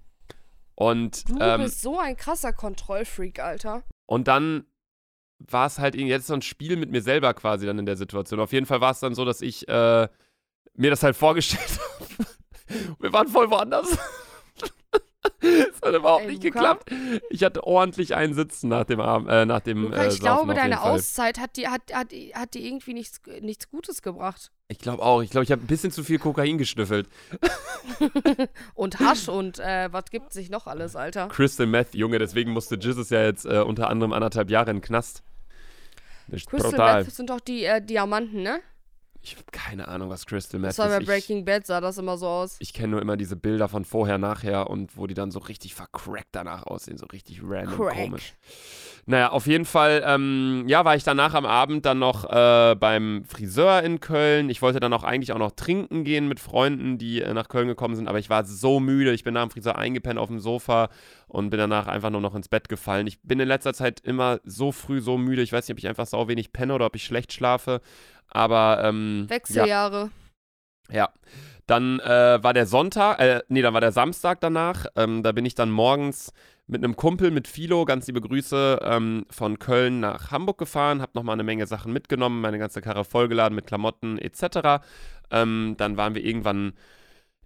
Und, 0.75 1.29
Du 1.29 1.38
ähm, 1.40 1.61
bist 1.62 1.83
so 1.83 1.99
ein 1.99 2.16
krasser 2.16 2.53
Kontrollfreak, 2.55 3.38
Alter. 3.38 3.85
und 4.07 4.27
dann 4.29 4.64
war 5.38 5.66
es 5.66 5.79
halt 5.79 5.95
jetzt 5.95 6.27
so 6.27 6.35
ein 6.35 6.43
Spiel 6.43 6.77
mit 6.77 6.90
mir 6.90 7.03
selber 7.03 7.33
quasi 7.35 7.66
dann 7.66 7.79
in 7.79 7.87
der 7.87 7.97
Situation. 7.97 8.40
Auf 8.40 8.53
jeden 8.53 8.66
Fall 8.66 8.81
war 8.81 8.90
es 8.93 9.01
dann 9.01 9.14
so, 9.14 9.25
dass 9.25 9.40
ich 9.40 9.66
äh, 9.69 10.09
mir 10.75 10.90
das 10.90 11.03
halt 11.03 11.16
vorgestellt 11.16 11.79
habe. 12.19 12.97
Wir 12.99 13.12
waren 13.12 13.29
voll 13.29 13.51
woanders. 13.51 13.97
Es 15.41 15.83
hat 15.83 15.95
überhaupt 15.95 16.25
Ey, 16.25 16.31
nicht 16.31 16.45
Luca? 16.45 16.59
geklappt. 16.59 16.91
Ich 17.29 17.45
hatte 17.45 17.65
ordentlich 17.65 18.15
einen 18.15 18.35
Sitzen 18.35 18.69
nach 18.69 18.85
dem 18.85 19.01
Abend, 19.01 19.29
äh, 19.29 19.45
nach 19.45 19.61
dem 19.61 19.83
Luca, 19.83 20.05
äh, 20.05 20.09
ich 20.09 20.15
Saufen 20.15 20.47
glaube, 20.47 20.55
deine. 20.55 20.83
Auszeit 20.83 21.39
hat 21.39 21.57
dir, 21.57 21.71
hat, 21.71 21.83
hat, 21.93 22.13
hat 22.35 22.55
dir 22.55 22.63
irgendwie 22.63 22.95
nichts, 22.95 23.21
nichts 23.41 23.69
Gutes 23.69 24.03
gebracht. 24.03 24.51
Ich 24.69 24.79
glaube 24.79 25.03
auch. 25.03 25.23
Ich 25.23 25.31
glaube, 25.31 25.45
ich 25.45 25.53
habe 25.53 25.63
ein 25.63 25.67
bisschen 25.67 25.91
zu 25.91 26.05
viel 26.05 26.19
Kokain 26.19 26.57
geschnüffelt. 26.59 27.09
Und 28.75 29.01
Hasch 29.01 29.29
und 29.29 29.59
äh, 29.59 29.89
was 29.93 30.05
gibt 30.11 30.33
sich 30.33 30.51
noch 30.51 30.67
alles, 30.67 30.97
Alter? 30.97 31.29
Crystal 31.29 31.67
Meth, 31.67 31.95
Junge, 31.95 32.19
deswegen 32.19 32.53
musste 32.53 32.77
Jizzes 32.77 33.11
ja 33.11 33.23
jetzt 33.23 33.47
äh, 33.47 33.61
unter 33.61 33.89
anderem 33.91 34.13
anderthalb 34.13 34.51
Jahre 34.51 34.71
in 34.71 34.77
den 34.77 34.83
Knast. 34.83 35.23
Das 36.29 36.47
Crystal 36.47 36.71
brutal. 36.71 37.05
Meth 37.05 37.13
sind 37.15 37.31
doch 37.31 37.41
die 37.41 37.65
äh, 37.65 37.83
Diamanten, 37.83 38.43
ne? 38.43 38.61
Ich 39.23 39.33
habe 39.37 39.45
keine 39.53 39.87
Ahnung, 39.89 40.09
was 40.09 40.25
Crystal 40.25 40.59
Meth 40.59 40.71
Das 40.71 40.79
war 40.79 40.89
bei 40.89 40.97
ist. 40.97 41.03
Ich- 41.03 41.07
Breaking 41.09 41.45
Bad, 41.45 41.67
sah 41.67 41.81
das 41.81 41.99
immer 41.99 42.17
so 42.17 42.27
aus. 42.27 42.57
Ich 42.59 42.73
kenne 42.73 42.89
nur 42.89 43.03
immer 43.03 43.17
diese 43.19 43.37
Bilder 43.37 43.69
von 43.69 43.85
vorher, 43.85 44.17
nachher 44.19 44.71
und 44.71 44.97
wo 44.97 45.07
die 45.07 45.15
dann 45.15 45.31
so 45.31 45.41
richtig 45.41 45.75
vercrackt 45.75 46.29
danach 46.33 46.63
aussehen, 46.65 46.97
so 46.97 47.07
richtig 47.07 47.41
random 47.43 47.77
Crack. 47.79 47.95
komisch. 47.97 48.35
Naja, 49.07 49.31
auf 49.31 49.47
jeden 49.47 49.65
Fall, 49.65 50.03
ähm, 50.07 50.65
ja, 50.67 50.85
war 50.85 50.95
ich 50.95 51.05
danach 51.05 51.35
am 51.35 51.47
Abend 51.47 51.87
dann 51.87 51.99
noch 51.99 52.25
äh, 52.31 52.75
beim 52.75 53.25
Friseur 53.25 53.83
in 53.83 54.01
Köln. 54.01 54.51
Ich 54.51 54.63
wollte 54.63 54.81
dann 54.81 54.93
auch 54.93 55.05
eigentlich 55.05 55.33
auch 55.33 55.39
noch 55.39 55.53
trinken 55.53 56.05
gehen 56.05 56.29
mit 56.29 56.39
Freunden, 56.39 56.99
die 56.99 57.23
äh, 57.23 57.33
nach 57.35 57.49
Köln 57.49 57.69
gekommen 57.69 57.97
sind, 57.97 58.09
aber 58.09 58.19
ich 58.19 58.31
war 58.31 58.45
so 58.45 58.79
müde. 58.79 59.13
Ich 59.13 59.25
bin 59.25 59.35
nach 59.35 59.43
dem 59.43 59.51
Friseur 59.51 59.77
eingepennt 59.77 60.19
auf 60.19 60.29
dem 60.29 60.39
Sofa 60.39 60.91
und 61.29 61.51
bin 61.51 61.59
danach 61.59 61.87
einfach 61.87 62.11
nur 62.11 62.21
noch 62.21 62.35
ins 62.35 62.49
Bett 62.49 62.69
gefallen. 62.69 63.07
Ich 63.07 63.21
bin 63.23 63.41
in 63.41 63.49
letzter 63.49 63.75
Zeit 63.75 64.01
immer 64.01 64.41
so 64.45 64.73
früh 64.73 65.01
so 65.01 65.19
müde. 65.19 65.43
Ich 65.43 65.53
weiß 65.53 65.67
nicht, 65.67 65.75
ob 65.75 65.79
ich 65.79 65.89
einfach 65.89 66.07
sau 66.07 66.29
wenig 66.29 66.53
penne 66.53 66.75
oder 66.75 66.87
ob 66.87 66.97
ich 66.97 67.05
schlecht 67.05 67.33
schlafe. 67.33 67.81
Aber 68.29 68.83
ähm, 68.85 69.27
ja, 69.29 69.37
Wechseljahre. 69.37 70.11
ja. 70.91 71.09
Dann 71.71 72.01
äh, 72.01 72.43
war 72.43 72.53
der 72.53 72.67
Sonntag, 72.67 73.21
äh, 73.21 73.43
nee, 73.47 73.63
dann 73.63 73.73
war 73.75 73.81
der 73.81 73.93
Samstag 73.93 74.41
danach. 74.41 74.87
Ähm, 74.97 75.23
da 75.23 75.31
bin 75.31 75.45
ich 75.45 75.55
dann 75.55 75.71
morgens 75.71 76.33
mit 76.67 76.83
einem 76.83 76.97
Kumpel, 76.97 77.31
mit 77.31 77.47
Philo, 77.47 77.85
ganz 77.85 78.09
liebe 78.09 78.21
Grüße, 78.21 78.81
ähm, 78.83 79.25
von 79.31 79.61
Köln 79.61 80.01
nach 80.01 80.33
Hamburg 80.33 80.59
gefahren, 80.59 81.01
hab 81.01 81.15
nochmal 81.15 81.35
eine 81.35 81.45
Menge 81.45 81.69
Sachen 81.69 81.93
mitgenommen, 81.93 82.41
meine 82.41 82.59
ganze 82.59 82.81
Karre 82.81 83.05
vollgeladen 83.05 83.55
mit 83.55 83.69
Klamotten 83.69 84.19
etc. 84.19 84.83
Ähm, 85.31 85.77
dann 85.79 85.97
waren 85.97 86.17
wir 86.17 86.25
irgendwann 86.25 86.73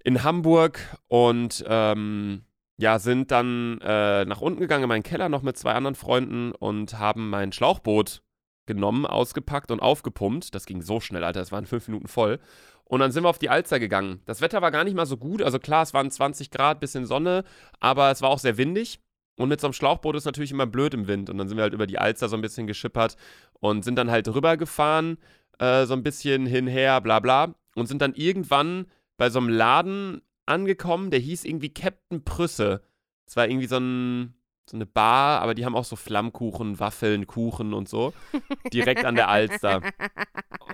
in 0.03 0.25
Hamburg 0.25 0.81
und 1.09 1.63
ähm, 1.69 2.45
ja, 2.79 2.99
sind 2.99 3.31
dann 3.31 3.79
äh, 3.83 4.25
nach 4.25 4.41
unten 4.41 4.61
gegangen 4.61 4.85
in 4.85 4.89
meinen 4.89 5.03
Keller 5.03 5.29
noch 5.29 5.43
mit 5.43 5.59
zwei 5.59 5.75
anderen 5.75 5.97
Freunden 5.97 6.53
und 6.53 6.99
haben 6.99 7.29
mein 7.29 7.53
Schlauchboot 7.53 8.23
genommen, 8.65 9.05
ausgepackt 9.05 9.71
und 9.71 9.81
aufgepumpt. 9.81 10.55
Das 10.55 10.65
ging 10.65 10.81
so 10.81 10.99
schnell, 11.01 11.25
Alter, 11.25 11.43
es 11.43 11.53
waren 11.53 11.67
fünf 11.67 11.89
Minuten 11.89 12.09
voll. 12.09 12.41
Und 12.87 13.01
dann 13.01 13.12
sind 13.12 13.25
wir 13.25 13.31
auf 13.31 13.38
die 13.38 13.49
Alster 13.49 13.81
gegangen. 13.81 14.20
Das 14.27 14.40
Wetter 14.40 14.62
war 14.62 14.70
gar 14.70 14.85
nicht 14.85 14.94
mal 14.94 15.07
so 15.07 15.16
gut. 15.16 15.42
Also 15.42 15.59
klar, 15.59 15.83
es 15.83 15.94
waren 15.94 16.11
20 16.11 16.51
Grad, 16.51 16.81
bisschen 16.81 17.07
Sonne, 17.07 17.44
aber 17.81 18.11
es 18.11 18.20
war 18.23 18.31
auch 18.31 18.38
sehr 18.38 18.59
windig. 18.59 19.01
Und 19.37 19.49
mit 19.49 19.61
so 19.61 19.66
einem 19.66 19.75
Schlauchboot 19.75 20.14
ist 20.16 20.27
natürlich 20.27 20.53
immer 20.53 20.66
blöd 20.66 20.94
im 20.94 21.09
Wind. 21.09 21.29
Und 21.29 21.38
dann 21.38 21.49
sind 21.49 21.57
wir 21.57 21.62
halt 21.62 21.75
über 21.75 21.87
die 21.87 21.99
Alster 21.99 22.29
so 22.29 22.37
ein 22.37 22.42
bisschen 22.42 22.66
geschippert 22.66 23.16
und 23.55 23.85
sind 23.85 23.97
dann 23.97 24.11
halt 24.11 24.29
rübergefahren, 24.29 25.18
äh, 25.59 25.87
so 25.87 25.94
ein 25.94 26.03
bisschen 26.03 26.47
hinher, 26.47 27.01
bla 27.01 27.20
bla. 27.20 27.55
Und 27.75 27.87
sind 27.87 28.01
dann 28.01 28.14
irgendwann 28.14 28.87
bei 29.16 29.31
so 29.31 29.40
einem 29.40 29.49
Laden 29.49 30.23
angekommen, 30.47 31.11
der 31.11 31.20
hieß 31.20 31.44
irgendwie 31.44 31.73
Captain 31.73 32.25
Prüsse. 32.25 32.83
Es 33.27 33.37
war 33.37 33.49
irgendwie 33.49 33.66
so, 33.66 33.79
ein, 33.79 34.35
so 34.68 34.77
eine 34.77 34.87
Bar, 34.87 35.40
aber 35.40 35.55
die 35.55 35.64
haben 35.64 35.75
auch 35.75 35.85
so 35.85 35.97
Flammkuchen, 35.97 36.79
Waffeln, 36.79 37.27
Kuchen 37.27 37.73
und 37.73 37.88
so. 37.88 38.12
Direkt 38.73 39.05
an 39.05 39.14
der 39.14 39.29
Alster. 39.29 39.81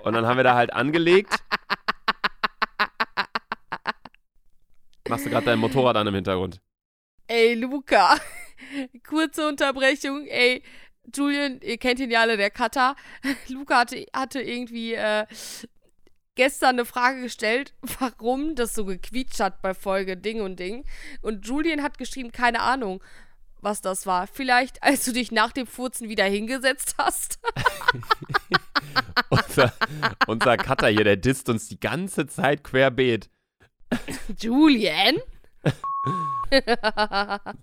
Und 0.03 0.13
dann 0.13 0.25
haben 0.25 0.37
wir 0.37 0.43
da 0.43 0.55
halt 0.55 0.73
angelegt. 0.73 1.33
Machst 5.09 5.25
du 5.25 5.29
gerade 5.29 5.45
dein 5.45 5.59
Motorrad 5.59 5.97
an 5.97 6.07
im 6.07 6.15
Hintergrund? 6.15 6.61
Ey, 7.27 7.53
Luca. 7.55 8.17
Kurze 9.07 9.47
Unterbrechung. 9.47 10.27
Ey, 10.27 10.63
Julian, 11.13 11.59
ihr 11.61 11.77
kennt 11.77 11.99
ihn 11.99 12.11
ja 12.11 12.21
alle, 12.21 12.37
der 12.37 12.51
Cutter. 12.51 12.95
Luca 13.47 13.79
hatte, 13.79 14.05
hatte 14.13 14.41
irgendwie 14.41 14.93
äh, 14.93 15.25
gestern 16.35 16.75
eine 16.75 16.85
Frage 16.85 17.21
gestellt, 17.21 17.73
warum 17.99 18.55
das 18.55 18.73
so 18.73 18.85
gequietscht 18.85 19.39
hat 19.39 19.61
bei 19.61 19.73
Folge 19.73 20.17
Ding 20.17 20.41
und 20.41 20.59
Ding. 20.59 20.85
Und 21.21 21.47
Julian 21.47 21.81
hat 21.83 21.97
geschrieben, 21.97 22.31
keine 22.31 22.61
Ahnung. 22.61 23.03
was 23.63 23.81
das 23.81 24.07
war. 24.07 24.25
Vielleicht, 24.25 24.81
als 24.81 25.05
du 25.05 25.11
dich 25.13 25.31
nach 25.31 25.51
dem 25.51 25.67
Furzen 25.67 26.09
wieder 26.09 26.25
hingesetzt 26.25 26.95
hast. 26.97 27.39
unser, 29.29 29.71
unser 30.25 30.57
Cutter 30.57 30.87
hier, 30.87 31.03
der 31.03 31.17
disst 31.17 31.47
uns 31.47 31.67
die 31.67 31.79
ganze 31.79 32.25
Zeit 32.25 32.63
querbeet. 32.63 33.29
Julian? 34.39 35.17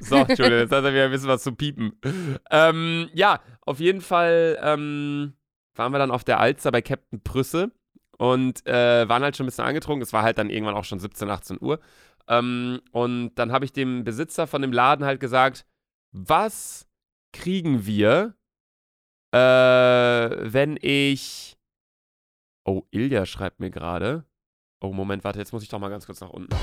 So, 0.00 0.16
Julian, 0.16 0.60
jetzt 0.60 0.72
hat 0.72 0.84
er 0.84 0.92
wieder 0.92 1.04
ein 1.04 1.10
bisschen 1.10 1.28
was 1.28 1.42
zu 1.42 1.52
piepen. 1.52 1.98
Ähm, 2.50 3.10
ja, 3.14 3.40
auf 3.62 3.80
jeden 3.80 4.00
Fall 4.00 4.58
ähm, 4.62 5.34
waren 5.74 5.92
wir 5.92 5.98
dann 5.98 6.10
auf 6.10 6.24
der 6.24 6.40
Alster 6.40 6.72
bei 6.72 6.82
Captain 6.82 7.22
Prüsse 7.22 7.70
und 8.18 8.66
äh, 8.66 9.08
waren 9.08 9.22
halt 9.22 9.36
schon 9.36 9.44
ein 9.44 9.48
bisschen 9.48 9.64
angetrunken. 9.64 10.02
Es 10.02 10.12
war 10.12 10.22
halt 10.22 10.38
dann 10.38 10.50
irgendwann 10.50 10.74
auch 10.74 10.84
schon 10.84 11.00
17, 11.00 11.28
18 11.30 11.58
Uhr. 11.60 11.80
Ähm, 12.28 12.80
und 12.92 13.34
dann 13.36 13.52
habe 13.52 13.64
ich 13.64 13.72
dem 13.72 14.04
Besitzer 14.04 14.46
von 14.46 14.62
dem 14.62 14.72
Laden 14.72 15.04
halt 15.04 15.20
gesagt, 15.20 15.66
was 16.12 16.86
kriegen 17.32 17.86
wir, 17.86 18.34
äh, 19.32 19.38
wenn 20.52 20.78
ich. 20.80 21.56
Oh, 22.64 22.82
Ilja 22.90 23.26
schreibt 23.26 23.60
mir 23.60 23.70
gerade. 23.70 24.24
Oh, 24.82 24.92
Moment, 24.92 25.24
warte, 25.24 25.38
jetzt 25.38 25.52
muss 25.52 25.62
ich 25.62 25.68
doch 25.68 25.78
mal 25.78 25.90
ganz 25.90 26.06
kurz 26.06 26.20
nach 26.22 26.30
unten. 26.30 26.54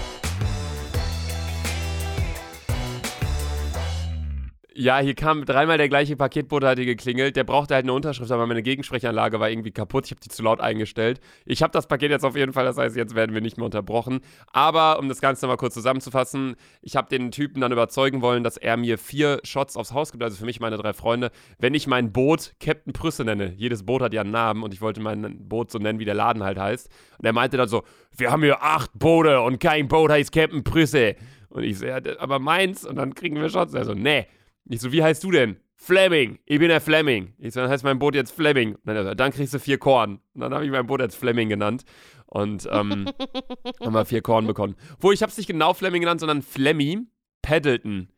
Ja, 4.80 5.00
hier 5.00 5.16
kam 5.16 5.44
dreimal 5.44 5.80
der 5.80 5.90
gleiche 5.90 6.16
Paketbote 6.16 6.68
hat 6.68 6.78
hier 6.78 6.86
geklingelt. 6.86 7.36
Der 7.36 7.44
brauchte 7.44 7.74
halt 7.74 7.86
eine 7.86 7.94
Unterschrift, 7.94 8.32
aber 8.32 8.46
meine 8.46 8.62
Gegensprechanlage 8.62 9.40
war 9.40 9.50
irgendwie 9.50 9.72
kaputt. 9.72 10.06
Ich 10.06 10.12
habe 10.12 10.22
die 10.22 10.30
zu 10.30 10.44
laut 10.44 10.62
eingestellt. 10.62 11.20
Ich 11.48 11.64
habe 11.64 11.72
das 11.72 11.88
Paket 11.88 12.12
jetzt 12.12 12.24
auf 12.24 12.36
jeden 12.36 12.54
Fall, 12.54 12.64
das 12.64 12.78
heißt, 12.78 12.96
jetzt 12.96 13.16
werden 13.16 13.34
wir 13.34 13.42
nicht 13.42 13.58
mehr 13.58 13.66
unterbrochen. 13.66 14.20
Aber 14.54 15.00
um 15.00 15.10
das 15.10 15.20
Ganze 15.20 15.44
nochmal 15.44 15.58
kurz 15.58 15.74
zusammenzufassen, 15.74 16.58
ich 16.84 16.96
habe 16.96 17.10
den 17.10 17.32
Typen 17.32 17.60
dann 17.62 17.72
überzeugen 17.72 18.22
wollen, 18.22 18.44
dass 18.44 18.56
er 18.56 18.78
mir 18.78 19.00
vier 19.00 19.40
Shots 19.44 19.78
aufs 19.78 19.94
Haus 19.94 20.12
gibt, 20.12 20.24
also 20.24 20.38
für 20.38 20.46
mich 20.46 20.60
meine 20.60 20.78
drei 20.78 20.94
Freunde, 20.94 21.32
wenn 21.58 21.74
ich 21.74 21.88
mein 21.88 22.14
Boot 22.14 22.54
Captain 22.60 22.94
Prüsse 22.94 23.26
nenne. 23.26 23.56
Jedes 23.58 23.84
Boot 23.84 24.04
hat 24.04 24.14
ja 24.14 24.22
einen 24.22 24.30
Namen 24.30 24.62
und 24.62 24.76
ich 24.76 24.82
wollte 24.82 25.02
mein 25.02 25.50
Boot 25.50 25.72
so 25.72 25.80
nennen, 25.80 25.98
wie 25.98 26.06
der 26.06 26.14
Laden 26.14 26.44
halt 26.44 26.60
heißt. 26.60 26.88
Und 27.18 27.26
er 27.26 27.34
meinte 27.34 27.58
dann 27.58 27.68
so, 27.68 27.82
wir 28.16 28.32
haben 28.32 28.44
hier 28.44 28.62
acht 28.62 28.92
Boote 28.94 29.42
und 29.42 29.60
kein 29.60 29.88
Boot 29.88 30.12
heißt 30.12 30.32
Captain 30.32 30.64
Prüsse. 30.64 31.16
Und 31.50 31.64
ich 31.64 31.80
so, 31.80 31.88
ja, 31.88 32.00
aber 32.20 32.38
meins. 32.38 32.86
Und 32.86 32.98
dann 32.98 33.16
kriegen 33.16 33.42
wir 33.42 33.50
Shots. 33.50 33.74
Er 33.74 33.84
so, 33.84 33.96
nee. 33.96 34.28
Ich 34.70 34.82
so, 34.82 34.92
wie 34.92 35.04
heißt 35.04 35.24
du 35.24 35.32
denn? 35.32 35.58
Fleming. 35.76 36.40
Ich 36.46 36.60
bin 36.60 36.70
der 36.70 36.82
Fleming. 36.82 37.34
Ich 37.38 37.54
so, 37.54 37.62
dann 37.62 37.70
heißt 37.70 37.84
mein 37.84 38.00
Boot 38.00 38.16
jetzt 38.16 38.32
Fleming. 38.32 38.76
Und 38.76 38.86
dann, 38.86 39.16
dann 39.16 39.32
kriegst 39.32 39.54
du 39.54 39.60
vier 39.60 39.78
Korn. 39.78 40.20
Und 40.34 40.42
dann 40.42 40.54
habe 40.54 40.66
ich 40.66 40.72
mein 40.72 40.88
Boot 40.88 41.00
jetzt 41.00 41.16
Fleming 41.16 41.50
genannt. 41.50 41.84
Und 42.26 42.68
ähm, 42.72 43.10
haben 43.80 43.94
wir 43.94 44.06
vier 44.06 44.22
Korn 44.22 44.48
bekommen. 44.48 44.76
Wo 45.00 45.12
ich 45.12 45.22
habe 45.22 45.32
es 45.32 45.38
nicht 45.38 45.48
genau 45.48 45.74
Fleming 45.74 46.02
genannt, 46.02 46.20
sondern 46.20 46.42
Flemmy 46.42 47.08
Paddleton. 47.42 48.10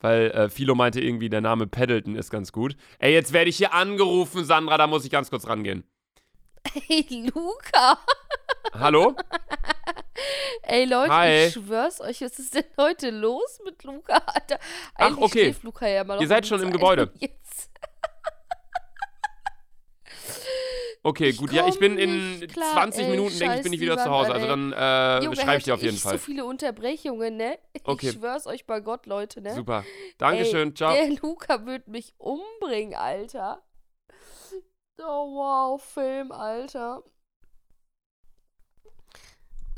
Weil 0.00 0.30
äh, 0.30 0.48
Philo 0.48 0.74
meinte 0.74 1.00
irgendwie, 1.00 1.28
der 1.28 1.40
Name 1.40 1.66
Paddleton 1.66 2.14
ist 2.14 2.30
ganz 2.30 2.52
gut. 2.52 2.76
Ey, 2.98 3.12
jetzt 3.12 3.32
werde 3.32 3.50
ich 3.50 3.56
hier 3.56 3.72
angerufen, 3.72 4.44
Sandra, 4.44 4.76
da 4.76 4.86
muss 4.86 5.04
ich 5.04 5.10
ganz 5.10 5.30
kurz 5.30 5.46
rangehen. 5.46 5.84
Hey, 6.70 7.30
Luca. 7.34 7.98
Hallo? 8.74 9.16
Ey, 10.62 10.84
Leute, 10.84 11.12
Hi. 11.12 11.46
ich 11.46 11.52
schwör's 11.52 12.00
euch, 12.00 12.20
was 12.20 12.38
ist 12.38 12.54
denn 12.54 12.64
heute 12.76 13.10
los 13.10 13.60
mit 13.64 13.82
Luca? 13.84 14.22
Alter, 14.26 14.58
Ach, 14.94 15.16
okay. 15.18 15.54
Luca 15.62 15.86
ja 15.86 16.04
noch. 16.04 16.20
Ihr 16.20 16.28
seid 16.28 16.46
schon 16.46 16.62
im. 16.62 16.72
Gebäude. 16.78 17.10
Jetzt. 17.18 17.70
Okay, 21.02 21.32
gut. 21.32 21.52
Ja, 21.52 21.66
ich 21.66 21.78
bin 21.78 21.96
in 21.96 22.46
klar, 22.48 22.72
20 22.74 23.04
ey, 23.04 23.10
Minuten, 23.10 23.38
denke 23.38 23.56
ich, 23.56 23.62
bin 23.62 23.72
ich 23.72 23.80
wieder 23.80 23.96
zu 23.96 24.10
Hause. 24.10 24.32
Also 24.32 24.46
dann 24.46 24.72
äh, 24.72 25.24
Junge, 25.24 25.30
beschreibe 25.30 25.58
ich 25.58 25.64
dir 25.64 25.74
auf 25.74 25.82
jeden 25.82 25.96
ich 25.96 26.02
Fall. 26.02 26.12
so 26.12 26.18
viele 26.18 26.44
Unterbrechungen, 26.44 27.36
ne? 27.36 27.58
Okay. 27.84 28.08
Ich 28.08 28.14
schwör's 28.14 28.46
euch 28.46 28.66
bei 28.66 28.80
Gott, 28.80 29.06
Leute, 29.06 29.40
ne? 29.40 29.54
Super. 29.54 29.84
Dankeschön. 30.18 30.68
Ey, 30.68 30.74
Ciao. 30.74 30.92
Der 30.92 31.08
Luca 31.08 31.64
wird 31.66 31.88
mich 31.88 32.14
umbringen, 32.18 32.94
Alter. 32.94 33.62
Oh, 34.98 35.34
wow, 35.34 35.82
Film, 35.82 36.32
Alter. 36.32 37.02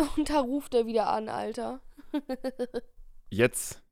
Und 0.16 0.30
da 0.30 0.40
ruft 0.40 0.74
er 0.74 0.86
wieder 0.86 1.08
an, 1.08 1.28
Alter. 1.28 1.80
Jetzt. 3.30 3.82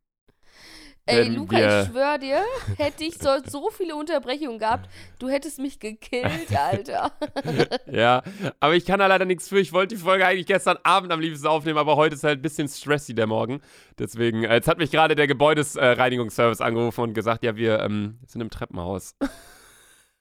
Ey, 1.07 1.27
Luca, 1.29 1.57
ich 1.57 1.88
schwör 1.88 2.18
dir, 2.18 2.42
hätte 2.77 3.03
ich 3.05 3.16
so, 3.16 3.31
so 3.47 3.71
viele 3.71 3.97
Unterbrechungen 3.97 4.59
gehabt, 4.59 4.90
du 5.18 5.31
hättest 5.31 5.59
mich 5.59 5.81
gekillt, 5.81 6.55
Alter. 6.55 7.12
Ja, 7.90 8.23
aber 8.61 8.75
ich 8.77 8.85
kann 8.85 8.99
da 8.99 9.07
leider 9.07 9.25
nichts 9.25 9.49
für. 9.49 9.59
Ich 9.59 9.73
wollte 9.73 9.94
die 9.94 10.01
Folge 10.03 10.27
eigentlich 10.27 10.44
gestern 10.44 10.77
Abend 10.83 11.11
am 11.11 11.21
liebsten 11.21 11.47
aufnehmen, 11.47 11.79
aber 11.79 11.97
heute 11.97 12.14
ist 12.14 12.25
halt 12.25 12.40
ein 12.40 12.42
bisschen 12.42 12.68
stressy 12.68 13.14
der 13.14 13.27
Morgen. 13.27 13.62
Deswegen, 13.99 14.44
äh, 14.44 14.57
jetzt 14.57 14.68
hat 14.68 14.77
mich 14.77 14.90
gerade 14.90 15.14
der 15.14 15.27
Gebäudesreinigungsservice 15.27 16.61
angerufen 16.61 17.01
und 17.01 17.14
gesagt, 17.14 17.42
ja, 17.42 17.57
wir 17.57 17.81
ähm, 17.81 18.18
sind 18.27 18.42
im 18.42 18.51
Treppenhaus. 18.51 19.16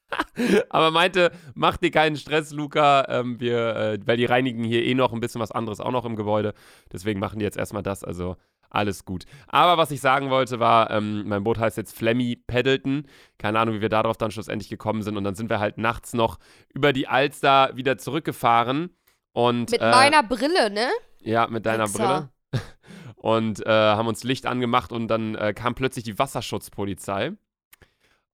aber 0.70 0.92
meinte, 0.92 1.32
mach 1.54 1.78
dir 1.78 1.92
keinen 1.92 2.16
Stress, 2.16 2.52
Luca, 2.52 3.06
ähm, 3.10 3.40
wir, 3.40 3.76
äh, 3.76 4.00
weil 4.06 4.18
die 4.18 4.26
reinigen 4.26 4.64
hier 4.64 4.84
eh 4.84 4.94
noch 4.94 5.14
ein 5.14 5.20
bisschen 5.20 5.42
was 5.42 5.52
anderes 5.52 5.80
auch 5.80 5.92
noch 5.92 6.06
im 6.06 6.16
Gebäude. 6.16 6.54
Deswegen 6.92 7.20
machen 7.20 7.40
die 7.40 7.46
jetzt 7.46 7.58
erstmal 7.58 7.84
das, 7.84 8.04
also 8.04 8.38
alles 8.70 9.06
gut. 9.06 9.26
Aber 9.48 9.78
was 9.78 9.92
ich 9.92 10.02
sagen 10.02 10.30
wollte 10.30 10.60
war, 10.60 10.92
ähm, 10.92 11.28
mein 11.28 11.44
Boot 11.44 11.58
heißt 11.58 11.78
jetzt 11.78 11.96
Flemmy 11.96 12.36
Paddleton. 12.36 13.08
Keine 13.38 13.60
Ahnung, 13.60 13.76
wie 13.76 13.82
wir 13.82 13.90
darauf 13.90 14.18
dann 14.18 14.32
schlussendlich 14.32 14.70
gekommen 14.70 15.02
sind. 15.04 15.18
Und 15.18 15.24
dann 15.24 15.36
sind 15.36 15.50
wir 15.50 15.60
halt 15.60 15.78
nachts 15.78 16.14
noch 16.14 16.38
über 16.74 16.94
die 16.94 17.08
Alster 17.08 17.72
wieder 17.76 17.98
zurückgefahren. 17.98 18.90
Und, 19.34 19.72
Mit 19.72 19.82
äh, 19.82 19.92
meiner 19.92 20.24
Brille, 20.24 20.70
ne? 20.70 20.88
Ja, 21.22 21.48
mit 21.48 21.66
deiner 21.66 21.86
Wichser. 21.86 22.32
Brille. 22.52 22.64
Und 23.16 23.66
äh, 23.66 23.70
haben 23.70 24.08
uns 24.08 24.24
Licht 24.24 24.46
angemacht 24.46 24.92
und 24.92 25.08
dann 25.08 25.34
äh, 25.36 25.54
kam 25.54 25.74
plötzlich 25.74 26.06
die 26.06 26.18
Wasserschutzpolizei. 26.20 27.34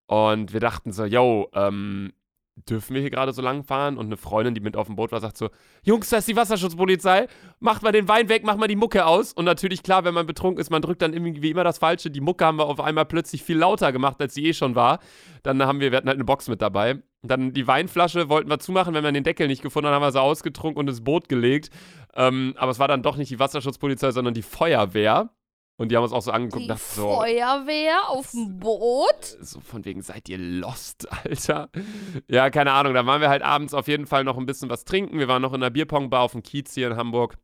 Und 0.07 0.53
wir 0.53 0.59
dachten 0.59 0.91
so, 0.91 1.05
yo, 1.05 1.49
ähm, 1.53 2.13
dürfen 2.55 2.93
wir 2.93 3.01
hier 3.01 3.09
gerade 3.09 3.33
so 3.33 3.41
lang 3.41 3.63
fahren? 3.63 3.97
Und 3.97 4.07
eine 4.07 4.17
Freundin, 4.17 4.53
die 4.53 4.61
mit 4.61 4.75
auf 4.77 4.87
dem 4.87 4.95
Boot 4.95 5.11
war, 5.11 5.19
sagt 5.19 5.37
so, 5.37 5.49
Jungs, 5.83 6.09
da 6.09 6.17
ist 6.17 6.27
die 6.27 6.35
Wasserschutzpolizei, 6.35 7.27
macht 7.59 7.81
mal 7.81 7.91
den 7.91 8.07
Wein 8.07 8.29
weg, 8.29 8.43
macht 8.43 8.59
mal 8.59 8.67
die 8.67 8.75
Mucke 8.75 9.05
aus. 9.05 9.33
Und 9.33 9.45
natürlich, 9.45 9.83
klar, 9.83 10.03
wenn 10.03 10.13
man 10.13 10.27
betrunken 10.27 10.59
ist, 10.59 10.69
man 10.69 10.81
drückt 10.81 11.01
dann 11.01 11.13
irgendwie 11.13 11.49
immer 11.49 11.63
das 11.63 11.79
Falsche. 11.79 12.11
Die 12.11 12.21
Mucke 12.21 12.45
haben 12.45 12.57
wir 12.57 12.65
auf 12.65 12.79
einmal 12.79 13.05
plötzlich 13.05 13.43
viel 13.43 13.57
lauter 13.57 13.91
gemacht, 13.91 14.21
als 14.21 14.33
sie 14.33 14.45
eh 14.45 14.53
schon 14.53 14.75
war. 14.75 14.99
Dann 15.41 15.61
haben 15.63 15.79
wir, 15.79 15.91
wir 15.91 15.97
hatten 15.97 16.07
halt 16.07 16.17
eine 16.17 16.25
Box 16.25 16.47
mit 16.47 16.61
dabei. 16.61 17.01
Dann 17.23 17.53
die 17.53 17.67
Weinflasche 17.67 18.29
wollten 18.29 18.49
wir 18.49 18.59
zumachen, 18.59 18.93
wenn 18.93 19.03
wir 19.03 19.11
den 19.11 19.23
Deckel 19.23 19.47
nicht 19.47 19.61
gefunden 19.61 19.87
haben, 19.87 19.95
haben 19.95 20.03
wir 20.03 20.11
sie 20.11 20.21
ausgetrunken 20.21 20.79
und 20.79 20.89
ins 20.89 21.03
Boot 21.03 21.29
gelegt. 21.29 21.69
Ähm, 22.15 22.53
aber 22.57 22.71
es 22.71 22.79
war 22.79 22.87
dann 22.87 23.01
doch 23.01 23.17
nicht 23.17 23.31
die 23.31 23.39
Wasserschutzpolizei, 23.39 24.11
sondern 24.11 24.33
die 24.33 24.41
Feuerwehr. 24.41 25.29
Und 25.77 25.89
die 25.89 25.95
haben 25.95 26.03
uns 26.03 26.13
auch 26.13 26.21
so 26.21 26.31
angeguckt 26.31 26.63
Die 26.63 26.67
dachten 26.67 26.83
so, 26.83 27.15
Feuerwehr 27.15 28.09
auf 28.09 28.31
dem 28.31 28.59
Boot? 28.59 29.25
so 29.41 29.59
von 29.59 29.83
wegen, 29.85 30.01
seid 30.01 30.29
ihr 30.29 30.37
lost, 30.37 31.11
Alter? 31.25 31.69
Ja, 32.27 32.49
keine 32.51 32.73
Ahnung. 32.73 32.93
Da 32.93 33.05
waren 33.05 33.21
wir 33.21 33.29
halt 33.29 33.41
abends 33.41 33.73
auf 33.73 33.87
jeden 33.87 34.05
Fall 34.05 34.23
noch 34.23 34.37
ein 34.37 34.45
bisschen 34.45 34.69
was 34.69 34.85
trinken. 34.85 35.17
Wir 35.17 35.27
waren 35.27 35.41
noch 35.41 35.53
in 35.53 35.61
der 35.61 35.71
Bierpongbar 35.71 36.21
auf 36.21 36.33
dem 36.33 36.43
Kiez 36.43 36.73
hier 36.73 36.87
in 36.87 36.95
Hamburg. 36.95 37.37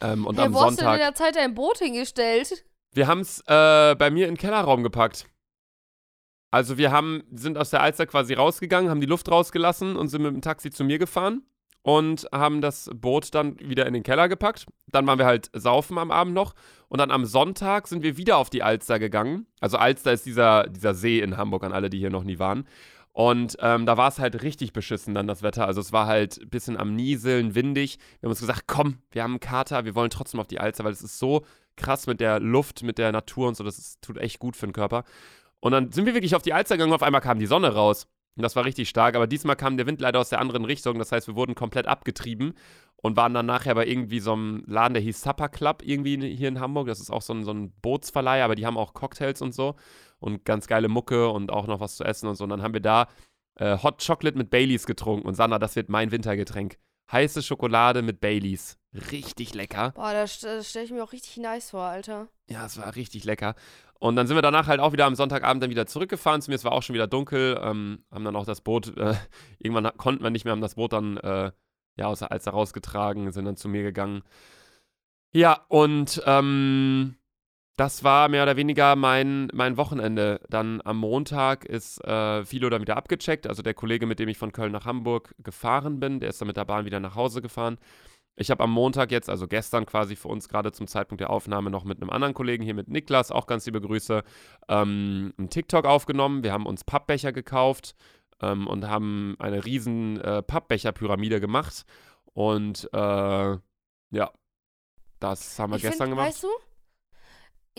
Ähm, 0.00 0.26
und 0.26 0.38
hey, 0.38 0.46
am 0.46 0.54
wo 0.54 0.60
hast 0.60 0.78
du 0.78 0.84
in 0.84 0.90
Sonntag. 0.90 0.98
der 1.00 1.14
Zeit 1.14 1.36
dein 1.36 1.54
Boot 1.54 1.78
hingestellt? 1.78 2.64
Wir 2.92 3.08
haben 3.08 3.20
es 3.20 3.40
äh, 3.46 3.94
bei 3.96 4.10
mir 4.10 4.28
in 4.28 4.34
den 4.34 4.38
Kellerraum 4.38 4.82
gepackt. 4.82 5.26
Also 6.52 6.78
wir 6.78 6.90
haben, 6.90 7.22
sind 7.32 7.58
aus 7.58 7.70
der 7.70 7.82
Alster 7.82 8.06
quasi 8.06 8.34
rausgegangen, 8.34 8.90
haben 8.90 9.00
die 9.00 9.06
Luft 9.06 9.30
rausgelassen 9.30 9.96
und 9.96 10.08
sind 10.08 10.22
mit 10.22 10.32
dem 10.32 10.42
Taxi 10.42 10.70
zu 10.70 10.84
mir 10.84 10.98
gefahren 10.98 11.42
und 11.82 12.26
haben 12.32 12.60
das 12.60 12.90
Boot 12.94 13.34
dann 13.34 13.58
wieder 13.60 13.86
in 13.86 13.94
den 13.94 14.02
Keller 14.02 14.28
gepackt. 14.28 14.66
Dann 14.88 15.06
waren 15.06 15.18
wir 15.18 15.26
halt 15.26 15.50
saufen 15.52 15.98
am 15.98 16.10
Abend 16.10 16.34
noch 16.34 16.54
und 16.88 16.98
dann 16.98 17.10
am 17.10 17.24
Sonntag 17.24 17.88
sind 17.88 18.02
wir 18.02 18.16
wieder 18.16 18.36
auf 18.36 18.50
die 18.50 18.62
Alster 18.62 18.98
gegangen. 18.98 19.46
Also 19.60 19.78
Alster 19.78 20.12
ist 20.12 20.26
dieser, 20.26 20.68
dieser 20.68 20.94
See 20.94 21.20
in 21.20 21.36
Hamburg 21.36 21.64
an 21.64 21.72
alle, 21.72 21.90
die 21.90 21.98
hier 21.98 22.10
noch 22.10 22.24
nie 22.24 22.38
waren. 22.38 22.66
Und 23.12 23.56
ähm, 23.60 23.86
da 23.86 23.96
war 23.96 24.08
es 24.08 24.18
halt 24.18 24.42
richtig 24.42 24.72
beschissen 24.72 25.14
dann 25.14 25.26
das 25.26 25.42
Wetter. 25.42 25.66
Also 25.66 25.80
es 25.80 25.92
war 25.92 26.06
halt 26.06 26.38
ein 26.40 26.48
bisschen 26.48 26.76
am 26.76 26.94
Nieseln, 26.94 27.54
windig. 27.54 27.98
Wir 28.20 28.26
haben 28.26 28.30
uns 28.30 28.40
gesagt, 28.40 28.64
komm, 28.66 28.98
wir 29.10 29.22
haben 29.22 29.32
einen 29.32 29.40
Kater, 29.40 29.84
wir 29.84 29.94
wollen 29.94 30.10
trotzdem 30.10 30.38
auf 30.38 30.46
die 30.46 30.60
Alster, 30.60 30.84
weil 30.84 30.92
es 30.92 31.02
ist 31.02 31.18
so 31.18 31.44
krass 31.76 32.06
mit 32.06 32.20
der 32.20 32.38
Luft, 32.40 32.82
mit 32.82 32.98
der 32.98 33.10
Natur 33.10 33.48
und 33.48 33.56
so. 33.56 33.64
Das 33.64 33.78
ist, 33.78 34.00
tut 34.02 34.18
echt 34.18 34.38
gut 34.38 34.56
für 34.56 34.66
den 34.66 34.72
Körper. 34.72 35.04
Und 35.58 35.72
dann 35.72 35.92
sind 35.92 36.06
wir 36.06 36.14
wirklich 36.14 36.36
auf 36.36 36.42
die 36.42 36.52
Alster 36.52 36.76
gegangen 36.76 36.92
und 36.92 36.96
auf 36.96 37.02
einmal 37.02 37.20
kam 37.20 37.38
die 37.38 37.46
Sonne 37.46 37.74
raus. 37.74 38.06
Und 38.40 38.42
das 38.42 38.56
war 38.56 38.64
richtig 38.64 38.88
stark. 38.88 39.16
Aber 39.16 39.26
diesmal 39.26 39.54
kam 39.54 39.76
der 39.76 39.86
Wind 39.86 40.00
leider 40.00 40.18
aus 40.18 40.30
der 40.30 40.40
anderen 40.40 40.64
Richtung. 40.64 40.98
Das 40.98 41.12
heißt, 41.12 41.26
wir 41.26 41.36
wurden 41.36 41.54
komplett 41.54 41.86
abgetrieben 41.86 42.54
und 42.96 43.18
waren 43.18 43.34
dann 43.34 43.44
nachher 43.44 43.74
bei 43.74 43.86
irgendwie 43.86 44.18
so 44.18 44.32
einem 44.32 44.64
Laden, 44.66 44.94
der 44.94 45.02
hieß 45.02 45.20
Supper 45.20 45.50
Club, 45.50 45.82
irgendwie 45.84 46.34
hier 46.34 46.48
in 46.48 46.58
Hamburg. 46.58 46.86
Das 46.86 47.00
ist 47.00 47.10
auch 47.10 47.20
so 47.20 47.34
ein, 47.34 47.44
so 47.44 47.52
ein 47.52 47.70
Bootsverleih, 47.82 48.42
aber 48.42 48.54
die 48.54 48.64
haben 48.64 48.78
auch 48.78 48.94
Cocktails 48.94 49.42
und 49.42 49.54
so. 49.54 49.74
Und 50.20 50.46
ganz 50.46 50.66
geile 50.68 50.88
Mucke 50.88 51.28
und 51.28 51.52
auch 51.52 51.66
noch 51.66 51.80
was 51.80 51.96
zu 51.96 52.04
essen 52.04 52.28
und 52.28 52.36
so. 52.36 52.44
Und 52.44 52.50
dann 52.50 52.62
haben 52.62 52.72
wir 52.72 52.80
da 52.80 53.08
äh, 53.56 53.76
Hot 53.82 54.02
Chocolate 54.02 54.38
mit 54.38 54.48
Baileys 54.48 54.86
getrunken. 54.86 55.28
Und 55.28 55.34
Sandra, 55.34 55.58
das 55.58 55.76
wird 55.76 55.90
mein 55.90 56.10
Wintergetränk. 56.12 56.78
Heiße 57.12 57.42
Schokolade 57.42 58.00
mit 58.00 58.20
Baileys. 58.20 58.78
Richtig 59.12 59.52
lecker. 59.52 59.92
Boah, 59.94 60.12
das, 60.12 60.40
das 60.40 60.70
stelle 60.70 60.86
ich 60.86 60.92
mir 60.92 61.04
auch 61.04 61.12
richtig 61.12 61.36
nice 61.36 61.70
vor, 61.70 61.82
Alter. 61.82 62.28
Ja, 62.48 62.64
es 62.64 62.78
war 62.78 62.96
richtig 62.96 63.24
lecker. 63.24 63.54
Und 64.00 64.16
dann 64.16 64.26
sind 64.26 64.36
wir 64.36 64.42
danach 64.42 64.66
halt 64.66 64.80
auch 64.80 64.92
wieder 64.92 65.04
am 65.04 65.14
Sonntagabend 65.14 65.62
dann 65.62 65.70
wieder 65.70 65.86
zurückgefahren 65.86 66.40
zu 66.40 66.50
mir. 66.50 66.54
Es 66.54 66.64
war 66.64 66.72
auch 66.72 66.82
schon 66.82 66.94
wieder 66.94 67.06
dunkel. 67.06 67.60
Ähm, 67.62 68.02
haben 68.10 68.24
dann 68.24 68.34
auch 68.34 68.46
das 68.46 68.62
Boot, 68.62 68.96
äh, 68.96 69.14
irgendwann 69.58 69.92
konnten 69.98 70.24
wir 70.24 70.30
nicht 70.30 70.44
mehr, 70.44 70.52
haben 70.52 70.62
das 70.62 70.76
Boot 70.76 70.94
dann 70.94 71.18
äh, 71.18 71.52
ja 71.96 72.06
aus 72.06 72.20
der 72.20 72.32
Alster 72.32 72.52
rausgetragen, 72.52 73.30
sind 73.30 73.44
dann 73.44 73.56
zu 73.56 73.68
mir 73.68 73.82
gegangen. 73.82 74.22
Ja, 75.32 75.64
und 75.68 76.22
ähm, 76.26 77.16
das 77.76 78.02
war 78.02 78.28
mehr 78.28 78.42
oder 78.42 78.56
weniger 78.56 78.96
mein, 78.96 79.48
mein 79.52 79.76
Wochenende. 79.76 80.40
Dann 80.48 80.80
am 80.84 80.96
Montag 80.96 81.66
ist 81.66 82.02
äh, 82.04 82.44
Philo 82.46 82.70
dann 82.70 82.80
wieder 82.80 82.96
abgecheckt. 82.96 83.46
Also 83.46 83.62
der 83.62 83.74
Kollege, 83.74 84.06
mit 84.06 84.18
dem 84.18 84.28
ich 84.28 84.38
von 84.38 84.52
Köln 84.52 84.72
nach 84.72 84.86
Hamburg 84.86 85.34
gefahren 85.38 86.00
bin, 86.00 86.20
der 86.20 86.30
ist 86.30 86.40
dann 86.40 86.48
mit 86.48 86.56
der 86.56 86.64
Bahn 86.64 86.86
wieder 86.86 87.00
nach 87.00 87.16
Hause 87.16 87.42
gefahren. 87.42 87.76
Ich 88.40 88.50
habe 88.50 88.64
am 88.64 88.70
Montag 88.70 89.12
jetzt, 89.12 89.28
also 89.28 89.46
gestern 89.46 89.84
quasi 89.84 90.16
für 90.16 90.28
uns 90.28 90.48
gerade 90.48 90.72
zum 90.72 90.86
Zeitpunkt 90.86 91.20
der 91.20 91.28
Aufnahme 91.28 91.68
noch 91.68 91.84
mit 91.84 92.00
einem 92.00 92.08
anderen 92.08 92.32
Kollegen 92.32 92.64
hier 92.64 92.72
mit 92.72 92.88
Niklas, 92.88 93.30
auch 93.30 93.46
ganz 93.46 93.66
liebe 93.66 93.82
Grüße, 93.82 94.22
ähm, 94.66 95.34
einen 95.36 95.50
TikTok 95.50 95.84
aufgenommen. 95.84 96.42
Wir 96.42 96.54
haben 96.54 96.64
uns 96.64 96.82
Pappbecher 96.82 97.32
gekauft 97.32 97.94
ähm, 98.40 98.66
und 98.66 98.88
haben 98.88 99.36
eine 99.40 99.66
riesen 99.66 100.18
äh, 100.22 100.42
Pappbecher-Pyramide 100.42 101.38
gemacht. 101.38 101.84
Und 102.32 102.88
äh, 102.94 102.98
ja, 104.10 104.30
das 105.18 105.58
haben 105.58 105.72
wir 105.72 105.76
Ich 105.76 105.82
gestern 105.82 106.06
find, 106.06 106.16
gemacht. 106.16 106.28
Weißt 106.28 106.44
du, 106.44 106.48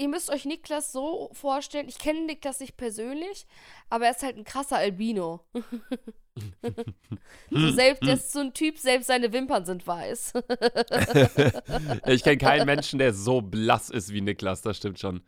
ihr 0.01 0.09
müsst 0.09 0.31
euch 0.31 0.45
Niklas 0.45 0.91
so 0.91 1.29
vorstellen, 1.33 1.87
ich 1.87 1.99
kenne 1.99 2.25
Niklas 2.25 2.59
nicht 2.59 2.75
persönlich, 2.75 3.45
aber 3.89 4.05
er 4.05 4.11
ist 4.11 4.23
halt 4.23 4.35
ein 4.35 4.43
krasser 4.43 4.77
Albino. 4.77 5.41
so 7.51 7.69
selbst, 7.69 8.03
der 8.03 8.15
ist 8.15 8.31
so 8.31 8.39
ein 8.39 8.53
Typ, 8.53 8.79
selbst 8.79 9.07
seine 9.07 9.31
Wimpern 9.31 9.65
sind 9.65 9.85
weiß. 9.85 10.33
ich 12.07 12.23
kenne 12.23 12.37
keinen 12.39 12.65
Menschen, 12.65 12.97
der 12.97 13.13
so 13.13 13.41
blass 13.41 13.89
ist 13.91 14.11
wie 14.11 14.21
Niklas, 14.21 14.63
das 14.63 14.77
stimmt 14.77 14.99
schon. 14.99 15.21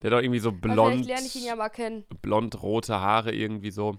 Der 0.00 0.10
hat 0.10 0.18
doch 0.18 0.22
irgendwie 0.22 0.40
so 0.40 0.52
blond, 0.52 1.06
lerne 1.06 1.26
ich 1.26 1.36
ihn 1.36 1.44
ja 1.44 1.56
mal 1.56 1.68
kennen. 1.68 2.04
blond-rote 2.22 2.98
Haare 2.98 3.32
irgendwie 3.34 3.70
so. 3.70 3.98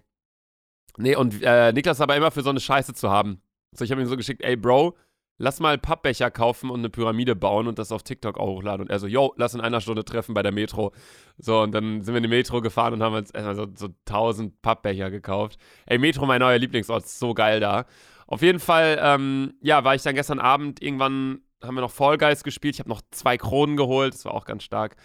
Nee, 0.98 1.16
und 1.16 1.44
äh, 1.44 1.74
Niklas 1.74 1.98
ist 1.98 2.02
aber 2.02 2.16
immer 2.16 2.32
für 2.32 2.42
so 2.42 2.50
eine 2.50 2.60
Scheiße 2.60 2.96
zu 2.96 3.12
haben. 3.12 3.42
So, 3.72 3.86
ich 3.86 3.92
habe 3.92 4.02
ihm 4.02 4.08
so 4.08 4.18
geschickt, 4.18 4.42
ey 4.44 4.56
Bro, 4.56 4.96
lass 5.38 5.60
mal 5.60 5.78
Pappbecher 5.78 6.32
kaufen 6.32 6.70
und 6.70 6.80
eine 6.80 6.90
Pyramide 6.90 7.36
bauen 7.36 7.68
und 7.68 7.80
das 7.80 7.92
auf 7.92 8.04
TikTok 8.04 8.38
auch 8.38 8.48
hochladen. 8.48 8.82
Und 8.82 8.90
er 8.90 9.00
so, 9.00 9.08
yo, 9.08 9.34
lass 9.38 9.54
in 9.54 9.62
einer 9.62 9.82
Stunde 9.82 10.06
treffen 10.06 10.34
bei 10.34 10.44
der 10.44 10.52
Metro. 10.52 10.94
So, 11.38 11.62
und 11.62 11.72
dann 11.72 12.02
sind 12.02 12.14
wir 12.14 12.18
in 12.18 12.24
die 12.24 12.30
Metro 12.30 12.62
gefahren 12.62 12.94
und 12.94 13.04
haben 13.04 13.16
uns 13.16 13.32
erstmal 13.32 13.56
so, 13.56 13.68
so 13.76 13.88
1000 14.08 14.62
Pappbecher 14.62 15.12
gekauft. 15.12 15.60
Ey, 15.86 15.98
Metro, 15.98 16.26
mein 16.26 16.40
neuer 16.40 16.58
Lieblingsort, 16.58 17.08
so 17.08 17.34
geil 17.34 17.60
da. 17.60 17.86
Auf 18.28 18.42
jeden 18.42 18.60
Fall, 18.60 19.00
ähm, 19.02 19.54
ja, 19.62 19.84
war 19.84 19.94
ich 19.96 20.02
dann 20.02 20.16
gestern 20.16 20.40
Abend 20.40 20.82
irgendwann, 20.82 21.42
haben 21.62 21.76
wir 21.76 21.82
noch 21.82 21.92
Fall 21.92 22.18
Guys 22.18 22.44
gespielt. 22.44 22.76
Ich 22.76 22.80
habe 22.80 22.90
noch 22.90 23.02
zwei 23.12 23.38
Kronen 23.38 23.78
geholt, 23.78 24.14
das 24.14 24.26
war 24.26 24.34
auch 24.34 24.46
ganz 24.46 24.64
stark. 24.64 24.96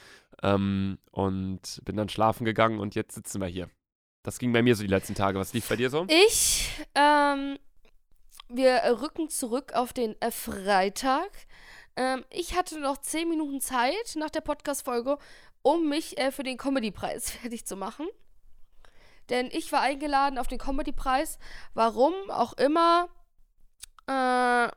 Ähm, 0.43 0.99
und 1.11 1.83
bin 1.85 1.97
dann 1.97 2.09
schlafen 2.09 2.45
gegangen 2.45 2.78
und 2.78 2.95
jetzt 2.95 3.14
sitzen 3.14 3.41
wir 3.41 3.49
hier. 3.49 3.68
Das 4.22 4.39
ging 4.39 4.53
bei 4.53 4.62
mir 4.62 4.76
so 4.76 4.83
die 4.83 4.89
letzten 4.89 5.14
Tage. 5.14 5.39
Was 5.39 5.53
lief 5.53 5.68
bei 5.68 5.76
dir 5.76 5.91
so? 5.91 6.07
Ich, 6.09 6.70
ähm, 6.95 7.59
wir 8.53 8.82
rücken 9.01 9.28
zurück 9.28 9.72
auf 9.74 9.92
den 9.92 10.20
äh, 10.20 10.30
Freitag. 10.30 11.30
Ähm, 11.96 12.24
ich 12.30 12.57
hatte 12.57 12.78
noch 12.80 12.98
10 12.98 13.28
Minuten 13.28 13.61
Zeit 13.61 14.16
nach 14.16 14.30
der 14.30 14.40
Podcast-Folge, 14.40 15.18
um 15.62 15.88
mich 15.88 16.18
äh, 16.18 16.32
für 16.32 16.42
den 16.42 16.57
Comedy-Preis 16.57 17.30
fertig 17.42 17.66
zu 17.66 17.76
machen. 17.76 18.09
Denn 19.28 19.48
ich 19.53 19.70
war 19.70 19.80
eingeladen 19.80 20.38
auf 20.38 20.48
den 20.48 20.59
Comedy-Preis. 20.59 21.38
Warum 21.74 22.14
auch 22.30 22.55
immer. 22.55 23.09
Äh, 24.09 24.68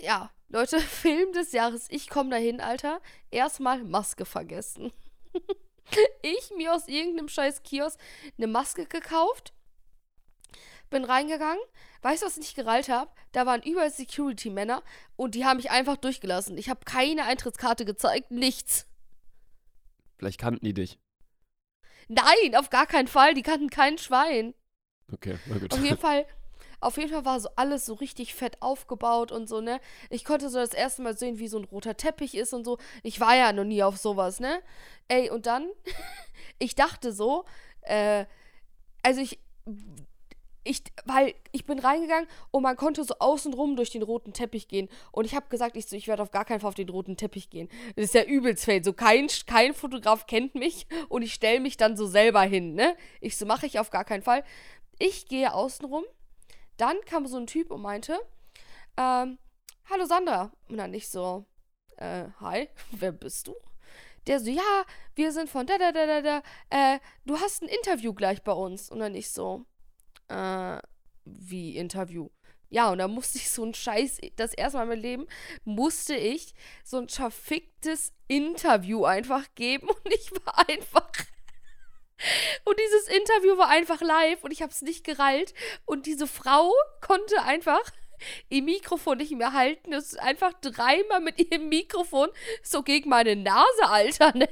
ja, 0.00 0.30
Leute, 0.48 0.78
Film 0.80 1.32
des 1.32 1.52
Jahres. 1.52 1.86
Ich 1.90 2.08
komme 2.08 2.30
dahin, 2.30 2.60
Alter. 2.60 3.00
Erstmal 3.30 3.82
Maske 3.82 4.24
vergessen. 4.24 4.92
ich 6.22 6.50
mir 6.56 6.74
aus 6.74 6.88
irgendeinem 6.88 7.28
scheiß 7.28 7.62
Kiosk 7.62 7.98
eine 8.38 8.46
Maske 8.46 8.86
gekauft. 8.86 9.52
Bin 10.90 11.04
reingegangen. 11.04 11.62
Weißt 12.02 12.22
du, 12.22 12.26
was 12.26 12.34
ich 12.34 12.40
nicht 12.40 12.56
gerallt 12.56 12.88
habe? 12.88 13.10
Da 13.32 13.46
waren 13.46 13.62
überall 13.62 13.90
Security-Männer 13.90 14.82
und 15.16 15.34
die 15.34 15.44
haben 15.44 15.58
mich 15.58 15.70
einfach 15.70 15.96
durchgelassen. 15.96 16.58
Ich 16.58 16.68
habe 16.68 16.80
keine 16.84 17.24
Eintrittskarte 17.24 17.84
gezeigt, 17.84 18.30
nichts. 18.30 18.86
Vielleicht 20.18 20.40
kannten 20.40 20.64
die 20.64 20.74
dich. 20.74 20.98
Nein, 22.08 22.56
auf 22.56 22.70
gar 22.70 22.86
keinen 22.86 23.06
Fall. 23.06 23.34
Die 23.34 23.42
kannten 23.42 23.70
kein 23.70 23.96
Schwein. 23.96 24.52
Okay, 25.12 25.38
na 25.46 25.58
gut. 25.58 25.72
Auf 25.72 25.82
jeden 25.82 25.96
Fall, 25.98 26.26
auf 26.80 26.96
jeden 26.96 27.10
Fall 27.10 27.24
war 27.24 27.38
so 27.38 27.50
alles 27.56 27.86
so 27.86 27.94
richtig 27.94 28.34
fett 28.34 28.60
aufgebaut 28.60 29.30
und 29.30 29.48
so, 29.48 29.60
ne? 29.60 29.80
Ich 30.08 30.24
konnte 30.24 30.50
so 30.50 30.58
das 30.58 30.74
erste 30.74 31.02
Mal 31.02 31.16
sehen, 31.16 31.38
wie 31.38 31.48
so 31.48 31.58
ein 31.58 31.64
roter 31.64 31.96
Teppich 31.96 32.34
ist 32.34 32.52
und 32.52 32.64
so. 32.64 32.78
Ich 33.02 33.20
war 33.20 33.36
ja 33.36 33.52
noch 33.52 33.64
nie 33.64 33.82
auf 33.82 33.96
sowas, 33.96 34.40
ne? 34.40 34.60
Ey, 35.06 35.30
und 35.30 35.46
dann, 35.46 35.68
ich 36.58 36.74
dachte 36.74 37.12
so, 37.12 37.44
äh, 37.82 38.24
also 39.02 39.20
ich, 39.20 39.38
ich, 40.62 40.82
weil 41.04 41.34
ich 41.52 41.64
bin 41.64 41.78
reingegangen 41.78 42.28
und 42.50 42.62
man 42.62 42.76
konnte 42.76 43.02
so 43.04 43.14
außenrum 43.18 43.76
durch 43.76 43.90
den 43.90 44.02
roten 44.02 44.32
Teppich 44.32 44.68
gehen. 44.68 44.88
Und 45.12 45.24
ich 45.24 45.34
habe 45.34 45.48
gesagt, 45.48 45.76
ich 45.76 45.86
so, 45.86 45.96
ich 45.96 46.08
werde 46.08 46.22
auf 46.22 46.30
gar 46.30 46.44
keinen 46.44 46.60
Fall 46.60 46.68
auf 46.68 46.74
den 46.74 46.88
roten 46.88 47.16
Teppich 47.16 47.50
gehen. 47.50 47.68
Das 47.96 48.06
ist 48.06 48.14
ja 48.14 48.24
übelst 48.24 48.64
fail. 48.64 48.84
So 48.84 48.92
kein, 48.92 49.28
kein 49.46 49.74
Fotograf 49.74 50.26
kennt 50.26 50.54
mich 50.54 50.86
und 51.08 51.22
ich 51.22 51.32
stelle 51.34 51.60
mich 51.60 51.76
dann 51.76 51.96
so 51.96 52.06
selber 52.06 52.42
hin, 52.42 52.74
ne? 52.74 52.96
Ich 53.20 53.36
so, 53.36 53.46
mache 53.46 53.66
ich 53.66 53.78
auf 53.78 53.90
gar 53.90 54.04
keinen 54.04 54.22
Fall. 54.22 54.44
Ich 54.98 55.26
gehe 55.26 55.54
außenrum. 55.54 56.04
Dann 56.76 56.96
kam 57.06 57.26
so 57.26 57.38
ein 57.38 57.46
Typ 57.46 57.70
und 57.70 57.82
meinte, 57.82 58.18
ähm, 58.96 59.38
hallo 59.88 60.04
Sandra. 60.04 60.52
Und 60.68 60.76
dann 60.76 60.92
ich 60.94 61.08
so, 61.08 61.46
äh, 61.96 62.24
hi, 62.40 62.68
wer 62.92 63.12
bist 63.12 63.46
du? 63.46 63.54
Der 64.26 64.40
so, 64.40 64.50
ja, 64.50 64.84
wir 65.14 65.32
sind 65.32 65.48
von 65.48 65.66
da, 65.66 65.78
da, 65.78 65.92
da, 65.92 66.06
da, 66.06 66.20
da, 66.20 66.42
äh, 66.68 66.98
du 67.24 67.40
hast 67.40 67.62
ein 67.62 67.68
Interview 67.68 68.12
gleich 68.12 68.42
bei 68.42 68.52
uns. 68.52 68.90
Und 68.90 68.98
dann 68.98 69.14
ich 69.14 69.30
so, 69.30 69.64
äh, 70.30 70.80
wie 71.24 71.76
Interview? 71.76 72.28
Ja, 72.68 72.92
und 72.92 72.98
da 72.98 73.08
musste 73.08 73.38
ich 73.38 73.50
so 73.50 73.64
ein 73.64 73.74
Scheiß, 73.74 74.20
das 74.36 74.54
erste 74.54 74.78
Mal 74.78 74.84
in 74.84 74.88
meinem 74.90 75.02
Leben, 75.02 75.26
musste 75.64 76.14
ich 76.14 76.54
so 76.84 76.98
ein 76.98 77.08
verficktes 77.08 78.12
Interview 78.28 79.04
einfach 79.04 79.46
geben 79.56 79.88
und 80.04 80.14
ich 80.14 80.30
war 80.32 80.68
einfach. 80.68 81.10
Und 82.66 82.78
dieses 82.78 83.08
Interview 83.08 83.56
war 83.56 83.68
einfach 83.68 84.02
live 84.02 84.44
und 84.44 84.50
ich 84.50 84.60
habe 84.60 84.70
es 84.70 84.82
nicht 84.82 85.04
gerallt. 85.04 85.54
Und 85.86 86.04
diese 86.04 86.26
Frau 86.26 86.70
konnte 87.00 87.42
einfach 87.44 87.80
ihr 88.50 88.62
Mikrofon 88.62 89.16
nicht 89.16 89.32
mehr 89.32 89.54
halten. 89.54 89.94
Es 89.94 90.12
ist 90.12 90.20
einfach 90.20 90.52
dreimal 90.60 91.20
mit 91.20 91.38
ihrem 91.38 91.70
Mikrofon 91.70 92.28
so 92.62 92.82
gegen 92.82 93.08
meine 93.08 93.36
Nase, 93.36 93.84
Alter, 93.84 94.36
ne? 94.36 94.50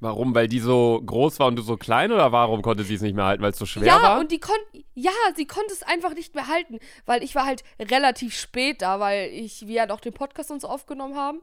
Warum? 0.00 0.34
Weil 0.34 0.48
die 0.48 0.60
so 0.60 1.02
groß 1.04 1.38
war 1.40 1.48
und 1.48 1.56
du 1.56 1.62
so 1.62 1.76
klein 1.76 2.10
oder 2.10 2.32
warum 2.32 2.62
konnte 2.62 2.84
sie 2.84 2.94
es 2.94 3.02
nicht 3.02 3.14
mehr 3.14 3.26
halten? 3.26 3.42
Weil 3.42 3.52
es 3.52 3.58
so 3.58 3.66
schwer 3.66 3.86
ja, 3.86 4.02
war? 4.02 4.18
und 4.18 4.32
die 4.32 4.40
konnte, 4.40 4.64
ja, 4.94 5.12
sie 5.36 5.46
konnte 5.46 5.74
es 5.74 5.82
einfach 5.82 6.14
nicht 6.14 6.34
mehr 6.34 6.46
halten, 6.46 6.78
weil 7.04 7.22
ich 7.22 7.34
war 7.34 7.44
halt 7.44 7.64
relativ 7.78 8.34
spät 8.34 8.80
da, 8.80 8.98
weil 8.98 9.30
ich, 9.30 9.66
wir 9.66 9.74
ja 9.74 9.86
noch 9.86 10.00
den 10.00 10.14
Podcast 10.14 10.50
uns 10.50 10.64
aufgenommen 10.64 11.16
haben 11.16 11.42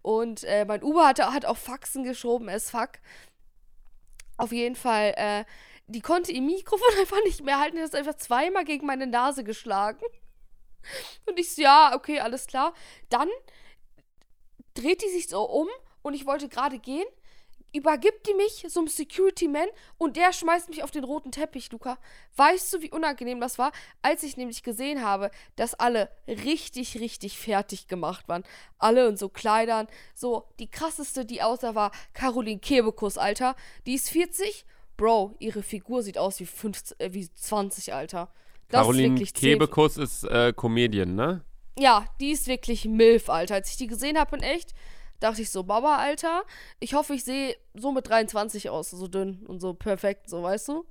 und 0.00 0.42
äh, 0.44 0.64
mein 0.64 0.82
Uber 0.82 1.06
hatte, 1.06 1.34
hat 1.34 1.44
auch 1.44 1.58
Faxen 1.58 2.02
geschoben, 2.02 2.48
as 2.48 2.70
fuck. 2.70 2.92
Auf 4.38 4.52
jeden 4.52 4.76
Fall, 4.76 5.12
äh, 5.16 5.44
die 5.86 6.00
konnte 6.00 6.32
ihr 6.32 6.40
Mikrofon 6.40 6.88
einfach 6.98 7.22
nicht 7.24 7.44
mehr 7.44 7.60
halten, 7.60 7.76
die 7.76 7.82
hat 7.82 7.90
es 7.90 7.94
einfach 7.94 8.16
zweimal 8.16 8.64
gegen 8.64 8.86
meine 8.86 9.06
Nase 9.06 9.44
geschlagen. 9.44 10.00
Und 11.26 11.38
ich 11.38 11.54
so, 11.54 11.60
ja, 11.60 11.94
okay, 11.94 12.20
alles 12.20 12.46
klar. 12.46 12.72
Dann 13.10 13.28
dreht 14.72 15.02
die 15.02 15.10
sich 15.10 15.28
so 15.28 15.42
um 15.42 15.68
und 16.00 16.14
ich 16.14 16.24
wollte 16.24 16.48
gerade 16.48 16.78
gehen 16.78 17.04
übergibt 17.72 18.26
die 18.26 18.34
mich 18.34 18.64
so 18.68 18.80
einem 18.80 18.88
Security-Man 18.88 19.68
und 19.98 20.16
der 20.16 20.32
schmeißt 20.32 20.68
mich 20.68 20.82
auf 20.82 20.90
den 20.90 21.04
roten 21.04 21.32
Teppich, 21.32 21.70
Luca. 21.70 21.98
Weißt 22.36 22.72
du, 22.72 22.82
wie 22.82 22.90
unangenehm 22.90 23.40
das 23.40 23.58
war, 23.58 23.72
als 24.02 24.22
ich 24.22 24.36
nämlich 24.36 24.62
gesehen 24.62 25.02
habe, 25.04 25.30
dass 25.56 25.74
alle 25.74 26.10
richtig, 26.26 26.98
richtig 27.00 27.38
fertig 27.38 27.88
gemacht 27.88 28.28
waren. 28.28 28.44
Alle 28.78 29.06
in 29.08 29.16
so 29.16 29.28
Kleidern. 29.28 29.86
So, 30.14 30.48
die 30.58 30.70
krasseste, 30.70 31.24
die 31.24 31.42
außer 31.42 31.74
war 31.74 31.92
Caroline 32.14 32.60
Kebekus, 32.60 33.18
Alter. 33.18 33.56
Die 33.86 33.94
ist 33.94 34.10
40. 34.10 34.64
Bro, 34.96 35.36
ihre 35.38 35.62
Figur 35.62 36.02
sieht 36.02 36.18
aus 36.18 36.40
wie, 36.40 36.46
50, 36.46 37.00
äh, 37.00 37.14
wie 37.14 37.32
20, 37.32 37.94
Alter. 37.94 38.32
Das 38.68 38.82
Caroline 38.82 39.22
ist 39.22 39.36
Kebekus 39.36 39.96
ist 39.96 40.24
äh, 40.24 40.52
Comedian, 40.54 41.14
ne? 41.14 41.44
Ja, 41.78 42.06
die 42.20 42.32
ist 42.32 42.48
wirklich 42.48 42.84
Milf, 42.84 43.30
Alter. 43.30 43.54
Als 43.54 43.70
ich 43.70 43.76
die 43.76 43.86
gesehen 43.86 44.18
habe 44.18 44.36
in 44.36 44.42
echt, 44.42 44.74
dachte 45.20 45.42
ich 45.42 45.50
so, 45.50 45.62
Baba, 45.64 45.96
Alter, 45.96 46.42
ich 46.80 46.94
hoffe, 46.94 47.14
ich 47.14 47.24
sehe 47.24 47.56
so 47.74 47.92
mit 47.92 48.08
23 48.08 48.70
aus, 48.70 48.90
so 48.90 49.08
dünn 49.08 49.44
und 49.46 49.60
so 49.60 49.74
perfekt, 49.74 50.28
so, 50.30 50.42
weißt 50.42 50.68
du? 50.68 50.84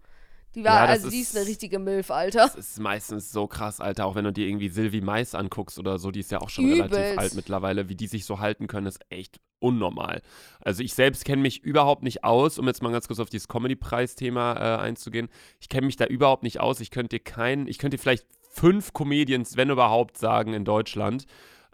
Die 0.56 0.64
war, 0.64 0.74
Ja, 0.76 0.86
also 0.86 1.10
die 1.10 1.20
ist- 1.20 1.32
ist 1.34 1.38
eine 1.38 1.46
richtige 1.46 1.78
Milf, 1.78 2.10
Alter. 2.10 2.48
Das 2.48 2.56
ist 2.56 2.80
meistens 2.80 3.32
so 3.32 3.46
krass, 3.48 3.80
Alter. 3.80 4.06
Auch 4.06 4.16
wenn 4.16 4.24
du 4.24 4.32
dir 4.34 4.48
irgendwie 4.48 4.70
Sylvie 4.70 5.02
Mais 5.02 5.36
anguckst 5.36 5.78
oder 5.78 6.00
so, 6.00 6.10
die 6.10 6.22
ist 6.22 6.32
ja 6.32 6.40
auch 6.42 6.50
schon 6.50 6.66
relativ 6.72 6.98
Übelst. 6.98 7.20
alt 7.20 7.34
mittlerweile. 7.36 7.90
Wie 7.90 7.96
die 7.96 8.08
sich 8.08 8.26
so 8.26 8.40
halten 8.40 8.66
können, 8.66 8.88
ist 8.88 9.00
echt 9.10 9.40
unnormal. 9.60 10.22
Also 10.62 10.82
ich 10.82 10.96
selbst 10.96 11.26
kenne 11.26 11.42
mich 11.44 11.62
überhaupt 11.64 12.02
nicht 12.02 12.24
aus, 12.24 12.58
um 12.58 12.66
jetzt 12.66 12.82
mal 12.82 12.92
ganz 12.92 13.08
kurz 13.08 13.20
auf 13.20 13.30
dieses 13.30 13.48
Comedy-Preis-Thema 13.48 14.54
äh, 14.56 14.80
einzugehen. 14.82 15.30
Ich 15.60 15.70
kenne 15.70 15.86
mich 15.86 15.96
da 15.98 16.06
überhaupt 16.06 16.44
nicht 16.44 16.60
aus. 16.60 16.80
Ich 16.80 16.92
könnte 16.92 17.18
dir 17.18 17.24
keinen, 17.24 17.68
ich 17.68 17.78
könnte 17.78 17.98
dir 17.98 18.02
vielleicht 18.02 18.26
fünf 18.50 18.94
Comedians, 18.94 19.58
wenn 19.58 19.70
überhaupt, 19.70 20.18
sagen 20.18 20.54
in 20.54 20.66
Deutschland. 20.66 21.26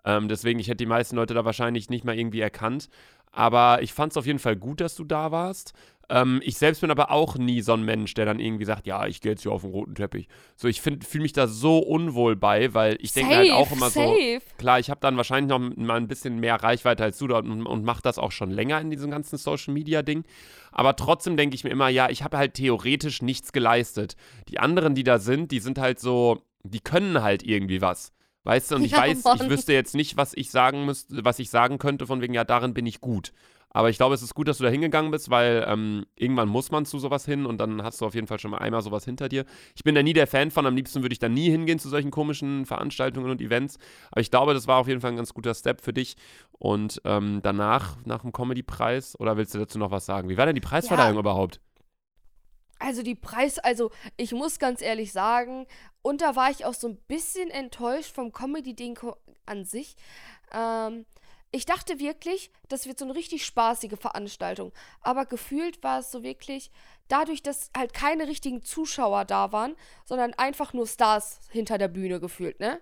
Ähm, 0.06 0.28
deswegen, 0.28 0.60
ich 0.60 0.68
hätte 0.68 0.78
die 0.78 0.86
meisten 0.86 1.16
Leute 1.16 1.34
da 1.34 1.46
wahrscheinlich 1.46 1.90
nicht 1.90 2.06
mal 2.06 2.18
irgendwie 2.18 2.42
erkannt. 2.42 2.90
Aber 3.32 3.82
ich 3.82 3.94
fand 3.94 4.14
es 4.14 4.18
auf 4.18 4.28
jeden 4.28 4.40
Fall 4.40 4.56
gut, 4.56 4.80
dass 4.80 4.96
du 4.96 5.04
da 5.04 5.32
warst. 5.32 5.74
Ähm, 6.10 6.42
ich 6.44 6.58
selbst 6.58 6.82
bin 6.82 6.92
aber 6.92 7.12
auch 7.12 7.38
nie 7.38 7.62
so 7.62 7.74
ein 7.74 7.84
Mensch, 7.84 8.14
der 8.14 8.26
dann 8.26 8.40
irgendwie 8.40 8.66
sagt, 8.66 8.86
ja, 8.86 9.08
ich 9.08 9.22
gehe 9.22 9.32
jetzt 9.32 9.42
hier 9.42 9.52
auf 9.52 9.62
den 9.62 9.72
roten 9.72 9.96
Teppich. 9.96 10.28
So, 10.56 10.68
ich 10.68 10.82
fühle 10.82 11.00
mich 11.16 11.34
da 11.34 11.48
so 11.48 11.80
unwohl 11.80 12.36
bei, 12.36 12.74
weil 12.76 12.98
ich 13.00 13.14
denke 13.14 13.36
halt 13.36 13.52
auch 13.52 13.72
immer 13.72 13.90
safe. 13.90 14.40
so, 14.40 14.56
klar, 14.58 14.80
ich 14.80 14.90
habe 14.92 15.00
dann 15.02 15.18
wahrscheinlich 15.18 15.50
noch 15.50 15.60
mal 15.60 15.96
ein 15.96 16.08
bisschen 16.08 16.40
mehr 16.40 16.56
Reichweite 16.56 17.04
als 17.04 17.18
du 17.18 17.28
dort 17.28 17.46
und, 17.46 17.66
und 17.66 17.84
mache 17.84 18.04
das 18.04 18.20
auch 18.20 18.32
schon 18.32 18.52
länger 18.52 18.80
in 18.82 18.92
diesem 18.92 19.10
ganzen 19.10 19.38
Social-Media-Ding. 19.38 20.26
Aber 20.72 20.96
trotzdem 20.96 21.38
denke 21.38 21.56
ich 21.56 21.64
mir 21.64 21.72
immer, 21.72 21.90
ja, 21.90 22.10
ich 22.10 22.24
habe 22.24 22.38
halt 22.38 22.54
theoretisch 22.56 23.24
nichts 23.24 23.52
geleistet. 23.52 24.16
Die 24.50 24.60
anderen, 24.60 24.94
die 24.94 25.04
da 25.04 25.18
sind, 25.18 25.52
die 25.52 25.60
sind 25.60 25.80
halt 25.80 26.00
so, 26.00 26.44
die 26.64 26.82
können 26.82 27.24
halt 27.24 27.44
irgendwie 27.44 27.82
was. 27.82 28.13
Weißt 28.44 28.72
du, 28.72 28.76
und 28.76 28.84
ich 28.86 28.92
Ja, 28.92 29.00
weiß, 29.00 29.24
Mann. 29.24 29.38
ich 29.42 29.50
wüsste 29.50 29.74
jetzt 29.74 29.96
nicht, 29.96 30.18
was 30.18 30.34
ich 30.34 30.52
sagen 30.52 30.86
müsste, 30.86 31.24
was 31.26 31.40
ich 31.40 31.50
sagen 31.50 31.78
könnte, 31.78 32.08
von 32.08 32.22
wegen, 32.22 32.34
ja, 32.34 32.44
darin 32.44 32.74
bin 32.74 32.86
ich 32.86 33.02
gut. 33.02 33.32
Aber 33.76 33.90
ich 33.90 33.98
glaube, 33.98 34.14
es 34.14 34.22
ist 34.22 34.36
gut, 34.36 34.48
dass 34.48 34.60
du 34.60 34.64
da 34.66 34.70
hingegangen 34.70 35.10
bist, 35.10 35.32
weil 35.32 35.66
ähm, 35.68 36.06
irgendwann 36.16 36.48
muss 36.48 36.70
man 36.70 36.86
zu 36.86 37.00
sowas 37.00 37.26
hin 37.26 37.48
und 37.48 37.58
dann 37.58 37.82
hast 37.82 38.00
du 38.02 38.06
auf 38.06 38.14
jeden 38.14 38.28
Fall 38.28 38.38
schon 38.38 38.52
mal 38.52 38.60
einmal 38.60 38.84
sowas 38.84 39.04
hinter 39.04 39.30
dir. 39.30 39.46
Ich 39.76 39.84
bin 39.84 39.96
da 39.96 40.04
nie 40.04 40.14
der 40.14 40.28
Fan 40.28 40.52
von, 40.52 40.68
am 40.68 40.76
liebsten 40.76 41.02
würde 41.02 41.14
ich 41.14 41.18
da 41.18 41.28
nie 41.28 41.50
hingehen 41.50 41.80
zu 41.80 41.90
solchen 41.90 42.12
komischen 42.12 42.68
Veranstaltungen 42.68 43.32
und 43.32 43.42
Events. 43.42 43.80
Aber 44.12 44.22
ich 44.22 44.30
glaube, 44.30 44.54
das 44.54 44.68
war 44.68 44.78
auf 44.78 44.88
jeden 44.88 45.02
Fall 45.02 45.10
ein 45.10 45.18
ganz 45.18 45.34
guter 45.34 45.56
Step 45.56 45.82
für 45.82 45.92
dich. 45.92 46.18
Und 46.52 47.02
ähm, 47.04 47.40
danach, 47.42 47.98
nach 48.06 48.22
dem 48.22 48.32
Comedy-Preis, 48.32 49.20
oder 49.20 49.38
willst 49.38 49.56
du 49.56 49.58
dazu 49.58 49.80
noch 49.80 49.90
was 49.90 50.06
sagen? 50.06 50.30
Wie 50.30 50.38
war 50.38 50.46
denn 50.46 50.54
die 50.56 50.62
Preisverleihung 50.62 51.16
Ja. 51.16 51.20
überhaupt? 51.22 51.60
Also 52.84 53.02
die 53.02 53.16
Preis, 53.16 53.60
also 53.60 53.92
ich 54.18 54.34
muss 54.34 54.60
ganz 54.60 54.82
ehrlich 54.82 55.14
sagen, 55.14 55.68
und 56.02 56.20
da 56.20 56.36
war 56.36 56.52
ich 56.52 56.66
auch 56.66 56.74
so 56.74 56.90
ein 56.90 56.98
bisschen 57.08 57.50
enttäuscht 57.50 58.14
vom 58.14 58.34
Comedy-Ding 58.34 59.00
an 59.46 59.64
sich. 59.64 59.96
Ähm, 60.52 61.06
ich 61.52 61.66
dachte 61.66 62.00
wirklich, 62.00 62.52
das 62.68 62.86
wird 62.86 63.00
so 63.00 63.06
eine 63.06 63.16
richtig 63.16 63.46
spaßige 63.46 63.98
Veranstaltung. 63.98 64.74
Aber 65.00 65.26
gefühlt 65.26 65.82
war 65.82 66.00
es 66.00 66.12
so 66.12 66.24
wirklich, 66.24 66.72
dadurch, 67.08 67.42
dass 67.42 67.72
halt 67.74 67.94
keine 67.94 68.28
richtigen 68.28 68.64
Zuschauer 68.64 69.24
da 69.24 69.54
waren, 69.54 69.78
sondern 70.04 70.34
einfach 70.34 70.74
nur 70.74 70.86
Stars 70.86 71.40
hinter 71.52 71.78
der 71.78 71.88
Bühne 71.88 72.20
gefühlt, 72.20 72.60
ne? 72.60 72.82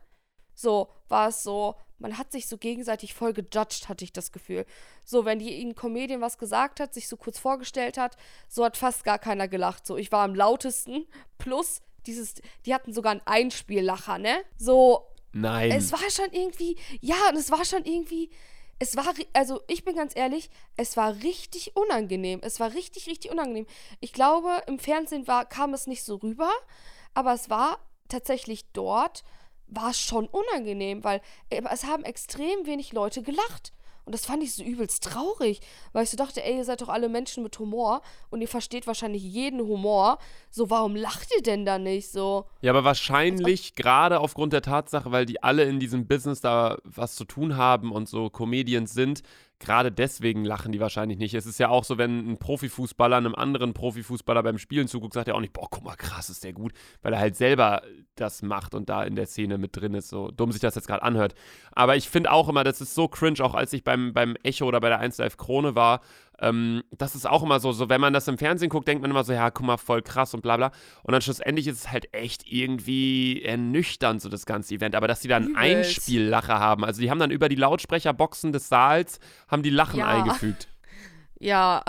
So 0.56 0.90
war 1.10 1.28
es 1.28 1.44
so, 1.44 1.76
man 2.02 2.18
hat 2.18 2.32
sich 2.32 2.48
so 2.48 2.58
gegenseitig 2.58 3.14
voll 3.14 3.34
gejudged, 3.34 3.88
hatte 3.88 4.04
ich 4.04 4.12
das 4.12 4.32
Gefühl. 4.32 4.66
So, 5.06 5.24
wenn 5.26 5.40
die 5.40 5.54
ihnen 5.56 5.76
Comedian 5.76 6.22
was 6.22 6.38
gesagt 6.38 6.80
hat, 6.80 6.94
sich 6.94 7.08
so 7.08 7.16
kurz 7.16 7.40
vorgestellt 7.40 7.98
hat, 7.98 8.18
so 8.50 8.66
hat 8.66 8.78
fast 8.78 9.04
gar 9.04 9.20
keiner 9.20 9.48
gelacht. 9.48 9.86
So, 9.86 9.98
ich 9.98 10.12
war 10.12 10.24
am 10.24 10.36
lautesten. 10.36 11.06
Plus, 11.38 11.82
dieses, 12.08 12.36
die 12.66 12.74
hatten 12.74 12.94
sogar 12.94 13.12
einen 13.12 13.22
Einspiellacher, 13.26 14.18
ne? 14.18 14.44
So, 14.58 15.08
Nein. 15.32 15.72
es 15.72 15.92
war 15.92 16.10
schon 16.10 16.32
irgendwie, 16.34 16.78
ja, 17.00 17.30
und 17.30 17.38
es 17.38 17.52
war 17.52 17.64
schon 17.64 17.86
irgendwie, 17.86 18.30
es 18.80 18.98
war, 18.98 19.14
also 19.34 19.62
ich 19.68 19.86
bin 19.86 19.96
ganz 19.96 20.16
ehrlich, 20.16 20.50
es 20.76 20.98
war 20.98 21.22
richtig 21.22 21.76
unangenehm. 21.76 22.40
Es 22.44 22.60
war 22.60 22.74
richtig, 22.74 23.08
richtig 23.08 23.32
unangenehm. 23.32 23.68
Ich 24.00 24.12
glaube, 24.12 24.64
im 24.66 24.80
Fernsehen 24.80 25.28
war, 25.28 25.46
kam 25.46 25.76
es 25.76 25.86
nicht 25.86 26.04
so 26.04 26.16
rüber, 26.16 26.52
aber 27.14 27.34
es 27.34 27.50
war 27.52 27.80
tatsächlich 28.10 28.66
dort, 28.74 29.24
war 29.72 29.90
es 29.90 30.00
schon 30.00 30.28
unangenehm, 30.28 31.04
weil 31.04 31.22
äh, 31.50 31.62
es 31.72 31.86
haben 31.86 32.04
extrem 32.04 32.66
wenig 32.66 32.94
Leute 32.94 33.24
gelacht. 33.24 33.74
Und 34.04 34.16
das 34.16 34.26
fand 34.26 34.42
ich 34.44 34.56
so 34.56 34.64
übelst 34.64 35.04
traurig, 35.04 35.62
weil 35.94 36.04
ich 36.04 36.10
so 36.10 36.18
dachte, 36.18 36.44
ey, 36.44 36.58
ihr 36.58 36.66
seid 36.66 36.82
doch 36.82 36.90
alle 36.90 37.08
Menschen 37.08 37.44
mit 37.44 37.58
Humor 37.60 38.02
und 38.30 38.42
ihr 38.42 38.48
versteht 38.48 38.88
wahrscheinlich 38.88 39.22
jeden 39.22 39.62
Humor. 39.62 40.18
So, 40.50 40.70
warum 40.70 40.96
lacht 40.96 41.30
ihr 41.36 41.44
denn 41.44 41.66
da 41.66 41.78
nicht 41.78 42.10
so? 42.12 42.46
Ja, 42.62 42.72
aber 42.72 42.84
wahrscheinlich 42.84 43.76
gerade 43.76 44.20
aufgrund 44.20 44.54
der 44.54 44.64
Tatsache, 44.64 45.12
weil 45.12 45.28
die 45.28 45.44
alle 45.44 45.64
in 45.64 45.80
diesem 45.80 46.08
Business 46.08 46.42
da 46.42 46.78
was 46.84 47.16
zu 47.16 47.26
tun 47.26 47.58
haben 47.58 47.92
und 47.92 48.10
so 48.10 48.30
Comedians 48.30 48.94
sind, 48.94 49.22
gerade 49.62 49.92
deswegen 49.92 50.44
lachen 50.44 50.72
die 50.72 50.80
wahrscheinlich 50.80 51.18
nicht. 51.18 51.34
Es 51.34 51.46
ist 51.46 51.60
ja 51.60 51.70
auch 51.70 51.84
so, 51.84 51.98
wenn 51.98 52.32
ein 52.32 52.38
Profifußballer 52.38 53.16
einem 53.16 53.36
anderen 53.36 53.74
Profifußballer 53.74 54.44
beim 54.44 54.58
Spielen 54.58 54.88
zuguckt, 54.88 55.14
sagt 55.14 55.30
er 55.30 55.36
auch 55.36 55.40
nicht, 55.40 55.54
boah, 55.54 55.68
guck 55.70 55.84
mal, 55.84 55.96
krass 55.96 56.30
ist 56.30 56.44
der 56.44 56.52
gut, 56.52 56.74
weil 57.02 57.14
er 57.14 57.20
halt 57.20 57.38
selber 57.38 57.84
das 58.16 58.42
macht 58.42 58.76
und 58.76 58.90
da 58.90 59.04
in 59.04 59.16
der 59.16 59.28
Szene 59.28 59.58
mit 59.58 59.78
drin 59.78 59.94
ist, 59.94 60.10
so 60.10 60.32
dumm 60.32 60.52
sich 60.52 60.62
das 60.62 60.76
jetzt 60.76 60.88
gerade 60.88 61.04
anhört. 61.04 61.36
Aber 61.72 61.96
ich 61.96 62.10
finde 62.10 62.32
auch 62.32 62.50
immer, 62.50 62.64
das 62.64 62.82
ist 62.82 62.96
so 62.96 63.08
cringe, 63.08 63.40
auch 63.42 63.56
als 63.56 63.72
ich 63.72 63.84
beim, 63.84 64.14
beim 64.14 64.36
Echo 64.44 64.66
oder 64.66 64.82
bei 64.82 64.90
der 64.90 65.00
1 65.00 65.18
Live 65.20 65.38
Krone 65.38 65.76
war, 65.76 66.02
ähm, 66.42 66.84
das 66.92 67.16
ist 67.16 67.28
auch 67.30 67.44
immer 67.44 67.60
so, 67.60 67.72
so, 67.72 67.88
wenn 67.90 68.02
man 68.02 68.12
das 68.14 68.28
im 68.28 68.38
Fernsehen 68.38 68.70
guckt, 68.70 68.88
denkt 68.88 69.02
man 69.02 69.12
immer 69.12 69.24
so, 69.24 69.32
ja, 69.34 69.50
guck 69.52 69.66
mal, 69.66 69.78
voll 69.78 70.02
krass 70.02 70.34
und 70.34 70.42
bla 70.42 70.58
bla. 70.58 70.72
Und 71.04 71.12
dann 71.14 71.22
schlussendlich 71.22 71.68
ist 71.68 71.78
es 71.78 71.92
halt 71.92 72.14
echt 72.14 72.44
irgendwie 72.52 73.42
ernüchternd, 73.44 74.22
so 74.22 74.28
das 74.30 74.46
ganze 74.46 74.76
Event. 74.76 74.96
Aber 74.96 75.08
dass 75.08 75.22
die 75.22 75.28
dann. 75.28 75.56
Einspiellacher 75.56 76.60
haben, 76.60 76.84
also 76.84 77.02
die 77.02 77.10
haben 77.12 77.20
dann 77.20 77.32
über 77.32 77.48
die 77.48 77.56
Lautsprecherboxen 77.56 78.52
des 78.52 78.68
Saals, 78.70 79.20
haben 79.48 79.64
die 79.64 79.70
Lachen 79.70 80.00
Ja. 80.00 80.08
eingefügt. 80.08 80.68
Ja. 81.40 81.84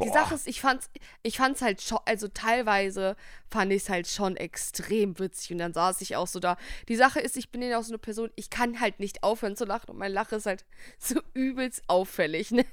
Die 0.00 0.08
Boah. 0.08 0.12
Sache 0.12 0.34
ist, 0.34 0.46
ich 0.46 0.60
fand's, 0.60 0.90
ich 1.22 1.38
fand's 1.38 1.62
halt 1.62 1.82
schon, 1.82 1.98
also 2.04 2.28
teilweise 2.28 3.16
fand 3.48 3.72
ich 3.72 3.82
es 3.82 3.88
halt 3.88 4.06
schon 4.06 4.36
extrem 4.36 5.18
witzig 5.18 5.52
und 5.52 5.58
dann 5.58 5.72
saß 5.72 6.00
ich 6.02 6.16
auch 6.16 6.26
so 6.26 6.38
da. 6.40 6.56
Die 6.88 6.96
Sache 6.96 7.20
ist, 7.20 7.36
ich 7.36 7.50
bin 7.50 7.62
ja 7.62 7.78
auch 7.78 7.82
so 7.82 7.90
eine 7.90 7.98
Person, 7.98 8.30
ich 8.36 8.50
kann 8.50 8.80
halt 8.80 9.00
nicht 9.00 9.22
aufhören 9.22 9.56
zu 9.56 9.64
lachen 9.64 9.90
und 9.90 9.98
mein 9.98 10.12
Lachen 10.12 10.38
ist 10.38 10.46
halt 10.46 10.64
so 10.98 11.20
übelst 11.34 11.82
auffällig, 11.88 12.50
ne? 12.50 12.64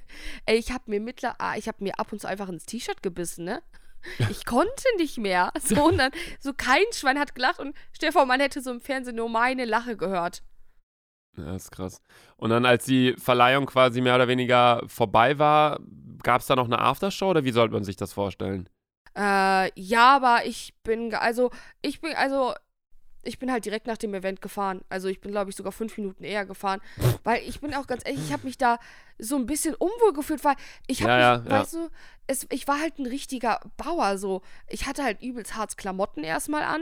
Ey, 0.45 0.57
ich 0.57 0.71
hab 0.71 0.87
mir 0.87 0.99
mittler, 0.99 1.35
ah, 1.39 1.55
ich 1.57 1.67
hab 1.67 1.81
mir 1.81 1.99
ab 1.99 2.11
und 2.11 2.19
zu 2.19 2.27
einfach 2.27 2.49
ins 2.49 2.65
T-Shirt 2.65 3.01
gebissen, 3.01 3.45
ne? 3.45 3.61
Ich 4.29 4.45
konnte 4.45 4.83
nicht 4.97 5.17
mehr. 5.17 5.51
So, 5.61 5.85
und 5.85 5.97
dann, 5.97 6.11
so 6.39 6.53
kein 6.53 6.83
Schwein 6.93 7.17
hat 7.17 7.33
gelacht 7.33 7.59
und 7.59 7.75
stell 7.91 8.09
dir 8.09 8.13
vor, 8.13 8.25
man 8.27 8.39
hätte 8.39 8.61
so 8.61 8.71
im 8.71 8.79
Fernsehen 8.79 9.15
nur 9.15 9.29
meine 9.29 9.65
Lache 9.65 9.97
gehört. 9.97 10.43
Ja, 11.37 11.45
das 11.45 11.63
ist 11.65 11.71
krass. 11.71 12.01
Und 12.37 12.49
dann, 12.49 12.65
als 12.65 12.85
die 12.85 13.13
Verleihung 13.17 13.65
quasi 13.65 14.01
mehr 14.01 14.15
oder 14.15 14.27
weniger 14.27 14.81
vorbei 14.87 15.37
war, 15.37 15.79
gab 16.23 16.41
es 16.41 16.47
da 16.47 16.55
noch 16.55 16.65
eine 16.65 16.79
Aftershow 16.79 17.29
oder 17.29 17.43
wie 17.43 17.51
sollte 17.51 17.73
man 17.73 17.83
sich 17.83 17.97
das 17.97 18.13
vorstellen? 18.13 18.69
Äh, 19.17 19.71
ja, 19.79 20.15
aber 20.17 20.45
ich 20.45 20.73
bin, 20.83 21.13
also, 21.13 21.51
ich 21.81 22.01
bin, 22.01 22.13
also, 22.15 22.53
ich 23.25 23.39
bin 23.39 23.51
halt 23.51 23.65
direkt 23.65 23.87
nach 23.87 23.97
dem 23.97 24.13
Event 24.13 24.41
gefahren. 24.41 24.81
Also, 24.89 25.07
ich 25.07 25.19
bin, 25.19 25.31
glaube 25.31 25.49
ich, 25.49 25.55
sogar 25.55 25.71
fünf 25.71 25.97
Minuten 25.97 26.23
eher 26.23 26.45
gefahren. 26.45 26.81
Weil 27.23 27.43
ich 27.43 27.59
bin 27.59 27.73
auch 27.73 27.87
ganz 27.87 28.03
ehrlich, 28.05 28.21
ich 28.25 28.33
habe 28.33 28.45
mich 28.45 28.57
da 28.57 28.79
so 29.17 29.35
ein 29.35 29.45
bisschen 29.45 29.75
unwohl 29.75 30.13
gefühlt, 30.13 30.43
weil 30.43 30.55
ich 30.87 31.01
habe 31.01 31.11
Ja, 31.11 31.19
ja, 31.19 31.43
ja. 31.43 31.49
weißt 31.49 31.73
du, 31.73 31.89
es, 32.27 32.47
ich 32.51 32.67
war 32.67 32.79
halt 32.79 32.99
ein 32.99 33.05
richtiger 33.05 33.59
Bauer, 33.77 34.17
so. 34.17 34.41
Ich 34.67 34.87
hatte 34.87 35.03
halt 35.03 35.21
übelst 35.21 35.55
hart 35.55 35.77
Klamotten 35.77 36.23
erstmal 36.23 36.63
an. 36.63 36.81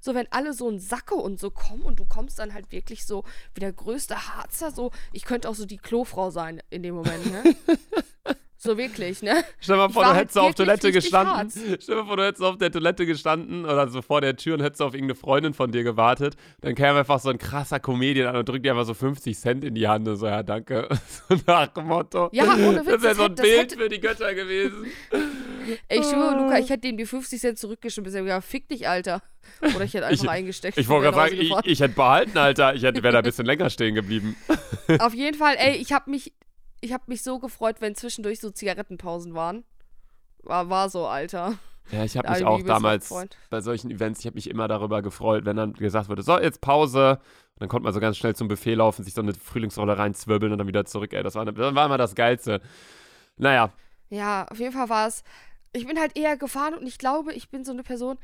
So, 0.00 0.14
wenn 0.14 0.30
alle 0.30 0.52
so 0.52 0.68
ein 0.68 0.78
Sacke 0.78 1.14
und 1.14 1.38
so 1.40 1.50
kommen 1.50 1.82
und 1.82 1.98
du 1.98 2.04
kommst 2.06 2.38
dann 2.38 2.54
halt 2.54 2.72
wirklich 2.72 3.06
so 3.06 3.24
wie 3.54 3.60
der 3.60 3.72
größte 3.72 4.28
Harzer, 4.34 4.70
so, 4.70 4.90
ich 5.12 5.24
könnte 5.24 5.48
auch 5.48 5.54
so 5.54 5.66
die 5.66 5.78
Klofrau 5.78 6.30
sein 6.30 6.62
in 6.70 6.82
dem 6.82 6.94
Moment, 6.94 7.26
ne? 7.26 7.56
so 8.64 8.76
wirklich, 8.76 9.22
ne? 9.22 9.44
Stell 9.60 9.76
dir 9.76 9.82
mal 9.82 9.88
vor, 9.90 10.04
du 10.04 10.14
hättest 10.14 10.36
auf 10.38 10.54
Toilette 10.54 10.90
gestanden. 10.90 11.50
Stell 11.50 11.76
dir 11.78 11.94
mal 12.02 12.06
vor, 12.06 12.16
du 12.16 12.24
hättest 12.24 12.42
auf 12.42 12.58
der 12.58 12.72
Toilette 12.72 13.06
gestanden 13.06 13.64
oder 13.64 13.88
so 13.88 14.02
vor 14.02 14.20
der 14.20 14.34
Tür 14.36 14.54
und 14.54 14.62
hättest 14.62 14.82
auf 14.82 14.94
irgendeine 14.94 15.14
Freundin 15.18 15.54
von 15.54 15.70
dir 15.70 15.84
gewartet. 15.84 16.34
Dann 16.62 16.74
käme 16.74 16.98
einfach 16.98 17.20
so 17.20 17.28
ein 17.30 17.38
krasser 17.38 17.78
Comedian 17.78 18.28
an 18.28 18.36
und 18.36 18.48
drückt 18.48 18.64
dir 18.64 18.72
einfach 18.72 18.86
so 18.86 18.94
50 18.94 19.38
Cent 19.38 19.64
in 19.64 19.74
die 19.74 19.86
Hand 19.86 20.08
und 20.08 20.16
so, 20.16 20.26
ja, 20.26 20.42
danke. 20.42 20.88
So 21.28 21.36
nach 21.46 21.68
dem 21.68 21.86
Motto. 21.86 22.28
Ja, 22.32 22.44
ohne 22.54 22.80
Witz, 22.80 22.86
Das 22.94 23.02
wäre 23.02 23.14
so 23.14 23.22
ein 23.24 23.30
hätte- 23.30 23.42
Bild 23.42 23.58
hätte- 23.60 23.76
für 23.76 23.88
die 23.88 24.00
Götter 24.00 24.34
gewesen. 24.34 24.86
Ey, 25.88 26.00
ich 26.00 26.04
schwöre, 26.06 26.34
Ah. 26.34 26.38
Luca, 26.42 26.58
ich 26.58 26.68
hätte 26.70 26.88
ihm 26.88 26.96
die 26.96 27.06
50 27.06 27.40
Cent 27.40 27.58
zurückgeschmissen. 27.58 28.04
bis 28.04 28.14
er 28.14 28.22
gesagt, 28.22 28.44
fick 28.46 28.68
dich, 28.68 28.88
Alter. 28.88 29.22
Oder 29.74 29.84
ich 29.84 29.94
hätte 29.94 30.06
einfach 30.06 30.24
Ich- 30.24 30.30
eingesteckt. 30.30 30.76
Ich 30.78 30.86
und 30.88 30.94
wollte 30.94 31.10
gerade 31.12 31.30
sagen, 31.30 31.40
ich, 31.40 31.72
ich 31.72 31.80
hätte 31.80 31.94
behalten, 31.94 32.36
Alter. 32.38 32.74
Ich 32.74 32.82
hätte- 32.82 33.02
wäre 33.02 33.12
da 33.12 33.18
ein 33.18 33.24
bisschen 33.24 33.46
länger 33.46 33.70
stehen 33.70 33.94
geblieben. 33.94 34.36
Auf 34.98 35.14
jeden 35.14 35.36
Fall, 35.38 35.54
ey, 35.58 35.76
ich 35.76 35.92
habe 35.92 36.10
mich, 36.10 36.32
ich 36.84 36.92
habe 36.92 37.04
mich 37.06 37.22
so 37.22 37.38
gefreut, 37.38 37.76
wenn 37.80 37.94
zwischendurch 37.94 38.40
so 38.40 38.50
Zigarettenpausen 38.50 39.34
waren. 39.34 39.64
War, 40.42 40.68
war 40.68 40.88
so, 40.90 41.06
Alter. 41.06 41.58
Ja, 41.90 42.04
ich 42.04 42.16
habe 42.16 42.28
mich 42.30 42.38
ich 42.38 42.44
auch 42.44 42.62
damals 42.62 43.12
bei 43.50 43.60
solchen 43.60 43.90
Events, 43.90 44.20
ich 44.20 44.26
habe 44.26 44.36
mich 44.36 44.48
immer 44.48 44.68
darüber 44.68 45.02
gefreut, 45.02 45.44
wenn 45.44 45.56
dann 45.56 45.74
gesagt 45.74 46.08
wurde, 46.08 46.22
so, 46.22 46.38
jetzt 46.38 46.60
Pause. 46.60 47.18
Und 47.54 47.60
dann 47.60 47.68
konnte 47.68 47.84
man 47.84 47.92
so 47.92 48.00
ganz 48.00 48.16
schnell 48.16 48.34
zum 48.34 48.48
Buffet 48.48 48.74
laufen, 48.74 49.04
sich 49.04 49.14
so 49.14 49.20
eine 49.20 49.34
Frühlingsrolle 49.34 49.96
reinzwirbeln 49.98 50.50
und 50.52 50.58
dann 50.58 50.66
wieder 50.66 50.84
zurück. 50.86 51.12
Ey, 51.12 51.22
das 51.22 51.34
war, 51.34 51.44
das 51.44 51.74
war 51.74 51.86
immer 51.86 51.98
das 51.98 52.14
Geilste. 52.14 52.60
Naja, 53.36 53.72
Ja, 54.10 54.46
auf 54.50 54.58
jeden 54.58 54.72
Fall 54.72 54.88
war 54.88 55.06
es. 55.08 55.24
Ich 55.72 55.86
bin 55.86 55.98
halt 55.98 56.16
eher 56.16 56.36
gefahren 56.36 56.74
und 56.74 56.86
ich 56.86 56.98
glaube, 56.98 57.32
ich 57.32 57.48
bin 57.50 57.64
so 57.64 57.72
eine 57.72 57.82
Person. 57.82 58.18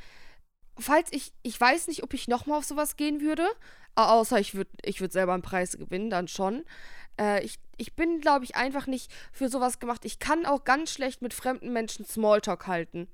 Falls 0.78 1.12
ich, 1.12 1.32
ich 1.42 1.60
weiß 1.60 1.88
nicht, 1.88 2.02
ob 2.02 2.14
ich 2.14 2.28
nochmal 2.28 2.58
auf 2.58 2.64
sowas 2.64 2.96
gehen 2.96 3.20
würde, 3.20 3.46
au- 3.94 4.20
außer 4.20 4.38
ich 4.40 4.54
würde 4.54 4.70
ich 4.84 5.00
würd 5.00 5.12
selber 5.12 5.34
einen 5.34 5.42
Preis 5.42 5.76
gewinnen, 5.76 6.10
dann 6.10 6.28
schon. 6.28 6.64
Äh, 7.20 7.44
ich, 7.44 7.58
ich 7.76 7.94
bin, 7.94 8.20
glaube 8.20 8.44
ich, 8.44 8.56
einfach 8.56 8.86
nicht 8.86 9.12
für 9.32 9.48
sowas 9.48 9.78
gemacht. 9.78 10.04
Ich 10.04 10.18
kann 10.18 10.46
auch 10.46 10.64
ganz 10.64 10.90
schlecht 10.92 11.22
mit 11.22 11.34
fremden 11.34 11.72
Menschen 11.72 12.04
Smalltalk 12.06 12.66
halten. 12.66 13.08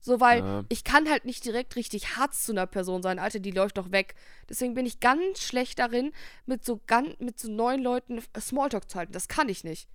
So, 0.00 0.20
weil 0.20 0.38
Ja. 0.40 0.64
ich 0.68 0.84
kann 0.84 1.08
halt 1.08 1.24
nicht 1.24 1.44
direkt 1.44 1.74
richtig 1.76 2.16
hart 2.16 2.34
zu 2.34 2.52
einer 2.52 2.66
Person 2.66 3.02
sein. 3.02 3.18
Alter, 3.18 3.40
die 3.40 3.50
läuft 3.50 3.78
doch 3.78 3.90
weg. 3.90 4.14
Deswegen 4.48 4.74
bin 4.74 4.86
ich 4.86 5.00
ganz 5.00 5.40
schlecht 5.42 5.78
darin, 5.78 6.12
mit 6.44 6.64
so, 6.64 6.80
gan 6.86 7.14
mit 7.18 7.38
so 7.40 7.50
neuen 7.50 7.82
Leuten 7.82 8.20
Smalltalk 8.38 8.88
zu 8.90 8.98
halten. 8.98 9.12
Das 9.12 9.26
kann 9.28 9.48
ich 9.48 9.64
nicht. 9.64 9.88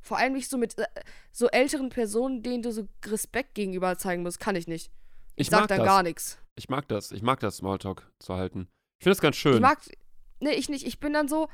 Vor 0.00 0.16
allem 0.16 0.32
nicht 0.32 0.48
so 0.48 0.56
mit 0.56 0.78
äh, 0.78 0.86
so 1.32 1.48
älteren 1.48 1.90
Personen, 1.90 2.42
denen 2.42 2.62
du 2.62 2.72
so 2.72 2.88
Respekt 3.04 3.54
gegenüber 3.54 3.98
zeigen 3.98 4.22
musst, 4.22 4.40
kann 4.40 4.56
ich 4.56 4.66
nicht. 4.66 4.90
ich 5.34 5.46
Ich 5.46 5.50
sag 5.50 5.60
mag 5.62 5.68
dann 5.68 5.78
das. 5.78 5.86
gar 5.86 6.02
nichts. 6.02 6.38
Ich 6.54 6.68
mag 6.68 6.88
das. 6.88 7.12
Ich 7.12 7.20
mag 7.22 7.40
das, 7.40 7.56
Smalltalk 7.58 8.10
zu 8.18 8.34
halten. 8.34 8.68
Ich 8.98 9.04
finde 9.04 9.14
das 9.16 9.20
ganz 9.20 9.36
schön. 9.36 9.54
Ich 9.54 9.60
mag. 9.60 9.78
Nee, 10.40 10.52
ich 10.52 10.68
nicht. 10.68 10.86
Ich 10.86 11.00
bin 11.00 11.12
dann 11.12 11.28
so, 11.28 11.48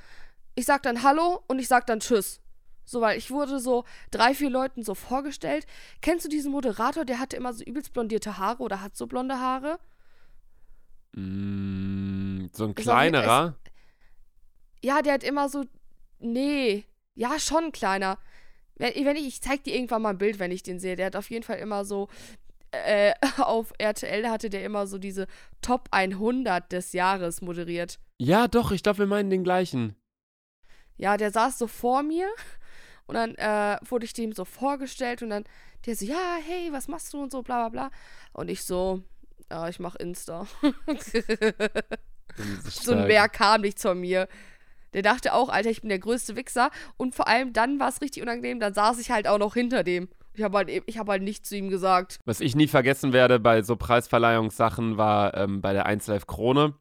ich 0.55 0.67
sag 0.67 0.83
dann 0.83 1.03
Hallo 1.03 1.43
und 1.47 1.59
ich 1.59 1.69
sag 1.69 1.87
dann 1.87 2.01
Tschüss. 2.01 2.41
So, 2.85 3.01
weil 3.01 3.17
ich 3.17 3.31
wurde 3.31 3.61
so 3.61 3.85
drei, 4.11 4.35
vier 4.35 4.51
Leuten 4.51 4.83
so 4.83 4.95
vorgestellt. 4.95 5.67
Kennst 6.03 6.25
du 6.25 6.29
diesen 6.29 6.53
Moderator, 6.53 7.05
der 7.05 7.19
hatte 7.19 7.37
immer 7.37 7.53
so 7.53 7.65
übelst 7.65 7.93
blondierte 7.93 8.39
Haare 8.39 8.63
oder 8.63 8.83
hat 8.83 8.97
so 8.97 9.07
blonde 9.07 9.41
Haare? 9.41 9.79
Mm, 11.13 12.47
so 12.53 12.65
ein 12.65 12.75
kleinerer. 12.75 13.55
Ja, 14.83 15.01
der 15.01 15.15
hat 15.15 15.25
immer 15.25 15.49
so. 15.49 15.65
Nee. 16.19 16.85
Ja, 17.15 17.39
schon 17.39 17.73
kleiner. 17.73 18.19
Wenn, 18.77 18.93
wenn 19.05 19.17
ich, 19.17 19.27
ich 19.27 19.41
zeig 19.41 19.65
dir 19.65 19.75
irgendwann 19.75 20.03
mal 20.03 20.11
ein 20.11 20.19
Bild, 20.19 20.39
wenn 20.39 20.51
ich 20.51 20.63
den 20.63 20.79
sehe. 20.79 20.97
Der 20.97 21.07
hat 21.07 21.17
auf 21.17 21.31
jeden 21.31 21.45
Fall 21.45 21.59
immer 21.59 21.85
so. 21.85 22.09
Äh, 22.87 23.15
auf 23.39 23.73
RTL 23.79 24.29
hatte 24.29 24.51
der 24.51 24.65
immer 24.65 24.87
so 24.87 24.99
diese 24.99 25.27
Top 25.61 25.89
100 25.91 26.71
des 26.73 26.93
Jahres 26.93 27.43
moderiert. 27.43 27.99
Ja, 28.19 28.49
doch, 28.49 28.73
ich 28.73 28.83
glaube, 28.83 29.01
wir 29.01 29.07
meinen 29.07 29.31
den 29.31 29.45
gleichen. 29.45 29.97
Ja, 30.97 31.17
der 31.17 31.31
saß 31.31 31.59
so 31.59 31.67
vor 31.67 32.03
mir 32.03 32.29
und 33.07 33.15
dann 33.15 33.35
äh, 33.35 33.79
wurde 33.89 34.05
ich 34.05 34.13
dem 34.13 34.33
so 34.33 34.45
vorgestellt 34.45 35.23
und 35.23 35.31
dann 35.31 35.45
der 35.87 35.97
so, 35.97 36.05
ja, 36.05 36.39
hey, 36.43 36.73
was 36.73 36.89
machst 36.89 37.13
du 37.13 37.23
und 37.23 37.31
so, 37.31 37.43
bla 37.43 37.69
bla 37.69 37.89
bla. 37.89 37.91
Und 38.33 38.49
ich 38.49 38.65
so, 38.65 39.03
ja, 39.51 39.69
ich 39.69 39.79
mach 39.79 39.97
Insta. 39.97 40.47
so 42.65 42.93
ein 42.93 43.07
Bär 43.07 43.29
kam 43.29 43.61
nicht 43.61 43.79
zu 43.79 43.95
mir. 43.95 44.29
Der 44.95 45.03
dachte 45.03 45.35
auch, 45.35 45.49
Alter, 45.49 45.71
ich 45.71 45.81
bin 45.81 45.91
der 45.91 45.99
größte 45.99 46.37
Wichser. 46.37 46.71
Und 46.97 47.15
vor 47.15 47.29
allem 47.29 47.53
dann 47.53 47.79
war 47.81 47.89
es 47.89 48.01
richtig 48.01 48.23
unangenehm, 48.23 48.61
dann 48.61 48.75
saß 48.75 48.99
ich 48.99 49.11
halt 49.11 49.27
auch 49.27 49.39
noch 49.39 49.55
hinter 49.55 49.85
dem. 49.85 50.09
Ich 50.35 50.43
habe 50.43 50.59
halt, 50.59 50.71
ich 50.87 50.99
hab 50.99 51.09
halt 51.09 51.23
nichts 51.23 51.49
zu 51.49 51.57
ihm 51.57 51.69
gesagt. 51.69 52.19
Was 52.25 52.41
ich 52.41 52.57
nie 52.57 52.67
vergessen 52.67 53.13
werde 53.13 53.39
bei 53.39 53.63
so 53.63 53.77
Preisverleihungssachen 53.77 54.97
war 54.97 55.35
ähm, 55.35 55.61
bei 55.61 55.73
der 55.73 55.87
1 55.87 56.09
Live 56.09 56.27
Krone, 56.27 56.75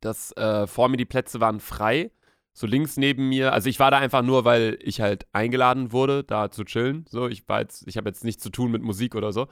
dass 0.00 0.32
äh, 0.36 0.66
vor 0.66 0.88
mir 0.88 0.98
die 0.98 1.06
Plätze 1.06 1.40
waren 1.40 1.60
frei. 1.60 2.10
So 2.52 2.66
links 2.66 2.96
neben 2.96 3.28
mir, 3.28 3.52
also 3.52 3.70
ich 3.70 3.78
war 3.78 3.90
da 3.90 3.98
einfach 3.98 4.22
nur, 4.22 4.44
weil 4.44 4.76
ich 4.82 5.00
halt 5.00 5.26
eingeladen 5.32 5.92
wurde, 5.92 6.24
da 6.24 6.50
zu 6.50 6.64
chillen. 6.64 7.06
So, 7.08 7.28
ich 7.28 7.48
war 7.48 7.60
jetzt, 7.60 7.86
ich 7.86 7.96
habe 7.96 8.08
jetzt 8.08 8.24
nichts 8.24 8.42
zu 8.42 8.50
tun 8.50 8.70
mit 8.70 8.82
Musik 8.82 9.14
oder 9.14 9.32
so. 9.32 9.46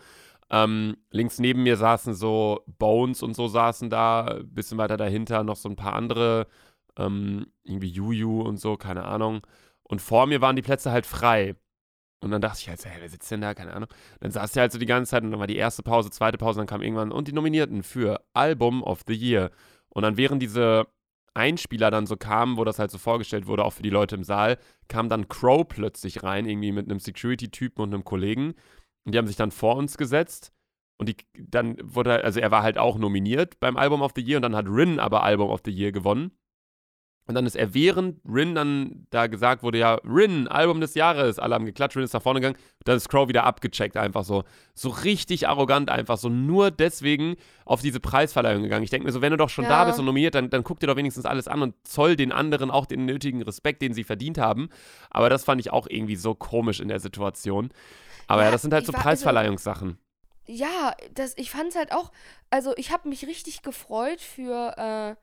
Ähm, 0.50 0.96
links 1.10 1.38
neben 1.38 1.62
mir 1.62 1.76
saßen 1.76 2.14
so 2.14 2.64
Bones 2.66 3.22
und 3.22 3.34
so 3.34 3.48
saßen 3.48 3.88
da, 3.88 4.40
bisschen 4.44 4.78
weiter 4.78 4.96
dahinter 4.96 5.44
noch 5.44 5.56
so 5.56 5.68
ein 5.68 5.76
paar 5.76 5.94
andere, 5.94 6.46
ähm, 6.98 7.46
irgendwie 7.64 7.88
Juju 7.88 8.42
und 8.42 8.58
so, 8.58 8.76
keine 8.76 9.04
Ahnung. 9.04 9.46
Und 9.84 10.02
vor 10.02 10.26
mir 10.26 10.40
waren 10.40 10.56
die 10.56 10.62
Plätze 10.62 10.90
halt 10.90 11.06
frei. 11.06 11.54
Und 12.20 12.30
dann 12.32 12.40
dachte 12.40 12.58
ich 12.60 12.68
halt, 12.68 12.80
so, 12.80 12.88
hey, 12.88 13.00
wer 13.00 13.08
sitzt 13.08 13.30
denn 13.30 13.40
da? 13.40 13.54
Keine 13.54 13.74
Ahnung. 13.74 13.88
Dann 14.20 14.30
saß 14.30 14.52
der 14.52 14.62
halt 14.62 14.72
so 14.72 14.78
die 14.78 14.86
ganze 14.86 15.10
Zeit 15.10 15.22
und 15.22 15.30
dann 15.30 15.40
war 15.40 15.46
die 15.46 15.56
erste 15.56 15.82
Pause, 15.82 16.10
zweite 16.10 16.38
Pause, 16.38 16.58
dann 16.58 16.66
kam 16.66 16.82
irgendwann 16.82 17.12
und 17.12 17.28
die 17.28 17.32
Nominierten 17.32 17.82
für 17.82 18.20
Album 18.34 18.82
of 18.82 19.02
the 19.06 19.14
Year. 19.14 19.50
Und 19.88 20.02
dann 20.02 20.16
während 20.16 20.42
diese 20.42 20.86
Einspieler 21.34 21.90
dann 21.90 22.06
so 22.06 22.16
kamen, 22.16 22.56
wo 22.56 22.64
das 22.64 22.80
halt 22.80 22.90
so 22.90 22.98
vorgestellt 22.98 23.46
wurde, 23.46 23.64
auch 23.64 23.72
für 23.72 23.82
die 23.82 23.90
Leute 23.90 24.16
im 24.16 24.24
Saal, 24.24 24.58
kam 24.88 25.08
dann 25.08 25.28
Crow 25.28 25.66
plötzlich 25.66 26.24
rein, 26.24 26.46
irgendwie 26.46 26.72
mit 26.72 26.90
einem 26.90 26.98
Security-Typen 26.98 27.82
und 27.82 27.94
einem 27.94 28.04
Kollegen. 28.04 28.54
Und 29.04 29.14
die 29.14 29.18
haben 29.18 29.28
sich 29.28 29.36
dann 29.36 29.52
vor 29.52 29.76
uns 29.76 29.96
gesetzt. 29.96 30.52
Und 30.98 31.08
die, 31.08 31.16
dann 31.38 31.76
wurde, 31.80 32.24
also 32.24 32.40
er 32.40 32.50
war 32.50 32.64
halt 32.64 32.76
auch 32.76 32.98
nominiert 32.98 33.60
beim 33.60 33.76
Album 33.76 34.02
of 34.02 34.12
the 34.16 34.22
Year 34.22 34.38
und 34.38 34.42
dann 34.42 34.56
hat 34.56 34.66
Rin 34.66 34.98
aber 34.98 35.22
Album 35.22 35.50
of 35.50 35.60
the 35.64 35.70
Year 35.70 35.92
gewonnen. 35.92 36.32
Und 37.28 37.34
dann 37.34 37.44
ist 37.46 37.54
er, 37.56 37.74
während 37.74 38.18
Rin 38.26 38.54
dann 38.54 39.06
da 39.10 39.26
gesagt 39.26 39.62
wurde, 39.62 39.76
ja, 39.78 39.94
Rin, 40.02 40.48
Album 40.48 40.80
des 40.80 40.94
Jahres, 40.94 41.38
alle 41.38 41.54
haben 41.54 41.66
geklatscht, 41.66 41.94
Rin 41.96 42.04
ist 42.04 42.14
nach 42.14 42.22
vorne 42.22 42.40
gegangen, 42.40 42.56
dann 42.84 42.96
ist 42.96 43.08
Crow 43.10 43.28
wieder 43.28 43.44
abgecheckt, 43.44 43.98
einfach 43.98 44.24
so. 44.24 44.44
So 44.74 44.88
richtig 44.88 45.46
arrogant, 45.46 45.90
einfach 45.90 46.16
so 46.16 46.30
nur 46.30 46.70
deswegen 46.70 47.36
auf 47.66 47.82
diese 47.82 48.00
Preisverleihung 48.00 48.62
gegangen. 48.62 48.82
Ich 48.82 48.88
denke 48.90 49.06
mir 49.06 49.12
so, 49.12 49.20
wenn 49.20 49.30
du 49.30 49.36
doch 49.36 49.50
schon 49.50 49.64
Ja. 49.64 49.70
da 49.70 49.84
bist 49.84 49.98
und 49.98 50.06
nominiert, 50.06 50.34
dann, 50.34 50.48
dann 50.48 50.64
guck 50.64 50.80
dir 50.80 50.86
doch 50.86 50.96
wenigstens 50.96 51.26
alles 51.26 51.48
an 51.48 51.60
und 51.60 51.74
zoll 51.86 52.16
den 52.16 52.32
anderen 52.32 52.70
auch 52.70 52.86
den 52.86 53.04
nötigen 53.04 53.42
Respekt, 53.42 53.82
den 53.82 53.92
sie 53.92 54.04
verdient 54.04 54.38
haben. 54.38 54.70
Aber 55.10 55.28
das 55.28 55.44
fand 55.44 55.60
ich 55.60 55.70
auch 55.70 55.86
irgendwie 55.86 56.16
so 56.16 56.34
komisch 56.34 56.80
in 56.80 56.88
der 56.88 56.98
Situation. 56.98 57.68
Aber 58.26 58.40
ja, 58.40 58.46
Ja, 58.48 58.52
das 58.52 58.62
sind 58.62 58.72
halt 58.72 58.86
so 58.86 58.92
also- 58.94 59.02
Preisverleihungssachen. 59.02 59.98
Ja, 60.46 60.94
das, 61.12 61.34
ich 61.36 61.50
fand's 61.50 61.76
halt 61.76 61.92
auch, 61.92 62.10
also 62.48 62.72
ich 62.78 62.90
habe 62.90 63.10
mich 63.10 63.26
richtig 63.26 63.60
gefreut 63.60 64.22
für 64.22 64.74
äh, 64.78 65.14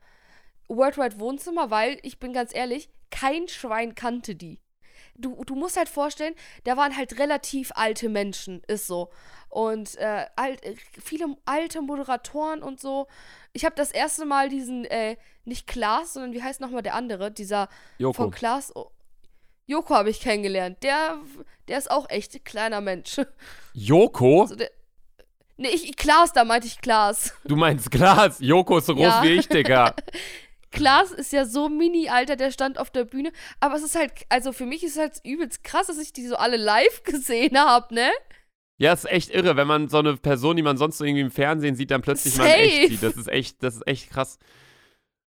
Worldwide 0.67 1.19
Wohnzimmer, 1.19 1.69
weil, 1.69 1.99
ich 2.03 2.19
bin 2.19 2.33
ganz 2.33 2.53
ehrlich, 2.53 2.89
kein 3.11 3.47
Schwein 3.47 3.95
kannte 3.95 4.35
die. 4.35 4.59
Du, 5.17 5.43
du 5.45 5.55
musst 5.55 5.77
halt 5.77 5.87
vorstellen, 5.87 6.35
da 6.65 6.75
waren 6.75 6.95
halt 6.97 7.19
relativ 7.19 7.71
alte 7.75 8.09
Menschen, 8.09 8.61
ist 8.67 8.87
so. 8.87 9.09
Und 9.49 9.95
äh, 9.95 10.25
alt, 10.35 10.61
äh, 10.65 10.75
viele 11.01 11.27
alte 11.45 11.81
Moderatoren 11.81 12.61
und 12.61 12.81
so. 12.81 13.07
Ich 13.53 13.63
habe 13.63 13.75
das 13.75 13.91
erste 13.91 14.25
Mal 14.25 14.49
diesen, 14.49 14.83
äh, 14.85 15.15
nicht 15.45 15.67
Klaas, 15.67 16.13
sondern 16.13 16.33
wie 16.33 16.43
heißt 16.43 16.59
nochmal 16.59 16.81
der 16.83 16.95
andere, 16.95 17.31
dieser 17.31 17.69
Joko. 17.97 18.23
von 18.23 18.31
Klaas. 18.31 18.75
Oh, 18.75 18.89
Joko 19.67 19.95
habe 19.95 20.09
ich 20.09 20.19
kennengelernt. 20.19 20.83
Der, 20.83 21.17
der 21.69 21.77
ist 21.77 21.89
auch 21.89 22.09
echt 22.09 22.43
kleiner 22.43 22.81
Mensch. 22.81 23.21
Joko? 23.73 24.41
Also 24.41 24.55
der, 24.55 24.69
nee, 25.55 25.69
ich, 25.69 25.95
Klaas, 25.95 26.33
da 26.33 26.43
meinte 26.43 26.67
ich 26.67 26.81
Klaas. 26.81 27.33
Du 27.45 27.55
meinst 27.55 27.89
Glas. 27.89 28.37
Joko 28.41 28.79
ist 28.79 28.87
so 28.87 28.95
groß 28.95 29.05
Ja. 29.05 29.23
wie 29.23 29.29
ich, 29.37 29.47
Digga. 29.47 29.95
Klaas 30.75 31.11
ist 31.11 31.33
ja 31.33 31.45
so 31.45 31.69
mini, 31.69 32.09
Alter, 32.09 32.35
der 32.35 32.51
stand 32.51 32.77
auf 32.77 32.89
der 32.91 33.05
Bühne. 33.05 33.31
Aber 33.59 33.75
es 33.75 33.83
ist 33.83 33.95
halt, 33.95 34.11
also 34.29 34.51
für 34.51 34.65
mich 34.65 34.83
ist 34.83 34.93
es 34.93 34.97
halt 34.99 35.19
übelst 35.23 35.63
krass, 35.63 35.87
dass 35.87 35.97
ich 35.97 36.13
die 36.13 36.27
so 36.27 36.35
alle 36.35 36.57
live 36.57 37.03
gesehen 37.03 37.57
habe, 37.57 37.93
ne? 37.93 38.11
Ja, 38.77 38.91
ist 38.91 39.09
echt 39.09 39.29
irre, 39.31 39.55
wenn 39.55 39.67
man 39.67 39.87
so 39.87 39.99
eine 39.99 40.17
Person, 40.17 40.57
die 40.57 40.61
man 40.61 40.77
sonst 40.77 40.97
so 40.97 41.05
irgendwie 41.05 41.21
im 41.21 41.31
Fernsehen 41.31 41.75
sieht, 41.75 41.91
dann 41.91 42.01
plötzlich 42.01 42.37
mal 42.37 42.47
Safe. 42.47 42.59
echt 42.59 42.89
sieht. 42.89 43.03
Das 43.03 43.15
ist 43.15 43.27
echt, 43.29 43.63
das 43.63 43.75
ist 43.77 43.87
echt 43.87 44.09
krass. 44.09 44.37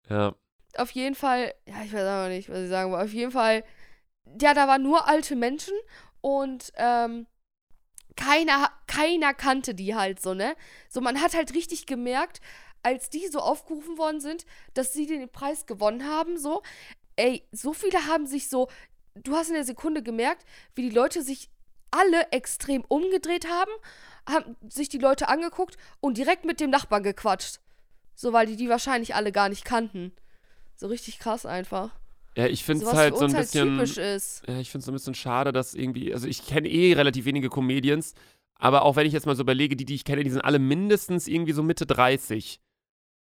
Ja. 0.09 0.35
Auf 0.79 0.91
jeden 0.93 1.15
Fall, 1.15 1.53
ja, 1.67 1.83
ich 1.85 1.93
weiß 1.93 2.01
aber 2.03 2.29
nicht, 2.29 2.49
was 2.49 2.61
ich 2.61 2.69
sagen 2.71 2.91
wollte. 2.91 3.05
Auf 3.05 3.13
jeden 3.13 3.33
Fall, 3.33 3.63
ja, 4.41 4.55
da 4.55 4.67
waren 4.67 4.83
nur 4.83 5.07
alte 5.07 5.37
Menschen 5.37 5.75
und 6.23 6.73
ähm, 6.77 7.27
keiner, 8.17 8.71
keiner 8.87 9.35
kannte 9.35 9.75
die 9.75 9.95
halt 9.95 10.21
so, 10.21 10.35
ne? 10.35 10.55
So, 10.89 11.01
man 11.01 11.21
hat 11.21 11.35
halt 11.35 11.55
richtig 11.55 11.87
gemerkt, 11.87 12.41
als 12.83 13.11
die 13.11 13.27
so 13.29 13.41
aufgerufen 13.41 13.99
worden 13.99 14.21
sind, 14.21 14.47
dass 14.75 14.93
sie 14.93 15.07
den 15.07 15.29
Preis 15.29 15.67
gewonnen 15.67 16.05
haben, 16.07 16.39
so, 16.39 16.63
ey, 17.17 17.43
so 17.53 17.73
viele 17.73 18.07
haben 18.07 18.27
sich 18.27 18.49
so, 18.49 18.69
du 19.15 19.35
hast 19.35 19.49
in 19.49 19.55
der 19.55 19.65
Sekunde 19.65 20.03
gemerkt, 20.03 20.45
wie 20.75 20.83
die 20.83 20.95
Leute 20.95 21.23
sich 21.23 21.49
alle 21.91 22.31
extrem 22.33 22.85
umgedreht 22.89 23.49
haben, 23.49 23.71
haben 24.29 24.57
sich 24.69 24.89
die 24.89 24.99
Leute 24.99 25.29
angeguckt 25.29 25.77
und 26.01 26.19
direkt 26.19 26.45
mit 26.45 26.61
dem 26.61 26.71
Nachbarn 26.71 27.03
gequatscht. 27.03 27.61
So, 28.15 28.33
weil 28.33 28.47
die 28.47 28.57
die 28.57 28.69
wahrscheinlich 28.69 29.15
alle 29.15 29.31
gar 29.33 29.49
nicht 29.49 29.65
kannten. 29.65 30.13
So 30.75 30.89
richtig 30.89 31.19
krass 31.19 31.47
einfach. 31.47 31.91
Ja, 32.37 32.47
ich 32.47 32.65
finde 32.65 32.85
So 32.85 32.91
es 32.91 32.93
was 32.93 32.99
halt 32.99 33.17
so 33.17 33.25
ein 33.25 33.33
bisschen. 33.33 33.79
halt 33.79 33.89
typisch 33.89 33.97
ist. 33.99 34.43
ja, 34.47 34.59
ich 34.59 34.71
finde 34.71 34.81
es 34.81 34.85
so 34.87 34.93
ein 34.93 34.95
bisschen 34.95 35.15
schade, 35.15 35.53
dass 35.53 35.75
irgendwie. 35.75 36.13
Also, 36.13 36.27
ich 36.29 36.47
kenne 36.47 36.69
eh 36.69 36.93
relativ 36.93 37.25
wenige 37.25 37.49
Comedians. 37.49 38.15
Aber 38.59 38.83
auch 38.83 38.97
wenn 38.97 39.07
ich 39.07 39.13
jetzt 39.13 39.27
mal 39.27 39.37
so 39.37 39.43
überlege, 39.43 39.77
die, 39.77 39.85
die 39.85 39.95
ich 39.95 40.05
kenne, 40.05 40.25
die 40.25 40.31
sind 40.31 40.43
alle 40.43 40.59
mindestens 40.59 41.29
irgendwie 41.29 41.53
so 41.53 41.63
Mitte 41.63 41.87
30. 41.87 42.61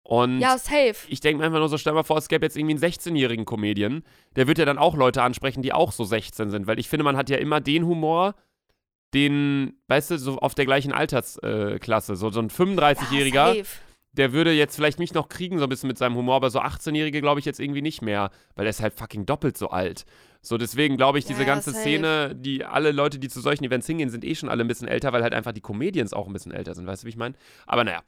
Und 0.07 0.39
Ja, 0.39 0.57
safe. 0.57 0.95
ich 1.09 1.19
denke 1.19 1.39
mir 1.39 1.47
einfach 1.47 1.59
nur 1.59 1.67
so, 1.67 1.77
stell 1.77 1.91
mal 1.91 2.03
vor, 2.03 2.17
es 2.17 2.29
gäbe 2.29 2.45
jetzt 2.45 2.55
irgendwie 2.55 2.75
einen 2.75 2.93
16-jährigen 2.93 3.43
Comedian. 3.43 4.03
Der 4.37 4.47
wird 4.47 4.57
ja 4.57 4.63
dann 4.63 4.77
auch 4.77 4.95
Leute 4.95 5.21
ansprechen, 5.21 5.61
die 5.61 5.73
auch 5.73 5.91
so 5.91 6.05
16 6.05 6.49
sind. 6.49 6.65
Weil 6.65 6.79
ich 6.79 6.87
finde, 6.87 7.03
man 7.03 7.17
hat 7.17 7.29
ja 7.29 7.35
immer 7.35 7.59
den 7.59 7.85
Humor, 7.85 8.35
den, 9.13 9.73
weißt 9.89 10.11
du, 10.11 10.17
so 10.17 10.37
auf 10.37 10.55
der 10.55 10.65
gleichen 10.65 10.93
Altersklasse. 10.93 12.13
Äh, 12.13 12.15
so, 12.15 12.29
so 12.29 12.39
ein 12.39 12.49
35-Jähriger, 12.49 13.55
Ja, 13.55 13.63
der 14.13 14.31
würde 14.31 14.53
jetzt 14.53 14.77
vielleicht 14.77 14.97
mich 14.97 15.13
noch 15.13 15.27
kriegen, 15.27 15.57
so 15.59 15.65
ein 15.65 15.69
bisschen 15.69 15.87
mit 15.87 15.97
seinem 15.97 16.15
Humor, 16.15 16.35
aber 16.35 16.51
so 16.51 16.61
18-Jährige 16.61 17.19
glaube 17.19 17.41
ich 17.41 17.45
jetzt 17.45 17.59
irgendwie 17.59 17.81
nicht 17.81 18.01
mehr, 18.01 18.31
weil 18.55 18.63
der 18.63 18.69
ist 18.69 18.81
halt 18.81 18.93
fucking 18.93 19.25
doppelt 19.25 19.57
so 19.57 19.71
alt. 19.71 20.05
So, 20.41 20.57
deswegen 20.57 20.95
glaube 20.95 21.19
ich, 21.19 21.25
diese 21.25 21.41
ja, 21.41 21.47
ganze 21.47 21.71
safe. 21.71 21.81
Szene, 21.81 22.33
die 22.33 22.63
alle 22.63 22.93
Leute, 22.93 23.19
die 23.19 23.27
zu 23.27 23.41
solchen 23.41 23.65
Events 23.65 23.87
hingehen, 23.87 24.09
sind 24.09 24.23
eh 24.23 24.35
schon 24.35 24.47
alle 24.47 24.63
ein 24.63 24.69
bisschen 24.69 24.87
älter, 24.87 25.11
weil 25.11 25.21
halt 25.21 25.33
einfach 25.33 25.51
die 25.51 25.59
Comedians 25.59 26.13
auch 26.13 26.27
ein 26.27 26.33
bisschen 26.33 26.53
älter 26.53 26.73
sind, 26.75 26.87
weißt 26.87 27.03
du, 27.03 27.07
wie 27.07 27.09
ich 27.09 27.17
meine? 27.17 27.35
Aber 27.65 27.83
naja. 27.83 28.03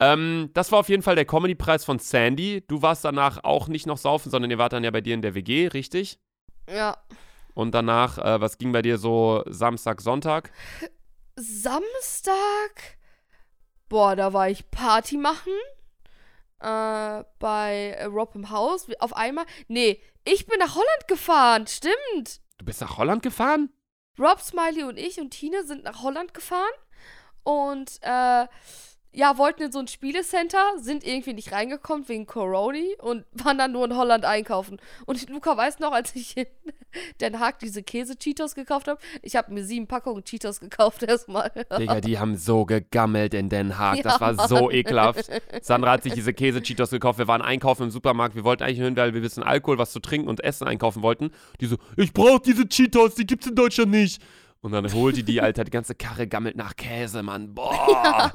Ähm, 0.00 0.50
das 0.54 0.72
war 0.72 0.80
auf 0.80 0.88
jeden 0.88 1.02
Fall 1.02 1.14
der 1.14 1.26
Comedy-Preis 1.26 1.84
von 1.84 1.98
Sandy. 1.98 2.64
Du 2.66 2.80
warst 2.82 3.04
danach 3.04 3.44
auch 3.44 3.68
nicht 3.68 3.86
noch 3.86 3.98
saufen, 3.98 4.30
sondern 4.30 4.50
ihr 4.50 4.58
wart 4.58 4.72
dann 4.72 4.84
ja 4.84 4.90
bei 4.90 5.02
dir 5.02 5.14
in 5.14 5.22
der 5.22 5.34
WG, 5.34 5.68
richtig? 5.68 6.18
Ja. 6.68 6.96
Und 7.54 7.72
danach, 7.74 8.18
äh, 8.18 8.40
was 8.40 8.56
ging 8.58 8.72
bei 8.72 8.80
dir 8.80 8.96
so 8.96 9.42
Samstag, 9.46 10.00
Sonntag? 10.00 10.50
Samstag. 11.36 12.98
Boah, 13.88 14.16
da 14.16 14.32
war 14.32 14.48
ich 14.48 14.70
Party 14.70 15.18
machen. 15.18 15.52
Äh, 16.60 17.24
bei 17.38 18.06
Rob 18.06 18.34
im 18.34 18.50
Haus. 18.50 18.86
Auf 19.00 19.14
einmal. 19.14 19.44
Nee, 19.68 20.00
ich 20.24 20.46
bin 20.46 20.58
nach 20.58 20.74
Holland 20.74 21.08
gefahren. 21.08 21.66
Stimmt. 21.66 22.40
Du 22.58 22.64
bist 22.64 22.80
nach 22.80 22.98
Holland 22.98 23.22
gefahren? 23.22 23.70
Rob, 24.18 24.40
Smiley 24.40 24.84
und 24.84 24.98
ich 24.98 25.20
und 25.20 25.30
Tine 25.30 25.64
sind 25.64 25.84
nach 25.84 26.02
Holland 26.02 26.34
gefahren. 26.34 26.70
Und, 27.42 27.98
äh, 28.02 28.46
ja, 29.12 29.38
wollten 29.38 29.62
in 29.62 29.72
so 29.72 29.78
ein 29.78 29.88
Spielecenter, 29.88 30.58
sind 30.76 31.04
irgendwie 31.04 31.32
nicht 31.32 31.52
reingekommen 31.52 32.08
wegen 32.08 32.26
Corona 32.26 32.78
und 33.00 33.24
waren 33.44 33.58
dann 33.58 33.72
nur 33.72 33.84
in 33.84 33.96
Holland 33.96 34.24
einkaufen. 34.24 34.80
Und 35.06 35.28
Luca 35.28 35.56
weiß 35.56 35.78
noch, 35.78 35.92
als 35.92 36.14
ich 36.14 36.36
in, 36.36 36.46
Den 37.20 37.40
Haag 37.40 37.58
diese 37.58 37.82
Käse-Cheetos 37.82 38.54
gekauft 38.54 38.88
habe. 38.88 39.00
Ich 39.22 39.36
habe 39.36 39.52
mir 39.52 39.64
sieben 39.64 39.86
Packungen 39.86 40.24
Cheetos 40.24 40.60
gekauft 40.60 41.02
erstmal. 41.08 41.50
Digga, 41.78 42.00
die 42.00 42.18
haben 42.18 42.36
so 42.36 42.64
gegammelt 42.64 43.34
in 43.34 43.48
Den 43.48 43.78
Haag. 43.78 43.98
Ja, 43.98 44.02
das 44.02 44.20
war 44.20 44.48
so 44.48 44.66
Mann. 44.66 44.74
ekelhaft. 44.74 45.30
Sandra 45.62 45.92
hat 45.92 46.02
sich 46.02 46.14
diese 46.14 46.32
Käse-Cheetos 46.32 46.90
gekauft. 46.90 47.18
Wir 47.18 47.28
waren 47.28 47.42
einkaufen 47.42 47.84
im 47.84 47.90
Supermarkt. 47.90 48.34
Wir 48.34 48.44
wollten 48.44 48.62
eigentlich 48.62 48.78
hin, 48.78 48.96
weil 48.96 49.14
wir 49.14 49.20
bisschen 49.20 49.42
Alkohol, 49.42 49.78
was 49.78 49.92
zu 49.92 50.00
trinken 50.00 50.28
und 50.28 50.42
Essen 50.42 50.66
einkaufen 50.66 51.02
wollten. 51.02 51.30
Die 51.60 51.66
so, 51.66 51.76
ich 51.96 52.12
brauche 52.12 52.40
diese 52.40 52.68
Cheetos, 52.68 53.14
die 53.14 53.26
gibt's 53.26 53.46
in 53.46 53.54
Deutschland 53.54 53.90
nicht. 53.90 54.22
Und 54.62 54.72
dann 54.72 54.92
holt 54.92 55.16
die 55.16 55.22
die, 55.22 55.40
Alter, 55.42 55.64
die 55.64 55.70
ganze 55.70 55.94
Karre 55.94 56.26
gammelt 56.26 56.56
nach 56.56 56.76
Käse, 56.76 57.22
Mann. 57.22 57.54
Boah. 57.54 58.32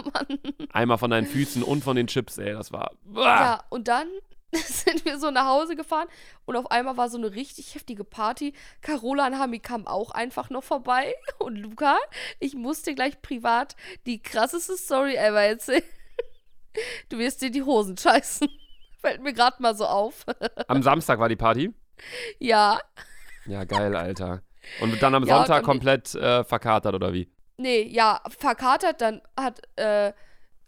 Einmal 0.71 0.97
von 0.97 1.11
deinen 1.11 1.27
Füßen 1.27 1.63
und 1.63 1.83
von 1.83 1.95
den 1.95 2.07
Chips, 2.07 2.37
ey. 2.37 2.53
Das 2.53 2.71
war. 2.71 2.91
Boah. 3.03 3.23
Ja, 3.23 3.63
und 3.69 3.87
dann 3.87 4.07
sind 4.53 5.05
wir 5.05 5.19
so 5.19 5.31
nach 5.31 5.45
Hause 5.45 5.75
gefahren 5.75 6.07
und 6.45 6.55
auf 6.55 6.71
einmal 6.71 6.97
war 6.97 7.09
so 7.09 7.17
eine 7.17 7.33
richtig 7.33 7.75
heftige 7.75 8.03
Party. 8.03 8.53
Carola 8.81 9.27
und 9.27 9.39
Hami 9.39 9.59
kamen 9.59 9.87
auch 9.87 10.11
einfach 10.11 10.49
noch 10.49 10.63
vorbei. 10.63 11.13
Und 11.39 11.57
Luca, 11.57 11.97
ich 12.39 12.55
musste 12.55 12.95
gleich 12.95 13.21
privat 13.21 13.75
die 14.05 14.21
krasseste 14.21 14.77
Story 14.77 15.15
ever 15.15 15.41
erzählen. 15.41 15.83
Du 17.09 17.17
wirst 17.17 17.41
dir 17.41 17.51
die 17.51 17.63
Hosen 17.63 17.97
scheißen. 17.97 18.49
Fällt 18.99 19.21
mir 19.21 19.33
gerade 19.33 19.61
mal 19.61 19.75
so 19.75 19.85
auf. 19.85 20.25
Am 20.67 20.81
Samstag 20.83 21.19
war 21.19 21.29
die 21.29 21.35
Party. 21.35 21.73
Ja. 22.39 22.79
Ja, 23.45 23.63
geil, 23.63 23.95
Alter. 23.95 24.41
Und 24.81 25.01
dann 25.01 25.15
am 25.15 25.23
Ja, 25.25 25.37
Sonntag 25.37 25.59
und- 25.59 25.65
komplett 25.65 26.15
äh, 26.15 26.43
verkatert, 26.43 26.93
oder 26.95 27.13
wie? 27.13 27.29
Nee, 27.57 27.83
ja, 27.83 28.21
verkatert, 28.37 28.99
dann 29.01 29.21
hat 29.39 29.61
äh, 29.77 30.11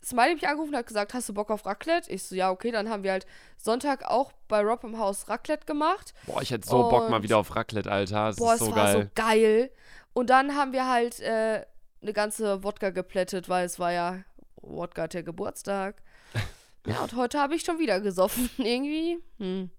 Smiley 0.04 0.36
mich 0.36 0.48
angerufen 0.48 0.70
und 0.74 0.78
hat 0.78 0.88
gesagt, 0.88 1.14
hast 1.14 1.28
du 1.28 1.34
Bock 1.34 1.50
auf 1.52 1.66
Raclette? 1.66 2.10
Ich 2.12 2.24
so, 2.24 2.34
ja, 2.36 2.50
okay, 2.52 2.72
dann 2.72 2.90
haben 2.90 3.04
wir 3.04 3.12
halt 3.12 3.26
Sonntag 3.58 4.06
auch 4.06 4.32
bei 4.48 4.62
Rob 4.62 4.84
im 4.86 4.98
Haus 4.98 5.28
Raclette 5.28 5.66
gemacht. 5.66 6.14
Boah, 6.28 6.42
ich 6.42 6.52
hätte 6.52 6.68
so 6.68 6.90
Bock 6.90 7.10
mal 7.10 7.18
Und- 7.18 7.24
wieder 7.24 7.38
auf 7.40 7.56
Raclette, 7.56 7.92
Alter. 7.92 8.28
Das 8.28 8.36
Boah, 8.38 8.54
ist 8.54 8.62
es 8.62 8.68
so 8.68 8.76
war 8.76 8.86
geil. 8.86 9.02
so 9.04 9.10
geil. 9.16 9.72
Und 10.14 10.30
dann 10.30 10.56
haben 10.56 10.72
wir 10.72 10.88
halt 10.88 11.20
äh, 11.20 11.66
eine 12.02 12.14
ganze 12.14 12.64
Wodka 12.64 12.92
geplättet, 12.92 13.50
weil 13.50 13.66
es 13.66 13.80
war 13.80 13.92
ja, 13.92 14.24
Wodka 14.62 15.04
hat 15.04 15.14
ja 15.14 15.22
Geburtstag. 15.24 16.02
ja, 16.88 17.02
und 17.02 17.16
heute 17.16 17.40
habe 17.42 17.56
ich 17.56 17.64
schon 17.64 17.80
wieder 17.80 18.00
gesoffen. 18.00 18.50
Irgendwie, 18.58 19.18
hm, 19.40 19.70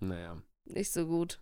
Naja. 0.00 0.36
nicht 0.66 0.92
so 0.92 1.06
gut. 1.06 1.40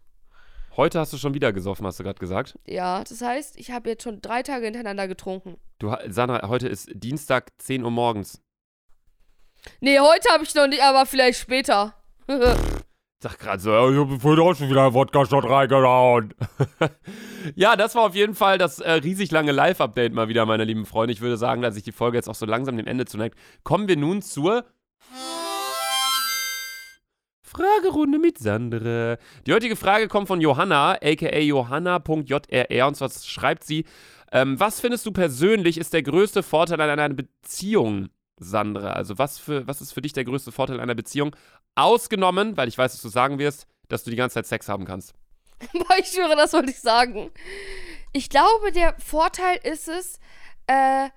Heute 0.76 0.98
hast 0.98 1.12
du 1.12 1.18
schon 1.18 1.34
wieder 1.34 1.52
gesoffen, 1.52 1.86
hast 1.86 2.00
du 2.00 2.02
gerade 2.02 2.18
gesagt. 2.18 2.58
Ja, 2.66 3.04
das 3.04 3.20
heißt, 3.20 3.56
ich 3.58 3.70
habe 3.70 3.90
jetzt 3.90 4.02
schon 4.02 4.20
drei 4.20 4.42
Tage 4.42 4.64
hintereinander 4.64 5.06
getrunken. 5.06 5.56
Du, 5.78 5.94
Sandra, 6.08 6.48
heute 6.48 6.66
ist 6.66 6.90
Dienstag, 6.92 7.52
10 7.58 7.84
Uhr 7.84 7.92
morgens. 7.92 8.42
Nee, 9.80 10.00
heute 10.00 10.28
habe 10.30 10.42
ich 10.42 10.54
noch 10.54 10.66
nicht, 10.66 10.82
aber 10.82 11.06
vielleicht 11.06 11.38
später. 11.38 11.94
Ich 13.16 13.30
dachte 13.30 13.42
gerade 13.42 13.62
so, 13.62 13.70
ja, 13.70 13.88
ich 13.88 13.96
habe 13.96 14.20
vorhin 14.20 14.44
auch 14.44 14.54
schon 14.54 14.68
wieder 14.68 14.82
einen 14.82 14.92
Wodka-Shot 14.92 15.48
reingehauen. 15.48 16.34
ja, 17.54 17.74
das 17.74 17.94
war 17.94 18.02
auf 18.02 18.14
jeden 18.14 18.34
Fall 18.34 18.58
das 18.58 18.80
äh, 18.80 18.92
riesig 18.92 19.30
lange 19.30 19.50
Live-Update 19.50 20.12
mal 20.12 20.28
wieder, 20.28 20.44
meine 20.44 20.64
lieben 20.64 20.84
Freunde. 20.84 21.14
Ich 21.14 21.22
würde 21.22 21.38
sagen, 21.38 21.62
dass 21.62 21.72
sich 21.72 21.84
die 21.84 21.92
Folge 21.92 22.18
jetzt 22.18 22.28
auch 22.28 22.34
so 22.34 22.44
langsam 22.44 22.76
dem 22.76 22.86
Ende 22.86 23.06
zuneigt. 23.06 23.38
Kommen 23.62 23.88
wir 23.88 23.96
nun 23.96 24.20
zur 24.20 24.66
Fragerunde 27.54 28.18
mit 28.18 28.38
Sandra. 28.38 29.16
Die 29.46 29.52
heutige 29.52 29.76
Frage 29.76 30.08
kommt 30.08 30.28
von 30.28 30.40
Johanna, 30.40 30.92
aka 31.02 31.38
johanna.jrr. 31.38 32.86
Und 32.86 32.94
zwar 32.96 33.10
schreibt 33.10 33.64
sie, 33.64 33.84
ähm, 34.32 34.58
was 34.58 34.80
findest 34.80 35.06
du 35.06 35.12
persönlich 35.12 35.78
ist 35.78 35.92
der 35.92 36.02
größte 36.02 36.42
Vorteil 36.42 36.80
an 36.80 36.90
einer 36.90 37.14
Beziehung, 37.14 38.08
Sandra? 38.38 38.92
Also 38.92 39.18
was, 39.18 39.38
für, 39.38 39.66
was 39.68 39.80
ist 39.80 39.92
für 39.92 40.02
dich 40.02 40.12
der 40.12 40.24
größte 40.24 40.50
Vorteil 40.50 40.80
einer 40.80 40.96
Beziehung? 40.96 41.36
Ausgenommen, 41.76 42.56
weil 42.56 42.68
ich 42.68 42.76
weiß, 42.76 42.92
dass 42.92 43.02
du 43.02 43.08
sagen 43.08 43.38
wirst, 43.38 43.66
dass 43.88 44.02
du 44.02 44.10
die 44.10 44.16
ganze 44.16 44.34
Zeit 44.34 44.46
Sex 44.46 44.68
haben 44.68 44.84
kannst. 44.84 45.14
Boah, 45.72 45.96
ich 45.98 46.06
schwöre, 46.06 46.34
das 46.36 46.52
wollte 46.52 46.70
ich 46.70 46.80
sagen. 46.80 47.30
Ich 48.12 48.28
glaube, 48.28 48.72
der 48.72 48.98
Vorteil 48.98 49.58
ist 49.62 49.88
es, 49.88 50.18
äh, 50.66 51.08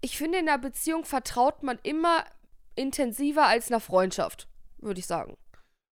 ich 0.00 0.16
finde, 0.16 0.38
in 0.38 0.48
einer 0.48 0.58
Beziehung 0.58 1.04
vertraut 1.04 1.62
man 1.62 1.78
immer 1.82 2.24
intensiver 2.76 3.46
als 3.46 3.68
in 3.68 3.74
einer 3.74 3.80
Freundschaft, 3.80 4.48
würde 4.86 5.00
ich 5.00 5.06
sagen. 5.06 5.36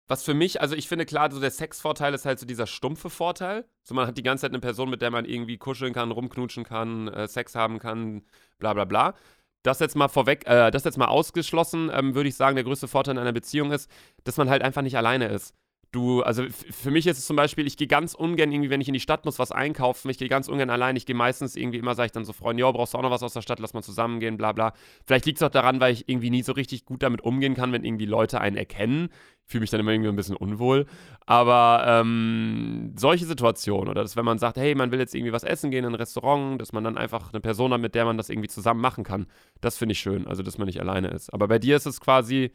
Was 0.09 0.25
für 0.25 0.35
mich, 0.35 0.61
also 0.61 0.75
ich 0.75 0.89
finde 0.89 1.07
klar, 1.07 1.31
so 1.31 1.41
der 1.41 1.51
Sexvorteil 1.51 2.13
ist 2.13 2.27
halt 2.27 2.39
so 2.39 2.47
dieser 2.47 2.67
stumpfe 2.67 3.09
Vorteil. 3.09 3.65
So 3.83 3.95
man 3.95 4.07
hat 4.07 4.19
die 4.19 4.23
ganze 4.23 4.43
Zeit 4.43 4.51
eine 4.51 4.61
Person, 4.61 4.91
mit 4.91 5.01
der 5.01 5.11
man 5.11 5.25
irgendwie 5.25 5.59
kuscheln 5.59 5.93
kann, 5.95 6.11
rumknutschen 6.11 6.65
kann, 6.65 7.09
äh, 7.09 7.29
Sex 7.29 7.55
haben 7.55 7.79
kann, 7.79 8.23
bla 8.59 8.75
bla 8.75 8.85
bla. 8.85 9.15
Das 9.63 9.79
jetzt 9.79 9.95
mal 9.95 10.09
vorweg, 10.09 10.47
äh, 10.47 10.71
das 10.71 10.85
jetzt 10.85 10.99
mal 10.99 11.07
ausgeschlossen, 11.07 11.91
ähm, 11.95 12.15
würde 12.15 12.29
ich 12.29 12.35
sagen, 12.35 12.57
der 12.57 12.65
größte 12.65 12.89
Vorteil 12.89 13.15
in 13.15 13.21
einer 13.21 13.33
Beziehung 13.33 13.71
ist, 13.71 13.91
dass 14.25 14.37
man 14.37 14.51
halt 14.51 14.63
einfach 14.63 14.83
nicht 14.83 14.97
alleine 14.97 15.29
ist. 15.29 15.55
Du, 15.93 16.23
also 16.23 16.45
für 16.49 16.91
mich 16.91 17.07
ist 17.07 17.19
es 17.19 17.27
zum 17.27 17.37
Beispiel, 17.37 17.67
ich 17.67 17.77
gehe 17.77 17.87
ganz 17.87 18.15
ungern 18.15 18.51
irgendwie, 18.51 18.71
wenn 18.71 18.81
ich 18.81 18.89
in 18.89 18.95
die 18.95 19.01
Stadt 19.01 19.27
muss, 19.27 19.39
was 19.39 19.53
einkaufen. 19.53 20.09
Ich 20.09 20.17
gehe 20.17 20.29
ganz 20.29 20.49
ungern 20.49 20.71
allein. 20.71 20.97
Ich 20.97 21.05
gehe 21.05 21.15
meistens 21.15 21.55
irgendwie 21.55 21.77
immer, 21.77 21.95
sage 21.95 22.07
ich 22.07 22.13
dann 22.13 22.25
so 22.25 22.33
Freunden, 22.33 22.61
ja, 22.61 22.71
brauchst 22.71 22.95
du 22.95 22.99
auch 22.99 23.03
noch 23.03 23.11
was 23.11 23.23
aus 23.23 23.35
der 23.35 23.43
Stadt, 23.43 23.61
lass 23.61 23.75
mal 23.75 23.83
zusammen 23.83 24.19
gehen, 24.19 24.39
bla 24.39 24.53
bla. 24.53 24.73
Vielleicht 25.05 25.27
liegt 25.27 25.37
es 25.37 25.43
auch 25.43 25.51
daran, 25.51 25.81
weil 25.81 25.93
ich 25.93 26.09
irgendwie 26.09 26.31
nie 26.31 26.43
so 26.43 26.53
richtig 26.53 26.87
gut 26.87 27.03
damit 27.03 27.21
umgehen 27.21 27.55
kann, 27.55 27.73
wenn 27.73 27.85
irgendwie 27.85 28.07
Leute 28.07 28.41
einen 28.41 28.57
erkennen. 28.57 29.11
Ich 29.45 29.53
fühle 29.53 29.61
mich 29.61 29.71
dann 29.71 29.81
immer 29.81 29.93
irgendwie 29.93 30.09
ein 30.09 30.17
bisschen 30.17 30.37
unwohl. 30.37 30.87
Aber 31.27 31.85
ähm, 31.87 32.95
solche 32.99 33.27
Situationen, 33.27 33.91
oder 33.91 34.01
dass 34.01 34.17
wenn 34.17 34.25
man 34.25 34.39
sagt, 34.39 34.57
hey, 34.57 34.75
man 34.75 34.93
will 34.93 34.99
jetzt 34.99 35.15
irgendwie 35.15 35.35
was 35.35 35.45
essen 35.45 35.71
gehen 35.71 35.85
in 35.85 35.93
ein 35.93 35.97
Restaurant, 35.97 36.59
dass 36.59 36.73
man 36.73 36.85
dann 36.85 36.97
einfach 36.97 37.35
eine 37.35 37.41
Person 37.41 37.71
hat, 37.71 37.83
mit 37.83 37.95
der 37.95 38.07
man 38.07 38.17
das 38.17 38.31
irgendwie 38.31 38.49
zusammen 38.49 38.81
machen 38.81 39.05
kann, 39.05 39.27
das 39.61 39.77
finde 39.77 39.93
ich 39.93 39.99
schön. 39.99 40.27
Also, 40.27 40.43
dass 40.43 40.57
man 40.57 40.69
nicht 40.69 40.81
alleine 40.81 41.09
ist. 41.09 41.35
Aber 41.35 41.49
bei 41.49 41.59
dir 41.59 41.77
ist 41.77 41.85
es 41.85 42.01
quasi. 42.01 42.53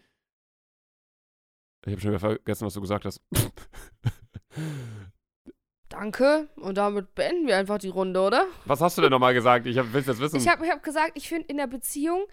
Ich 1.87 1.93
habe 1.93 2.01
schon 2.01 2.11
wieder 2.11 2.19
vergessen, 2.19 2.65
was 2.65 2.73
du 2.73 2.81
gesagt 2.81 3.05
hast. 3.05 3.21
Danke. 5.89 6.49
Und 6.57 6.77
damit 6.77 7.15
beenden 7.15 7.47
wir 7.47 7.55
einfach 7.55 7.77
die 7.77 7.87
Runde, 7.87 8.19
oder? 8.19 8.45
was 8.65 8.81
hast 8.81 8.97
du 8.97 9.01
denn 9.01 9.11
nochmal 9.11 9.33
gesagt? 9.33 9.65
Ich 9.67 9.77
hab, 9.77 9.93
will's 9.93 10.05
jetzt 10.05 10.19
wissen. 10.19 10.35
Ich 10.35 10.49
habe 10.49 10.67
hab 10.67 10.83
gesagt, 10.83 11.13
ich 11.15 11.29
finde 11.29 11.47
in 11.47 11.55
der 11.55 11.67
Beziehung, 11.67 12.25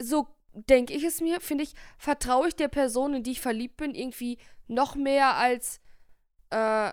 so 0.00 0.28
denke 0.52 0.94
ich 0.94 1.02
es 1.02 1.20
mir, 1.20 1.40
finde 1.40 1.64
ich, 1.64 1.74
vertraue 1.98 2.46
ich 2.46 2.54
der 2.54 2.68
Person, 2.68 3.14
in 3.14 3.22
die 3.24 3.32
ich 3.32 3.40
verliebt 3.40 3.76
bin, 3.76 3.92
irgendwie 3.92 4.38
noch 4.68 4.94
mehr 4.94 5.36
als 5.36 5.80
äh, 6.50 6.92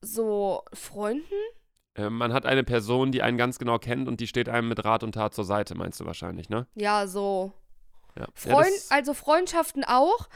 so 0.00 0.62
Freunden. 0.72 1.22
äh, 1.96 2.08
man 2.08 2.32
hat 2.32 2.46
eine 2.46 2.64
Person, 2.64 3.12
die 3.12 3.20
einen 3.20 3.36
ganz 3.36 3.58
genau 3.58 3.78
kennt 3.78 4.08
und 4.08 4.20
die 4.20 4.26
steht 4.26 4.48
einem 4.48 4.68
mit 4.68 4.82
Rat 4.86 5.02
und 5.02 5.12
Tat 5.12 5.34
zur 5.34 5.44
Seite, 5.44 5.74
meinst 5.74 6.00
du 6.00 6.06
wahrscheinlich, 6.06 6.48
ne? 6.48 6.66
Ja, 6.74 7.06
so. 7.06 7.52
Ja. 8.18 8.26
Freund, 8.34 8.66
ja, 8.68 8.96
also 8.96 9.14
Freundschaften 9.14 9.84
auch, 9.84 10.28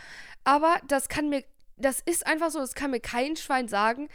aber 0.44 0.76
das 0.88 1.08
kann 1.08 1.28
mir, 1.28 1.44
das 1.76 2.00
ist 2.00 2.26
einfach 2.26 2.50
so, 2.50 2.58
das 2.60 2.74
kann 2.74 2.90
mir 2.90 3.00
kein 3.00 3.36
Schwein 3.36 3.68
sagen. 3.68 4.08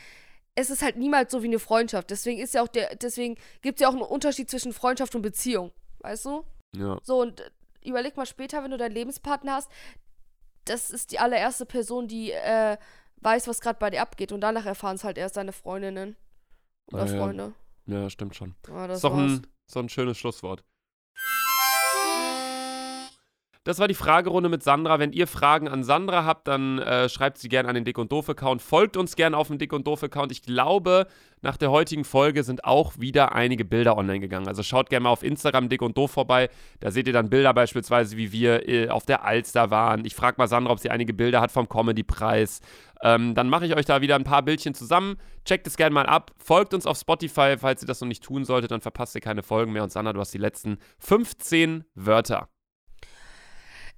Es 0.56 0.70
ist 0.70 0.82
halt 0.82 0.98
niemals 0.98 1.32
so 1.32 1.42
wie 1.44 1.48
eine 1.48 1.60
Freundschaft. 1.60 2.10
Deswegen 2.10 2.40
ist 2.40 2.54
ja 2.54 2.62
auch 2.64 2.68
der, 2.68 2.96
deswegen 2.96 3.36
gibt 3.62 3.80
es 3.80 3.82
ja 3.82 3.88
auch 3.90 3.94
einen 3.94 4.02
Unterschied 4.02 4.50
zwischen 4.50 4.74
Freundschaft 4.74 5.16
und 5.16 5.22
Beziehung. 5.22 5.72
Weißt 6.00 6.26
du? 6.26 6.44
ja. 6.76 6.98
So, 7.04 7.22
und 7.22 7.40
äh, 7.42 7.50
überleg 7.84 8.16
mal 8.18 8.26
später, 8.26 8.64
wenn 8.64 8.72
du 8.72 8.78
deinen 8.78 8.92
Lebenspartner 8.94 9.54
hast, 9.54 9.70
das 10.66 10.92
ist 10.92 11.12
die 11.12 11.20
allererste 11.20 11.66
Person, 11.66 12.08
die 12.08 12.32
äh, 12.32 12.78
weiß, 13.22 13.48
was 13.48 13.60
gerade 13.62 13.80
bei 13.80 13.90
dir 13.90 14.02
abgeht. 14.02 14.32
Und 14.32 14.42
danach 14.42 14.66
erfahren 14.66 14.96
es 14.96 15.04
halt 15.04 15.18
erst 15.18 15.38
deine 15.38 15.52
Freundinnen 15.54 16.16
oder 16.92 17.04
Ah, 17.04 17.06
ja. 17.08 17.18
Freunde. 17.18 17.54
ja, 17.86 18.10
stimmt 18.10 18.36
schon. 18.36 18.56
Ja, 18.68 18.88
das 18.88 18.98
ist 18.98 19.04
doch 19.04 19.16
ein, 19.18 19.48
so 19.68 19.80
ein 19.80 19.90
schönes 19.90 20.18
Schlusswort. 20.18 20.64
Das 23.70 23.78
war 23.78 23.88
die 23.88 23.94
Fragerunde 23.94 24.50
mit 24.50 24.64
Sandra. 24.64 24.98
Wenn 24.98 25.12
ihr 25.12 25.28
Fragen 25.28 25.68
an 25.68 25.84
Sandra 25.84 26.26
habt, 26.26 26.48
dann 26.48 26.80
äh, 26.80 27.08
schreibt 27.08 27.38
sie 27.38 27.50
gerne 27.50 27.70
an 27.70 27.76
den 27.76 27.86
Dick 27.86 28.00
und 28.00 28.12
Doof 28.12 28.28
Account. 28.28 28.64
Folgt 28.64 28.98
uns 28.98 29.16
gerne 29.16 29.38
auf 29.38 29.46
dem 29.46 29.60
Dick 29.60 29.74
und 29.74 29.86
Doof 29.86 30.02
Account. 30.02 30.32
Ich 30.32 30.42
glaube, 30.42 31.06
nach 31.44 31.56
der 31.56 31.70
heutigen 31.70 32.04
Folge 32.04 32.42
sind 32.42 32.64
auch 32.64 32.98
wieder 32.98 33.36
einige 33.36 33.66
Bilder 33.66 33.96
online 33.96 34.22
gegangen. 34.22 34.48
Also 34.48 34.64
schaut 34.64 34.90
gerne 34.90 35.04
mal 35.04 35.12
auf 35.12 35.22
Instagram 35.22 35.70
Dick 35.70 35.84
und 35.84 35.96
Doof 35.96 36.10
vorbei. 36.10 36.50
Da 36.80 36.90
seht 36.90 37.06
ihr 37.06 37.14
dann 37.14 37.30
Bilder 37.30 37.54
beispielsweise, 37.54 38.18
wie 38.18 38.32
wir 38.32 38.68
äh, 38.68 38.90
auf 38.90 39.06
der 39.06 39.24
Alster 39.24 39.70
waren. 39.70 40.04
Ich 40.04 40.16
frage 40.16 40.38
mal 40.40 40.48
Sandra, 40.48 40.72
ob 40.72 40.80
sie 40.80 40.90
einige 40.90 41.14
Bilder 41.14 41.40
hat 41.40 41.52
vom 41.52 41.70
Comedy-Preis. 41.70 42.62
Ähm, 43.04 43.36
dann 43.36 43.50
mache 43.50 43.68
ich 43.68 43.76
euch 43.76 43.86
da 43.86 44.02
wieder 44.02 44.16
ein 44.16 44.24
paar 44.24 44.42
Bildchen 44.42 44.74
zusammen. 44.74 45.18
Checkt 45.46 45.68
es 45.68 45.78
gerne 45.78 45.94
mal 45.94 46.08
ab. 46.08 46.32
Folgt 46.38 46.74
uns 46.74 46.88
auf 46.88 46.98
Spotify, 46.98 47.56
falls 47.60 47.84
ihr 47.84 47.88
das 47.88 48.02
noch 48.02 48.08
nicht 48.08 48.24
tun 48.24 48.46
solltet, 48.46 48.72
dann 48.72 48.82
verpasst 48.82 49.14
ihr 49.14 49.22
keine 49.22 49.44
Folgen 49.44 49.74
mehr. 49.74 49.84
Und 49.84 49.92
Sandra, 49.92 50.14
du 50.14 50.20
hast 50.20 50.34
die 50.34 50.40
letzten 50.40 50.80
15 50.98 51.84
Wörter. 51.94 52.50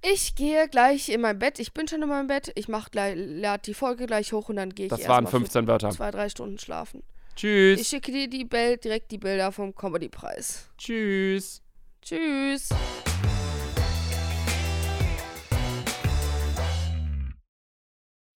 Ich 0.04 0.34
gehe 0.34 0.68
gleich 0.68 1.08
in 1.08 1.20
mein 1.20 1.38
Bett. 1.38 1.58
Ich 1.60 1.72
bin 1.72 1.86
schon 1.86 2.02
in 2.02 2.08
meinem 2.08 2.26
Bett. 2.26 2.50
Ich 2.56 2.68
mach 2.68 2.90
gleich, 2.90 3.14
lade 3.16 3.62
die 3.64 3.74
Folge 3.74 4.06
gleich 4.06 4.32
hoch 4.32 4.48
und 4.48 4.56
dann 4.56 4.70
gehe 4.74 4.86
ich 4.86 4.90
Das 4.90 5.06
waren 5.06 5.24
erstmal 5.24 5.40
15 5.42 5.66
Wörter. 5.68 5.90
zwei, 5.90 6.10
drei 6.10 6.28
Stunden 6.28 6.58
schlafen. 6.58 7.02
Tschüss. 7.36 7.80
Ich 7.80 7.88
schicke 7.88 8.10
dir 8.12 8.28
die 8.28 8.44
Bild, 8.44 8.84
direkt 8.84 9.10
die 9.10 9.18
Bilder 9.18 9.52
vom 9.52 9.74
Comedy-Preis. 9.74 10.68
Tschüss. 10.76 11.62
Tschüss. 12.02 12.68